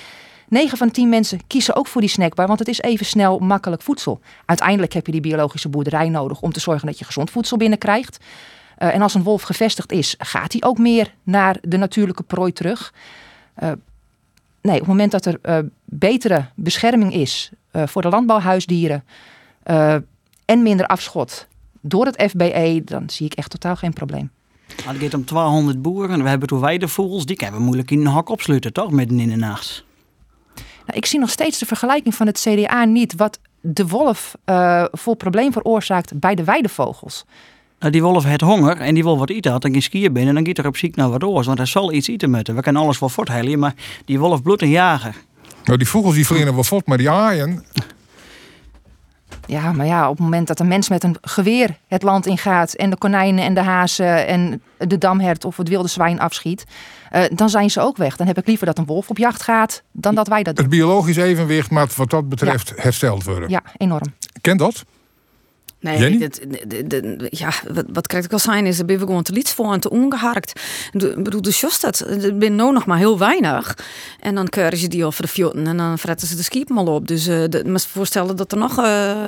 9 0.48 0.78
van 0.78 0.90
10 0.90 1.08
mensen 1.08 1.46
kiezen 1.46 1.76
ook 1.76 1.86
voor 1.86 2.00
die 2.00 2.10
snackbar, 2.10 2.46
want 2.46 2.58
het 2.58 2.68
is 2.68 2.80
even 2.80 3.06
snel 3.06 3.38
makkelijk 3.38 3.82
voedsel. 3.82 4.20
Uiteindelijk 4.44 4.92
heb 4.92 5.06
je 5.06 5.12
die 5.12 5.20
biologische 5.20 5.68
boerderij 5.68 6.08
nodig 6.08 6.40
om 6.40 6.52
te 6.52 6.60
zorgen 6.60 6.86
dat 6.86 6.98
je 6.98 7.04
gezond 7.04 7.30
voedsel 7.30 7.56
binnenkrijgt. 7.56 8.24
Uh, 8.78 8.94
en 8.94 9.02
als 9.02 9.14
een 9.14 9.22
wolf 9.22 9.42
gevestigd 9.42 9.92
is, 9.92 10.14
gaat 10.18 10.52
hij 10.52 10.62
ook 10.62 10.78
meer 10.78 11.14
naar 11.22 11.56
de 11.62 11.76
natuurlijke 11.76 12.22
prooi 12.22 12.52
terug. 12.52 12.94
Uh, 13.62 13.72
nee, 14.60 14.74
op 14.74 14.80
het 14.80 14.88
moment 14.88 15.10
dat 15.10 15.26
er 15.26 15.68
betere 15.84 16.44
bescherming 16.54 17.14
is 17.14 17.50
voor 17.72 18.02
de 18.02 18.08
landbouwhuisdieren 18.08 19.04
en 20.44 20.62
minder 20.62 20.86
afschot 20.86 21.46
door 21.86 22.06
het 22.06 22.22
FBE, 22.30 22.82
dan 22.84 23.10
zie 23.10 23.26
ik 23.26 23.34
echt 23.34 23.50
totaal 23.50 23.76
geen 23.76 23.92
probleem. 23.92 24.30
Het 24.66 24.80
gaat 25.00 25.14
om 25.14 25.24
200 25.24 25.82
boeren. 25.82 26.22
We 26.22 26.28
hebben 26.28 26.48
toen 26.48 26.60
weidevogels. 26.60 27.26
Die 27.26 27.36
kunnen 27.36 27.56
we 27.56 27.64
moeilijk 27.64 27.90
in 27.90 28.00
een 28.00 28.06
hok 28.06 28.28
opsluiten, 28.28 28.72
toch? 28.72 28.90
Midden 28.90 29.20
in 29.20 29.28
de 29.28 29.36
nacht. 29.36 29.84
Nou, 30.54 30.98
ik 30.98 31.06
zie 31.06 31.18
nog 31.18 31.30
steeds 31.30 31.58
de 31.58 31.66
vergelijking 31.66 32.14
van 32.14 32.26
het 32.26 32.40
CDA 32.40 32.84
niet. 32.84 33.14
Wat 33.14 33.40
de 33.60 33.86
wolf 33.86 34.36
uh, 34.46 34.84
voor 34.92 35.16
probleem 35.16 35.52
veroorzaakt 35.52 36.18
bij 36.18 36.34
de 36.34 36.44
weidevogels. 36.44 37.24
Nou, 37.78 37.92
die 37.92 38.02
wolf 38.02 38.24
heeft 38.24 38.40
honger 38.40 38.76
en 38.76 38.94
die 38.94 39.02
wil 39.02 39.18
wat 39.18 39.30
eten. 39.30 39.52
Had 39.52 39.62
dan 39.62 39.72
geen 39.72 39.82
skier 39.82 40.12
binnen 40.12 40.36
en 40.36 40.44
dan 40.44 40.54
gaat 40.54 40.64
er 40.64 40.70
op 40.70 40.76
ziek 40.76 40.96
naar 40.96 41.10
wat 41.10 41.24
oors. 41.24 41.46
Want 41.46 41.58
hij 41.58 41.66
zal 41.66 41.92
iets 41.92 42.08
eten 42.08 42.30
moeten. 42.30 42.54
We 42.54 42.62
kunnen 42.62 42.82
alles 42.82 42.98
wel 42.98 43.08
voortheilen, 43.08 43.58
maar 43.58 43.74
die 44.04 44.18
wolf 44.18 44.42
bloedt 44.42 44.62
een 44.62 44.68
jager. 44.68 45.14
Nou, 45.64 45.78
die 45.78 45.88
vogels 45.88 46.14
die 46.14 46.26
vliegen 46.26 46.54
wel 46.54 46.64
voort, 46.64 46.86
maar 46.86 46.98
die 46.98 47.10
aaien... 47.10 47.64
Ja, 49.46 49.72
maar 49.72 49.86
ja, 49.86 50.08
op 50.08 50.16
het 50.16 50.24
moment 50.24 50.46
dat 50.46 50.60
een 50.60 50.68
mens 50.68 50.88
met 50.88 51.04
een 51.04 51.16
geweer 51.20 51.78
het 51.86 52.02
land 52.02 52.26
ingaat 52.26 52.72
en 52.72 52.90
de 52.90 52.96
konijnen 52.96 53.44
en 53.44 53.54
de 53.54 53.60
hazen 53.60 54.26
en 54.26 54.62
de 54.78 54.98
damhert 54.98 55.44
of 55.44 55.56
het 55.56 55.68
wilde 55.68 55.88
zwijn 55.88 56.20
afschiet, 56.20 56.64
uh, 57.12 57.22
dan 57.32 57.48
zijn 57.48 57.70
ze 57.70 57.80
ook 57.80 57.96
weg. 57.96 58.16
Dan 58.16 58.26
heb 58.26 58.38
ik 58.38 58.46
liever 58.46 58.66
dat 58.66 58.78
een 58.78 58.86
wolf 58.86 59.10
op 59.10 59.18
jacht 59.18 59.42
gaat 59.42 59.82
dan 59.92 60.14
dat 60.14 60.28
wij 60.28 60.42
dat 60.42 60.56
doen. 60.56 60.64
Het 60.64 60.74
biologisch 60.74 61.16
evenwicht 61.16 61.70
maar 61.70 61.88
wat 61.96 62.10
dat 62.10 62.28
betreft 62.28 62.72
hersteld 62.76 63.24
worden. 63.24 63.48
Ja, 63.48 63.62
enorm. 63.76 64.14
Ken 64.40 64.56
dat? 64.56 64.84
Nee, 65.84 66.18
dit, 66.18 66.40
de, 66.90 67.26
ja, 67.30 67.52
wat, 67.72 67.84
wat 67.92 68.06
krijg 68.06 68.24
ik 68.24 68.32
al 68.32 68.38
zijn 68.38 68.66
is, 68.66 68.78
er 68.78 68.84
ben 68.84 68.98
we 68.98 69.06
gewoon 69.06 69.22
te 69.22 69.32
liets 69.32 69.52
voor 69.52 69.72
en 69.72 69.80
te 69.80 69.90
ongeharkt. 69.90 70.60
Ik 70.92 71.22
bedoel, 71.22 71.42
de 71.42 71.50
just 71.50 71.80
dat. 71.80 72.00
Er 72.00 72.36
ben 72.36 72.54
nou 72.54 72.72
nog 72.72 72.86
maar 72.86 72.98
heel 72.98 73.18
weinig. 73.18 73.76
En 74.20 74.34
dan 74.34 74.48
keuren 74.48 74.78
ze 74.78 74.88
die 74.88 75.04
over 75.04 75.22
de 75.22 75.28
fjotten 75.28 75.66
en 75.66 75.76
dan 75.76 75.98
fretten 75.98 76.28
ze 76.28 76.36
de 76.36 76.42
skip 76.42 76.68
mal 76.68 76.86
op. 76.86 77.08
Dus 77.08 77.28
uh, 77.28 77.44
me 77.64 77.78
voorstellen 77.78 78.36
dat 78.36 78.52
er 78.52 78.58
nog, 78.58 78.78
uh, 78.78 79.26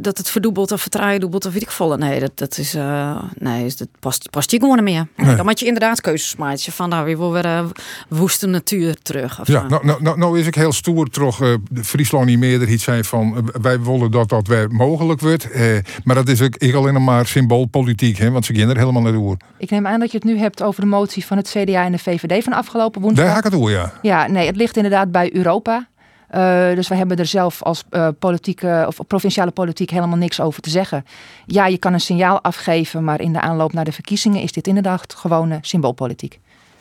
dat 0.00 0.18
het 0.18 0.30
verdubbelt 0.30 0.72
of 0.72 0.80
vertraaidubbelt 0.80 1.46
of 1.46 1.52
weet 1.52 1.62
ik 1.62 1.70
volle. 1.70 1.96
Nee, 1.96 2.20
dat, 2.20 2.32
dat 2.34 2.58
is, 2.58 2.74
uh, 2.74 3.22
nee, 3.38 3.72
dat 3.76 3.88
past, 4.00 4.30
past 4.30 4.50
je 4.50 4.58
gewoon 4.58 4.84
meer. 4.84 5.06
Nee. 5.16 5.36
Dan 5.36 5.44
moet 5.44 5.60
je 5.60 5.66
inderdaad 5.66 6.00
keuzes 6.00 6.36
maken. 6.36 6.72
Van 6.72 6.88
nou, 6.88 7.04
weer 7.04 7.18
wil 7.18 7.32
weer 7.32 7.64
woeste 8.08 8.46
natuur 8.46 8.96
terug. 9.02 9.40
Of 9.40 9.46
ja, 9.46 9.68
nou, 9.68 9.86
nou, 9.86 10.02
nou, 10.02 10.18
nou, 10.18 10.38
is 10.38 10.46
ik 10.46 10.54
heel 10.54 10.72
stoer 10.72 11.10
toch 11.10 11.58
Friesland 11.82 12.26
niet 12.26 12.38
meer 12.38 12.68
iets 12.68 12.84
zijn 12.84 13.04
van 13.04 13.50
wij 13.60 13.80
willen 13.80 14.10
dat 14.10 14.28
dat 14.28 14.46
weer 14.46 14.70
mogelijk 14.70 15.20
wordt. 15.20 15.48
Eh, 15.76 15.82
maar 16.04 16.14
dat 16.14 16.28
is 16.28 16.42
ook 16.42 16.56
ik 16.56 16.74
alleen 16.74 17.04
maar 17.04 17.26
symboolpolitiek, 17.26 18.18
hè, 18.18 18.30
want 18.30 18.44
ze 18.44 18.52
er 18.52 18.78
helemaal 18.78 19.02
naar 19.02 19.12
door. 19.12 19.36
Ik 19.58 19.70
neem 19.70 19.86
aan 19.86 20.00
dat 20.00 20.10
je 20.10 20.16
het 20.16 20.26
nu 20.26 20.38
hebt 20.38 20.62
over 20.62 20.80
de 20.80 20.86
motie 20.86 21.26
van 21.26 21.36
het 21.36 21.48
CDA 21.48 21.84
en 21.84 21.92
de 21.92 21.98
VVD 21.98 22.44
van 22.44 22.52
afgelopen 22.52 23.00
woensdag. 23.00 23.24
Daar 23.24 23.32
ga 23.32 23.38
ik 23.38 23.44
het 23.50 23.60
door, 23.60 23.70
ja. 23.70 23.92
Ja, 24.02 24.26
nee, 24.26 24.46
het 24.46 24.56
ligt 24.56 24.76
inderdaad 24.76 25.12
bij 25.12 25.34
Europa. 25.34 25.88
Uh, 26.34 26.74
dus 26.74 26.88
wij 26.88 26.98
hebben 26.98 27.16
er 27.16 27.26
zelf 27.26 27.62
als 27.62 27.84
uh, 27.90 28.08
politieke 28.18 28.84
of 28.86 28.98
provinciale 29.06 29.50
politiek 29.50 29.90
helemaal 29.90 30.16
niks 30.16 30.40
over 30.40 30.62
te 30.62 30.70
zeggen. 30.70 31.04
Ja, 31.46 31.66
je 31.66 31.78
kan 31.78 31.92
een 31.92 32.00
signaal 32.00 32.40
afgeven, 32.42 33.04
maar 33.04 33.20
in 33.20 33.32
de 33.32 33.40
aanloop 33.40 33.72
naar 33.72 33.84
de 33.84 33.92
verkiezingen 33.92 34.42
is 34.42 34.52
dit 34.52 34.66
inderdaad 34.66 35.14
gewone 35.14 35.58
symboolpolitiek. 35.60 36.38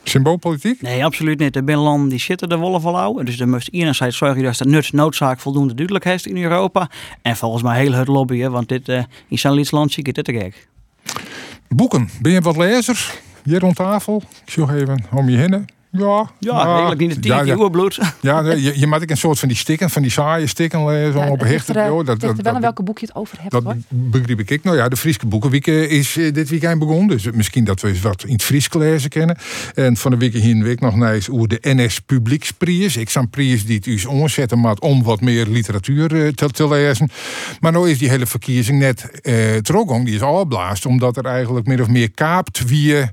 Symboolpolitiek? 0.09 0.81
Nee, 0.81 1.05
absoluut 1.05 1.39
niet. 1.39 1.55
Er 1.55 1.63
zijn 1.65 1.77
landen 1.77 2.09
die 2.09 2.19
zitten 2.19 2.49
de 2.49 2.57
wollen 2.57 2.81
al 2.81 3.13
Dus 3.13 3.39
er 3.39 3.47
moest 3.47 3.69
enerzijds 3.71 4.17
zorgen 4.17 4.43
dat 4.43 4.57
de 4.57 4.65
nut 4.65 4.93
noodzaak 4.93 5.39
voldoende 5.39 5.73
duidelijk 5.73 6.05
heeft 6.05 6.25
in 6.25 6.43
Europa. 6.43 6.89
En 7.21 7.35
volgens 7.37 7.63
mij 7.63 7.79
heel 7.79 7.91
het 7.91 8.07
lobbyen, 8.07 8.51
want 8.51 8.69
dit, 8.69 8.89
uh, 8.89 9.03
in 9.27 9.39
zo'n 9.39 9.65
land 9.69 9.91
zie 9.91 10.03
ik 10.03 10.13
dit 10.13 10.25
te 10.25 10.33
gek. 10.33 10.67
Boeken. 11.67 12.09
Ben 12.21 12.31
je 12.31 12.41
wat 12.41 12.57
lezer? 12.57 13.13
Hier 13.43 13.59
rond 13.59 13.75
tafel. 13.75 14.23
Ik 14.45 14.51
zie 14.51 14.73
even 14.73 15.05
om 15.11 15.29
je 15.29 15.37
heen. 15.37 15.67
Ja, 15.91 16.29
ja 16.39 16.65
eigenlijk 16.65 16.99
niet 16.99 17.11
het 17.11 17.21
tien 17.21 17.31
ja, 17.31 17.41
ja. 17.55 17.69
bloed. 17.69 17.99
Ja, 18.21 18.51
je, 18.51 18.79
je 18.79 18.87
maakt 18.87 19.11
een 19.11 19.17
soort 19.17 19.39
van 19.39 19.47
die 19.47 19.57
stikken, 19.57 19.89
van 19.89 20.01
die 20.01 20.11
saaie 20.11 20.47
stikken 20.47 20.85
lezen 20.85 21.21
ja, 21.21 21.29
op 21.29 21.39
hechten. 21.39 21.73
Dat, 21.73 22.05
dat, 22.05 22.19
dat, 22.19 22.41
wel 22.41 22.59
welke 22.59 22.83
boek 22.83 22.99
je 22.99 23.05
het 23.05 23.15
over 23.15 23.37
hebt. 23.39 23.51
Dat 23.51 23.63
hoor. 23.63 23.75
begreep 23.87 24.51
ik. 24.51 24.63
Nou 24.63 24.77
ja, 24.77 24.89
de 24.89 24.97
Frieske 24.97 25.25
Boekenweek 25.25 25.67
is 25.67 26.17
uh, 26.17 26.33
dit 26.33 26.49
weekend 26.49 26.79
begonnen. 26.79 27.07
Dus 27.07 27.31
misschien 27.31 27.63
dat 27.63 27.81
we 27.81 27.87
eens 27.87 28.01
wat 28.01 28.23
in 28.23 28.31
het 28.31 28.43
Fries 28.43 28.73
lezen 28.73 29.09
kennen. 29.09 29.37
En 29.75 29.97
van 29.97 30.11
de 30.11 30.17
week 30.17 30.33
hier 30.33 30.55
een 30.55 30.63
week 30.63 30.79
nog 30.79 30.95
naar 30.95 31.15
is 31.15 31.29
over 31.29 31.47
de 31.47 31.59
NS 31.61 31.99
Publieksprijs. 31.99 32.97
Ik 32.97 33.09
zou 33.09 33.27
prijs 33.27 33.65
die 33.65 33.75
het 33.75 33.85
u 33.85 34.03
omzetten 34.05 34.59
maar 34.59 34.75
om 34.75 35.03
wat 35.03 35.21
meer 35.21 35.47
literatuur 35.47 36.13
uh, 36.13 36.27
te, 36.27 36.49
te, 36.49 36.67
lezen. 36.67 37.09
Maar 37.59 37.71
nou 37.71 37.89
is 37.89 37.97
die 37.97 38.09
hele 38.09 38.25
verkiezing 38.25 38.79
net 38.79 39.09
uh. 39.23 40.03
Die 40.03 40.15
is 40.15 40.21
al 40.21 40.45
blaast, 40.45 40.85
omdat 40.85 41.17
er 41.17 41.25
eigenlijk 41.25 41.67
meer 41.67 41.81
of 41.81 41.87
meer 41.87 42.11
kaapt 42.11 42.65
wie, 42.65 42.95
uh, 42.95 43.05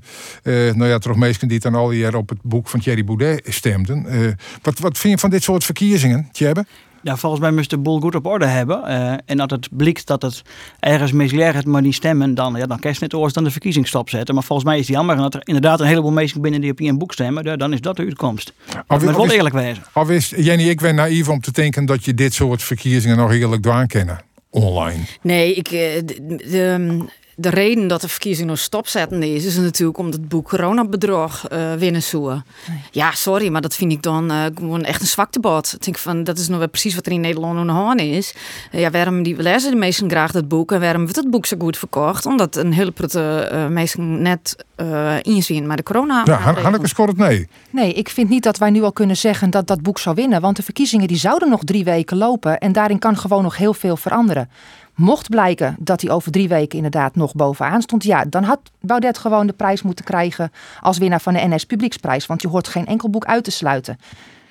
nou 0.43 0.85
ja, 0.85 0.97
toch 0.97 1.15
meesten 1.15 1.47
die 1.47 1.59
dan 1.59 1.75
al 1.75 1.89
hier 1.89 2.15
op 2.15 2.29
het 2.29 2.39
boek 2.41 2.66
van 2.69 2.79
Thierry 2.79 3.03
Boudet 3.03 3.41
stemden. 3.43 4.05
Uh, 4.09 4.31
wat, 4.61 4.79
wat 4.79 4.97
vind 4.97 5.13
je 5.13 5.19
van 5.19 5.29
dit 5.29 5.43
soort 5.43 5.63
verkiezingen, 5.63 6.29
Tjebbe? 6.31 6.65
Ja, 7.01 7.17
volgens 7.17 7.41
mij 7.41 7.51
moest 7.51 7.69
de 7.69 7.77
boel 7.77 7.99
goed 7.99 8.15
op 8.15 8.25
orde 8.25 8.45
hebben. 8.45 8.81
Uh, 8.87 9.13
en 9.25 9.37
dat 9.37 9.51
het 9.51 9.67
blikt 9.71 10.07
dat 10.07 10.21
het 10.21 10.41
ergens 10.79 11.11
misleert, 11.11 11.65
maar 11.65 11.81
niet 11.81 11.95
stemmen, 11.95 12.35
dan, 12.35 12.55
ja, 12.55 12.65
dan 12.65 12.79
kan 12.79 12.91
je 12.91 12.97
net 12.99 13.13
oors 13.13 13.33
dan 13.33 13.43
de 13.43 13.51
verkiezing 13.51 13.87
stopzetten. 13.87 14.35
Maar 14.35 14.43
volgens 14.43 14.67
mij 14.67 14.79
is 14.79 14.87
het 14.87 14.95
jammer. 14.95 15.15
En 15.15 15.21
dat 15.21 15.33
er 15.33 15.41
inderdaad 15.43 15.79
een 15.79 15.87
heleboel 15.87 16.11
mensen 16.11 16.41
binnen 16.41 16.61
die 16.61 16.71
op 16.71 16.79
een 16.79 16.97
boek 16.97 17.13
stemmen, 17.13 17.57
dan 17.57 17.73
is 17.73 17.81
dat 17.81 17.95
de 17.95 18.01
uitkomst. 18.01 18.53
Dat 18.87 19.01
moet 19.01 19.15
wel 19.15 19.31
eerlijk 19.31 19.55
wezen. 19.55 19.83
Al 19.93 20.05
wist, 20.05 20.33
Jenny, 20.35 20.69
ik 20.69 20.81
ben 20.81 20.95
naïef 20.95 21.29
om 21.29 21.41
te 21.41 21.51
denken 21.51 21.85
dat 21.85 22.05
je 22.05 22.13
dit 22.13 22.33
soort 22.33 22.63
verkiezingen 22.63 23.17
nog 23.17 23.31
eerlijk 23.31 23.61
dwaan 23.61 23.87
kennen. 23.87 24.19
Online. 24.49 25.03
Nee, 25.21 25.53
ik, 25.53 25.67
eh, 25.67 26.01
de, 26.05 26.35
de, 26.49 27.05
de 27.39 27.49
reden 27.49 27.87
dat 27.87 28.01
de 28.01 28.07
verkiezingen 28.07 28.49
nog 28.49 28.59
stopzetten 28.59 29.23
is, 29.23 29.45
is 29.45 29.57
natuurlijk 29.57 29.97
omdat 29.97 30.19
het 30.19 30.29
boek 30.29 30.47
coronabedrog 30.47 31.51
uh, 31.51 31.73
winnen 31.73 32.03
zoeken. 32.03 32.45
Ja, 32.91 33.11
sorry, 33.11 33.49
maar 33.49 33.61
dat 33.61 33.75
vind 33.75 33.91
ik 33.91 34.01
dan 34.01 34.31
uh, 34.31 34.43
gewoon 34.55 34.83
echt 34.83 35.01
een 35.01 35.07
zwaktebod. 35.07 35.73
Ik 35.73 35.83
denk 35.83 35.97
van, 35.97 36.23
dat 36.23 36.37
is 36.37 36.47
nog 36.47 36.57
wel 36.57 36.69
precies 36.69 36.95
wat 36.95 37.05
er 37.05 37.11
in 37.11 37.21
Nederland 37.21 37.57
aan 37.57 37.67
de 37.67 37.73
hand 37.73 38.01
is. 38.01 38.33
Uh, 38.71 38.81
ja, 38.81 38.91
waarom 38.91 39.23
die, 39.23 39.41
lezen 39.41 39.71
de 39.71 39.77
meesten 39.77 40.09
graag 40.09 40.31
dat 40.31 40.47
boek 40.47 40.71
en 40.71 40.79
waarom 40.79 41.01
wordt 41.01 41.15
het 41.15 41.29
boek 41.29 41.45
zo 41.45 41.57
goed 41.59 41.77
verkocht? 41.77 42.25
Omdat 42.25 42.55
een 42.55 42.73
hele 42.73 42.91
prute 42.91 43.49
uh, 43.53 43.67
mensen 43.67 44.21
net 44.21 44.65
uh, 44.77 45.15
inzien 45.21 45.67
maar 45.67 45.77
de 45.77 45.83
corona. 45.83 46.21
Ja, 46.25 46.37
Hanneke 46.37 46.87
scoort 46.87 47.17
nee. 47.17 47.47
Nee, 47.69 47.93
ik 47.93 48.09
vind 48.09 48.29
niet 48.29 48.43
dat 48.43 48.57
wij 48.57 48.69
nu 48.69 48.81
al 48.83 48.91
kunnen 48.91 49.17
zeggen 49.17 49.49
dat 49.49 49.67
dat 49.67 49.81
boek 49.81 49.99
zou 49.99 50.15
winnen. 50.15 50.41
Want 50.41 50.55
de 50.55 50.63
verkiezingen 50.63 51.07
die 51.07 51.17
zouden 51.17 51.49
nog 51.49 51.63
drie 51.63 51.83
weken 51.83 52.17
lopen 52.17 52.57
en 52.57 52.71
daarin 52.71 52.99
kan 52.99 53.17
gewoon 53.17 53.43
nog 53.43 53.57
heel 53.57 53.73
veel 53.73 53.97
veranderen. 53.97 54.49
Mocht 54.97 55.29
blijken 55.29 55.75
dat 55.79 56.01
hij 56.01 56.11
over 56.11 56.31
drie 56.31 56.47
weken 56.47 56.75
inderdaad 56.75 57.15
nog 57.15 57.33
bovenaan 57.33 57.81
stond, 57.81 58.03
ja, 58.03 58.25
dan 58.25 58.43
had 58.43 58.59
Baudet 58.79 59.17
gewoon 59.17 59.47
de 59.47 59.53
prijs 59.53 59.81
moeten 59.81 60.05
krijgen 60.05 60.51
als 60.79 60.97
winnaar 60.97 61.21
van 61.21 61.33
de 61.33 61.47
NS 61.47 61.65
Publieksprijs. 61.65 62.25
Want 62.25 62.41
je 62.41 62.47
hoort 62.47 62.67
geen 62.67 62.85
enkel 62.85 63.09
boek 63.09 63.25
uit 63.25 63.43
te 63.43 63.51
sluiten. 63.51 63.99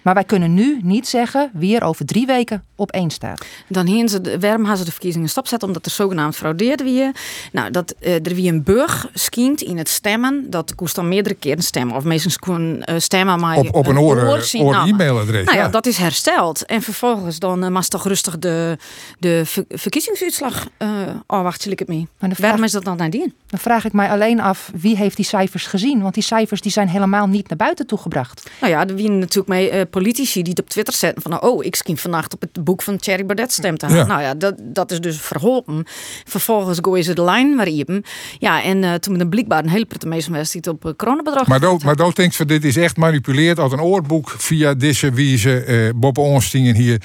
Maar 0.07 0.15
wij 0.15 0.25
kunnen 0.25 0.55
nu 0.55 0.79
niet 0.83 1.09
zeggen 1.09 1.51
wie 1.53 1.77
er 1.77 1.83
over 1.83 2.07
drie 2.07 2.27
weken 2.27 2.65
op 2.75 2.91
één 2.91 3.11
staat. 3.11 3.47
Dan 3.69 3.87
heen 3.87 4.09
ze, 4.09 4.37
waarom 4.41 4.67
gaan 4.67 4.77
ze 4.77 4.85
de 4.85 4.91
verkiezingen 4.91 5.29
stopzetten? 5.29 5.69
Omdat 5.69 5.87
er 5.87 5.91
zogenaamd 5.91 6.37
fraudeerd 6.37 6.83
wie. 6.83 7.11
Nou, 7.53 7.71
dat 7.71 7.95
uh, 8.01 8.15
er 8.15 8.35
wie 8.35 8.53
een 8.53 8.63
burg 8.63 9.09
skient 9.15 9.63
in 9.63 9.79
het 9.79 9.89
stemmen, 9.89 10.47
dat 10.51 10.75
kost 10.75 10.95
dan 10.95 11.09
meerdere 11.09 11.35
keren 11.35 11.63
stemmen. 11.63 11.97
Of 11.97 12.05
meestal 12.05 12.33
kon 12.39 12.83
uh, 12.91 12.95
stemmen 12.99 13.41
maar 13.41 13.57
op, 13.57 13.75
op 13.75 13.87
een 13.87 13.99
oor, 13.99 14.17
oor, 14.17 14.49
nou, 14.53 14.89
e-mailadres. 14.89 15.45
Nou 15.45 15.57
ja, 15.57 15.69
dat 15.69 15.87
is 15.87 15.97
hersteld. 15.97 16.65
En 16.65 16.83
vervolgens 16.83 17.39
dan 17.39 17.77
uh, 17.77 17.81
toch 17.81 18.07
rustig 18.07 18.39
de, 18.39 18.79
de 19.19 19.43
ver, 19.45 19.65
verkiezingsuitslag 19.69 20.67
uh, 20.79 20.89
afwachten, 21.27 21.71
ik 21.71 21.79
het 21.79 21.89
mee. 21.89 22.09
Maar 22.19 22.31
waarom 22.39 22.65
is 22.65 22.73
dat 22.73 22.85
dan 22.85 22.97
nadien? 22.97 23.35
Dan 23.47 23.59
vraag 23.59 23.85
ik 23.85 23.93
mij 23.93 24.11
alleen 24.11 24.41
af, 24.41 24.71
wie 24.75 24.97
heeft 24.97 25.17
die 25.17 25.25
cijfers 25.25 25.67
gezien? 25.67 26.03
Want 26.03 26.15
die 26.15 26.23
cijfers 26.23 26.61
die 26.61 26.73
zijn 26.73 26.89
helemaal 26.89 27.27
niet 27.27 27.49
naar 27.49 27.59
buiten 27.59 27.87
toegebracht. 27.87 28.51
Nou 28.61 28.73
ja, 28.73 28.87
er 28.87 28.95
wie 28.95 29.11
natuurlijk 29.11 29.49
mee 29.49 29.87
politici 30.01 30.43
die 30.43 30.51
het 30.51 30.61
op 30.61 30.69
Twitter 30.69 30.95
zetten 30.95 31.23
van 31.23 31.43
oh, 31.43 31.65
ik 31.65 31.77
skin 31.77 31.97
vannacht 31.97 32.35
op 32.35 32.41
het 32.41 32.65
boek 32.65 32.83
van 32.83 32.97
Thierry 32.97 33.27
Baudet 33.27 33.53
stemt 33.53 33.83
aan. 33.83 34.07
Nou 34.07 34.23
ja, 34.23 34.35
dat, 34.35 34.55
dat 34.59 34.91
is 34.91 35.01
dus 35.01 35.21
verholpen. 35.21 35.85
Vervolgens 36.25 36.79
gooien 36.83 37.05
ze 37.05 37.15
de 37.15 37.23
lijn 37.23 37.57
waar 37.57 37.69
je 37.69 38.03
Ja, 38.39 38.63
en 38.63 38.83
uh, 38.83 38.95
toen 38.95 39.19
de 39.19 39.29
blijkbaar 39.29 39.65
een 39.65 39.69
hele 39.69 39.85
prettige 39.85 40.31
meesten 40.31 40.73
op 40.73 40.85
uh, 40.85 40.93
coronabedrag. 40.97 41.47
Maar 41.47 41.61
dood, 41.61 41.85
maar 41.85 41.97
dood 41.97 42.17
denkt 42.17 42.37
van 42.37 42.47
dit 42.47 42.65
is 42.65 42.77
echt 42.77 42.97
manipuleerd 42.97 43.59
als 43.59 43.73
een 43.73 43.81
oorboek 43.81 44.31
via 44.31 44.75
deze 44.75 45.11
wijze 45.11 45.65
uh, 45.67 45.91
Bob 45.97 46.19
Onstingen 46.19 46.75
hier 46.75 47.03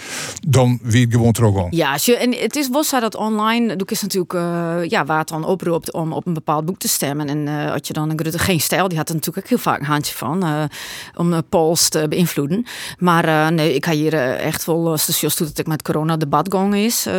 dan 0.47 0.79
wie 0.81 1.03
het 1.03 1.13
gewoon 1.13 1.31
terug 1.31 1.67
Ja, 1.69 1.97
en 2.05 2.35
het 2.35 2.55
is 2.55 2.69
wel 2.69 2.83
zo 2.83 2.99
dat 2.99 3.15
online 3.15 3.75
doe 3.75 3.87
is 3.87 4.01
natuurlijk 4.01 4.33
ja, 4.91 5.05
waar 5.05 5.19
het 5.19 5.27
dan 5.27 5.45
oproept 5.45 5.93
om 5.93 6.13
op 6.13 6.27
een 6.27 6.33
bepaald 6.33 6.65
boek 6.65 6.77
te 6.79 6.87
stemmen. 6.87 7.29
En 7.29 7.67
had 7.67 7.87
je 7.87 7.93
dan 7.93 8.09
een 8.09 8.19
Grutte 8.19 8.39
geen 8.39 8.59
stijl, 8.59 8.87
die 8.87 8.97
had 8.97 9.09
er 9.09 9.15
natuurlijk 9.15 9.45
ook 9.45 9.49
heel 9.49 9.71
vaak 9.71 9.79
een 9.79 9.85
handje 9.85 10.15
van 10.15 10.69
om 11.15 11.43
polls 11.49 11.89
te 11.89 12.05
beïnvloeden. 12.09 12.65
Maar 12.97 13.27
uh, 13.27 13.47
nee, 13.47 13.75
ik 13.75 13.85
ga 13.85 13.91
hier 13.91 14.13
uh, 14.13 14.45
echt 14.45 14.65
wel, 14.65 14.89
als 14.89 15.21
het 15.21 15.37
dat 15.37 15.57
ik 15.57 15.67
met 15.67 15.81
corona 15.81 16.17
debatgang 16.17 16.75
is, 16.75 17.07
uh, 17.07 17.13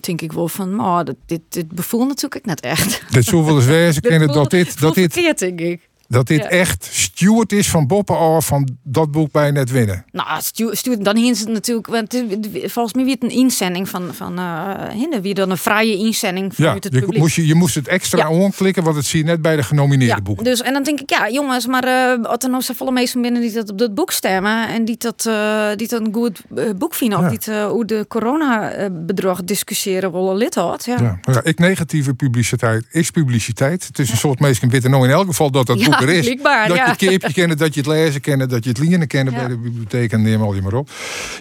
denk 0.00 0.20
ik 0.20 0.32
wel 0.32 0.48
van, 0.48 0.80
oh, 0.80 1.00
dit, 1.26 1.40
dit 1.48 1.68
bevoelt 1.68 2.08
natuurlijk 2.08 2.46
net 2.46 2.60
echt. 2.60 3.02
Dit 3.10 3.24
zou 3.24 3.44
wel 3.44 3.56
eens 3.56 3.64
wezen 3.64 4.02
kunnen 4.10 4.28
dat 4.28 4.50
dit... 4.50 4.80
Dat 4.80 4.94
dit 4.94 5.12
verkeerd, 5.12 5.38
denk 5.38 5.60
ik. 5.60 5.87
Dat 6.10 6.26
dit 6.26 6.46
echt 6.46 6.88
Stuart 6.92 7.52
is 7.52 7.70
van 7.70 7.86
Boppen 7.86 8.18
af 8.18 8.46
van 8.46 8.68
dat 8.82 9.10
boek 9.10 9.32
bij 9.32 9.50
net 9.50 9.70
winnen. 9.70 10.04
Nou, 10.12 10.28
Stuart, 10.70 11.04
dan 11.04 11.16
is 11.16 11.40
het 11.40 11.48
natuurlijk. 11.48 11.86
Want 11.86 12.24
volgens 12.52 12.94
mij 12.94 13.04
weer 13.04 13.16
een 13.18 13.30
inzending 13.30 13.88
van, 13.88 14.14
van 14.14 14.38
uh, 14.38 14.74
Hinder. 14.92 15.22
Wie 15.22 15.34
dan 15.34 15.50
een 15.50 15.58
vrije 15.58 15.96
inzending 15.96 16.52
ja, 16.56 16.74
het 16.74 16.88
je, 16.92 17.18
Moest 17.18 17.36
je, 17.36 17.46
je 17.46 17.54
moest 17.54 17.74
het 17.74 17.88
extra 17.88 18.28
ja. 18.28 18.44
aanklikken, 18.44 18.82
want 18.82 18.96
het 18.96 19.04
zie 19.04 19.18
je 19.18 19.24
net 19.24 19.42
bij 19.42 19.56
de 19.56 19.62
genomineerde 19.62 20.14
ja, 20.14 20.20
boeken. 20.20 20.44
Dus, 20.44 20.60
en 20.60 20.72
dan 20.72 20.82
denk 20.82 21.00
ik, 21.00 21.10
ja, 21.10 21.30
jongens, 21.30 21.66
maar 21.66 21.84
uh, 21.84 22.24
als 22.24 22.44
er 22.44 22.50
nou 22.50 22.62
volle 22.74 22.92
mensen 22.92 23.22
binnen 23.22 23.40
die 23.40 23.52
dat 23.52 23.70
op 23.70 23.78
dat 23.78 23.94
boek 23.94 24.10
stemmen. 24.10 24.68
En 24.68 24.84
die 24.84 24.96
dat, 24.98 25.24
uh, 25.28 25.68
die 25.76 25.88
dat 25.88 26.00
een 26.00 26.14
goed 26.14 26.42
boek 26.78 26.94
vinden. 26.94 27.18
Of 27.18 27.28
die 27.28 27.54
hoe 27.54 27.84
de 27.84 28.04
corona-bedrog 28.08 29.44
discussiëren 29.44 30.12
willen 30.12 30.36
lid 30.36 30.54
had. 30.54 30.84
Ja. 30.84 31.20
Ja. 31.22 31.40
ik 31.42 31.58
negatieve 31.58 32.14
publiciteit 32.14 32.86
is 32.90 33.10
publiciteit. 33.10 33.86
Het 33.86 33.98
is 33.98 34.10
een 34.10 34.16
soort 34.16 34.40
mensen 34.40 34.68
witte 34.68 34.88
nou 34.88 35.04
in 35.04 35.10
elk 35.10 35.26
geval 35.26 35.50
dat 35.50 35.66
dat 35.66 35.84
boek 35.84 35.97
er 36.00 36.08
is. 36.08 36.36
dat 36.42 36.76
je 36.76 36.80
het 36.80 36.96
keepje 36.96 37.32
kennen, 37.32 37.56
dat 37.56 37.74
je 37.74 37.80
het 37.80 37.88
lezen 37.88 38.20
kennen, 38.20 38.48
dat 38.48 38.64
je 38.64 38.70
het 38.70 38.78
leren 38.78 39.06
kennen 39.06 39.34
bij 39.34 39.48
de 39.48 39.56
bibliotheek 39.56 40.12
en 40.12 40.22
neem 40.22 40.42
al 40.42 40.54
je 40.54 40.62
maar 40.62 40.74
op. 40.74 40.90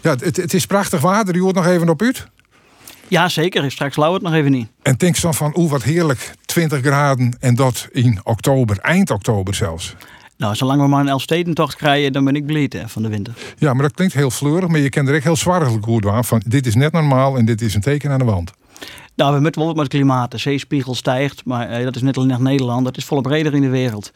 Ja, 0.01 0.15
het, 0.19 0.37
het 0.37 0.53
is 0.53 0.65
prachtig 0.65 1.01
water. 1.01 1.33
Die 1.33 1.41
hoort 1.41 1.55
nog 1.55 1.67
even 1.67 1.89
op 1.89 2.01
uit. 2.01 2.27
Ja, 3.07 3.29
zeker. 3.29 3.71
Straks 3.71 3.95
lauw 3.95 4.13
het 4.13 4.21
nog 4.21 4.33
even 4.33 4.51
niet. 4.51 4.67
En 4.81 4.95
denk 4.95 5.21
dan 5.21 5.33
van, 5.33 5.53
oeh, 5.57 5.71
wat 5.71 5.83
heerlijk. 5.83 6.31
20 6.45 6.79
graden 6.79 7.37
en 7.39 7.55
dat 7.55 7.87
in 7.91 8.19
oktober, 8.23 8.77
eind 8.79 9.11
oktober 9.11 9.55
zelfs. 9.55 9.95
Nou, 10.37 10.55
zolang 10.55 10.81
we 10.81 10.87
maar 10.87 10.99
een 10.99 11.07
Elfstedentocht 11.07 11.75
krijgen, 11.75 12.13
dan 12.13 12.23
ben 12.25 12.35
ik 12.35 12.45
blij 12.45 12.69
van 12.85 13.01
de 13.01 13.09
winter. 13.09 13.33
Ja, 13.57 13.73
maar 13.73 13.83
dat 13.83 13.93
klinkt 13.93 14.13
heel 14.13 14.31
fleurig, 14.31 14.69
maar 14.69 14.79
je 14.79 14.89
kent 14.89 15.07
er 15.07 15.15
echt 15.15 15.23
heel 15.23 15.35
zwaarlijk 15.35 15.83
goed 15.83 16.05
aan. 16.05 16.25
Van, 16.25 16.41
dit 16.45 16.65
is 16.65 16.75
net 16.75 16.91
normaal 16.91 17.37
en 17.37 17.45
dit 17.45 17.61
is 17.61 17.75
een 17.75 17.81
teken 17.81 18.11
aan 18.11 18.19
de 18.19 18.25
wand. 18.25 18.51
Nou, 19.15 19.35
we 19.35 19.41
moeten 19.41 19.61
wel 19.61 19.69
met 19.69 19.79
het 19.79 19.87
klimaat. 19.87 20.31
De 20.31 20.37
zeespiegel 20.37 20.95
stijgt, 20.95 21.45
maar 21.45 21.69
eh, 21.69 21.83
dat 21.83 21.95
is 21.95 22.01
net 22.01 22.17
alleen 22.17 22.29
naar 22.29 22.41
Nederland. 22.41 22.85
Dat 22.85 22.97
is 22.97 23.05
volop 23.05 23.23
breder 23.23 23.53
in 23.53 23.61
de 23.61 23.69
wereld 23.69 24.11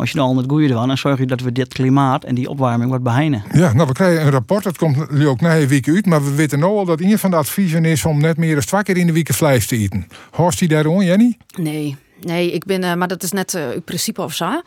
als 0.00 0.10
je 0.10 0.16
nou 0.16 0.28
al 0.28 0.36
het 0.36 0.46
goede 0.48 0.66
doet, 0.66 0.86
dan 0.86 0.98
zorg 0.98 1.18
je 1.18 1.26
dat 1.26 1.40
we 1.40 1.52
dit 1.52 1.72
klimaat 1.72 2.24
en 2.24 2.34
die 2.34 2.48
opwarming 2.48 2.90
wat 2.90 3.02
beheinen. 3.02 3.42
Ja, 3.52 3.72
nou 3.72 3.86
we 3.86 3.92
krijgen 3.92 4.24
een 4.24 4.30
rapport, 4.30 4.64
dat 4.64 4.78
komt 4.78 5.10
nu 5.10 5.28
ook 5.28 5.40
na 5.40 5.56
een 5.56 5.68
week 5.68 5.88
uit, 5.88 6.06
maar 6.06 6.24
we 6.24 6.34
weten 6.34 6.58
nu 6.58 6.64
al 6.64 6.84
dat 6.84 7.00
een 7.00 7.18
van 7.18 7.30
de 7.30 7.36
adviezen 7.36 7.84
is 7.84 8.04
om 8.04 8.20
net 8.20 8.36
meer 8.36 8.54
dan 8.54 8.64
twee 8.64 8.82
keer 8.82 8.96
in 8.96 9.06
de 9.06 9.12
week 9.12 9.32
vlees 9.32 9.66
te 9.66 9.76
eten. 9.76 10.06
Hoort 10.30 10.58
die 10.58 10.68
daarom, 10.68 11.02
Jenny? 11.02 11.36
Nee, 11.56 11.96
Nee, 12.20 12.52
ik 12.52 12.64
ben, 12.64 12.82
uh, 12.82 12.94
maar 12.94 13.08
dat 13.08 13.22
is 13.22 13.32
net 13.32 13.54
uh, 13.54 13.68
het 13.68 13.84
principe 13.84 14.22
of 14.22 14.34
zo. 14.34 14.62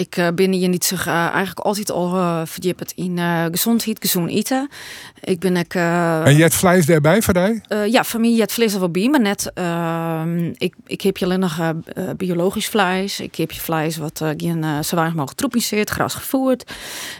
Ik 0.00 0.16
uh, 0.16 0.28
ben 0.34 0.52
hier 0.52 0.68
niet 0.68 0.84
zich 0.84 1.06
eigenlijk 1.06 1.58
altijd 1.58 1.90
al 1.90 2.14
uh, 2.14 2.40
verdiept 2.44 2.92
in 2.96 3.18
gezondheid, 3.50 3.98
gezond 4.00 4.30
eten. 4.30 4.68
Ik 5.20 5.38
ben 5.38 5.56
ik. 5.56 5.74
en 5.74 6.36
je 6.36 6.42
hebt 6.42 6.54
vlees 6.54 6.86
daarbij 6.86 7.22
voor 7.22 7.34
jou? 7.34 7.60
ja, 7.90 8.04
voor 8.04 8.20
mij 8.20 8.30
het 8.30 8.52
vlees 8.52 8.72
er 8.72 8.78
wel 8.78 8.90
bij, 8.90 9.08
maar 9.08 9.20
net. 9.20 9.50
Ehm, 9.54 10.52
ik, 10.56 10.74
ik 10.86 11.00
heb 11.00 11.16
je 11.16 11.24
alleen 11.24 11.40
nog 11.40 11.72
biologisch 12.16 12.68
vlees. 12.68 13.20
Ik 13.20 13.34
heb 13.34 13.50
je 13.50 13.60
vlees 13.60 13.96
wat 13.96 14.22
geen 14.36 14.84
zo 14.84 14.94
weinig 14.94 15.16
mogelijk 15.16 15.38
tropiseert, 15.38 15.90
gras 15.90 16.14
gevoerd. 16.14 16.72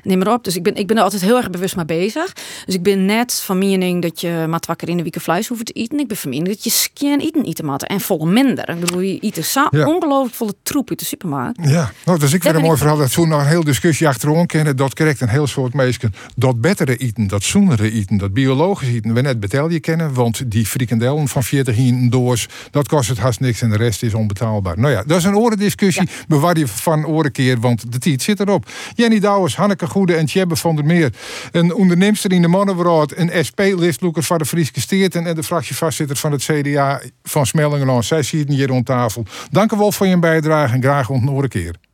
Neem 0.03 0.19
maar 0.19 0.33
op. 0.33 0.45
Dus 0.45 0.57
ik 0.57 0.63
ben, 0.63 0.75
ik 0.75 0.87
ben 0.87 0.97
er 0.97 1.03
altijd 1.03 1.23
heel 1.23 1.37
erg 1.37 1.51
bewust 1.51 1.77
mee 1.77 1.85
bezig. 1.85 2.33
Dus 2.67 2.75
ik 2.75 2.83
ben 2.83 3.05
net 3.05 3.33
van 3.33 3.59
mening 3.59 4.03
dat 4.03 4.21
je 4.21 4.45
maar 4.49 4.61
twee 4.61 4.77
keer 4.77 4.89
in 4.89 4.97
de 4.97 5.03
week 5.03 5.21
vlees 5.21 5.49
hoeft 5.49 5.67
te 5.67 5.73
eten. 5.73 5.99
Ik 5.99 6.09
ben 6.09 6.17
van 6.17 6.31
mening 6.31 6.49
dat 6.49 6.65
je 6.65 6.71
skin 6.71 7.21
eten 7.21 7.45
eten 7.45 7.65
moet 7.67 7.87
en 7.87 8.01
vol 8.01 8.27
minder. 8.27 8.69
Ik 8.69 8.81
bedoel, 8.81 9.01
je 9.01 9.19
eten 9.19 9.69
ja. 9.71 9.87
ongelooflijk 9.87 10.35
volle 10.35 10.55
troep 10.63 10.91
uit 10.91 10.99
de 10.99 11.05
supermarkt. 11.05 11.69
Ja, 11.69 11.93
nou, 12.05 12.19
dus 12.19 12.33
ik 12.33 12.43
vind 12.43 12.57
mooi 12.71 12.83
verhaal. 12.83 12.99
Dat 12.99 13.11
zo 13.11 13.27
nog 13.27 13.41
een 13.41 13.47
heel 13.47 13.65
discussie 13.65 14.09
achterom 14.09 14.47
kennen. 14.47 14.77
Dat 14.77 14.95
correct 14.95 15.21
een 15.21 15.29
heel 15.29 15.47
soort 15.47 15.75
mensen 15.75 16.15
dat 16.37 16.61
betere 16.61 16.97
eten, 16.97 17.27
dat 17.27 17.43
zoenere 17.43 17.93
eten, 17.93 18.17
dat 18.17 18.33
biologisch 18.33 18.89
eten. 18.89 19.15
We 19.15 19.21
net 19.21 19.53
je 19.69 19.81
kennen, 19.81 20.15
want 20.15 20.51
die 20.51 20.67
frikandellen 20.67 21.29
van 21.29 21.43
40 21.43 21.77
in 21.77 22.11
doors, 22.11 22.49
dat 22.71 22.89
kost 22.89 23.09
het 23.09 23.19
haast 23.19 23.41
niks 23.41 23.63
en 23.63 23.71
de 23.71 23.77
rest 23.77 24.03
is 24.03 24.15
onbetaalbaar. 24.15 24.79
Nou 24.79 24.93
ja, 24.93 25.03
dat 25.07 25.19
is 25.19 25.25
een 25.25 25.37
orendiscussie. 25.37 26.03
Ja. 26.03 26.25
Bewaar 26.29 26.59
je 26.59 26.67
van 26.67 27.07
orenkeer, 27.07 27.61
want 27.61 27.93
de 27.93 27.99
tijd 27.99 28.23
zit 28.23 28.41
erop. 28.41 28.71
Jenny 28.95 29.19
Douwers, 29.19 29.57
Hanneke 29.57 29.87
Goede 29.87 30.15
en 30.15 30.27
Tjebbe 30.27 30.57
van 30.57 30.77
der 30.77 30.85
Meer. 30.85 31.13
Een 31.53 31.75
onderneemster 31.75 32.33
in 32.33 32.43
de 32.43 32.49
Mannenwereld, 32.49 33.19
een 33.19 33.45
SP-listloeker 33.45 34.23
van 34.23 34.39
de 34.39 34.45
Frieske 34.45 34.81
Steerten 34.81 35.27
en 35.27 35.35
de 35.35 35.43
fractievoorzitter 35.43 36.17
van 36.17 36.33
het 36.33 36.43
CDA 36.43 37.03
van 37.23 37.47
Smellingen. 37.47 38.05
Zij 38.05 38.23
zitten 38.23 38.55
hier 38.55 38.67
rond 38.67 38.87
tafel. 38.87 39.25
Dank 39.51 39.73
u 39.73 39.77
wel 39.77 39.93
voor 39.93 40.07
je 40.07 40.19
bijdrage 40.19 40.75
en 40.75 40.83
graag 40.83 41.11
ontnoren 41.11 41.49
keer. 41.49 41.90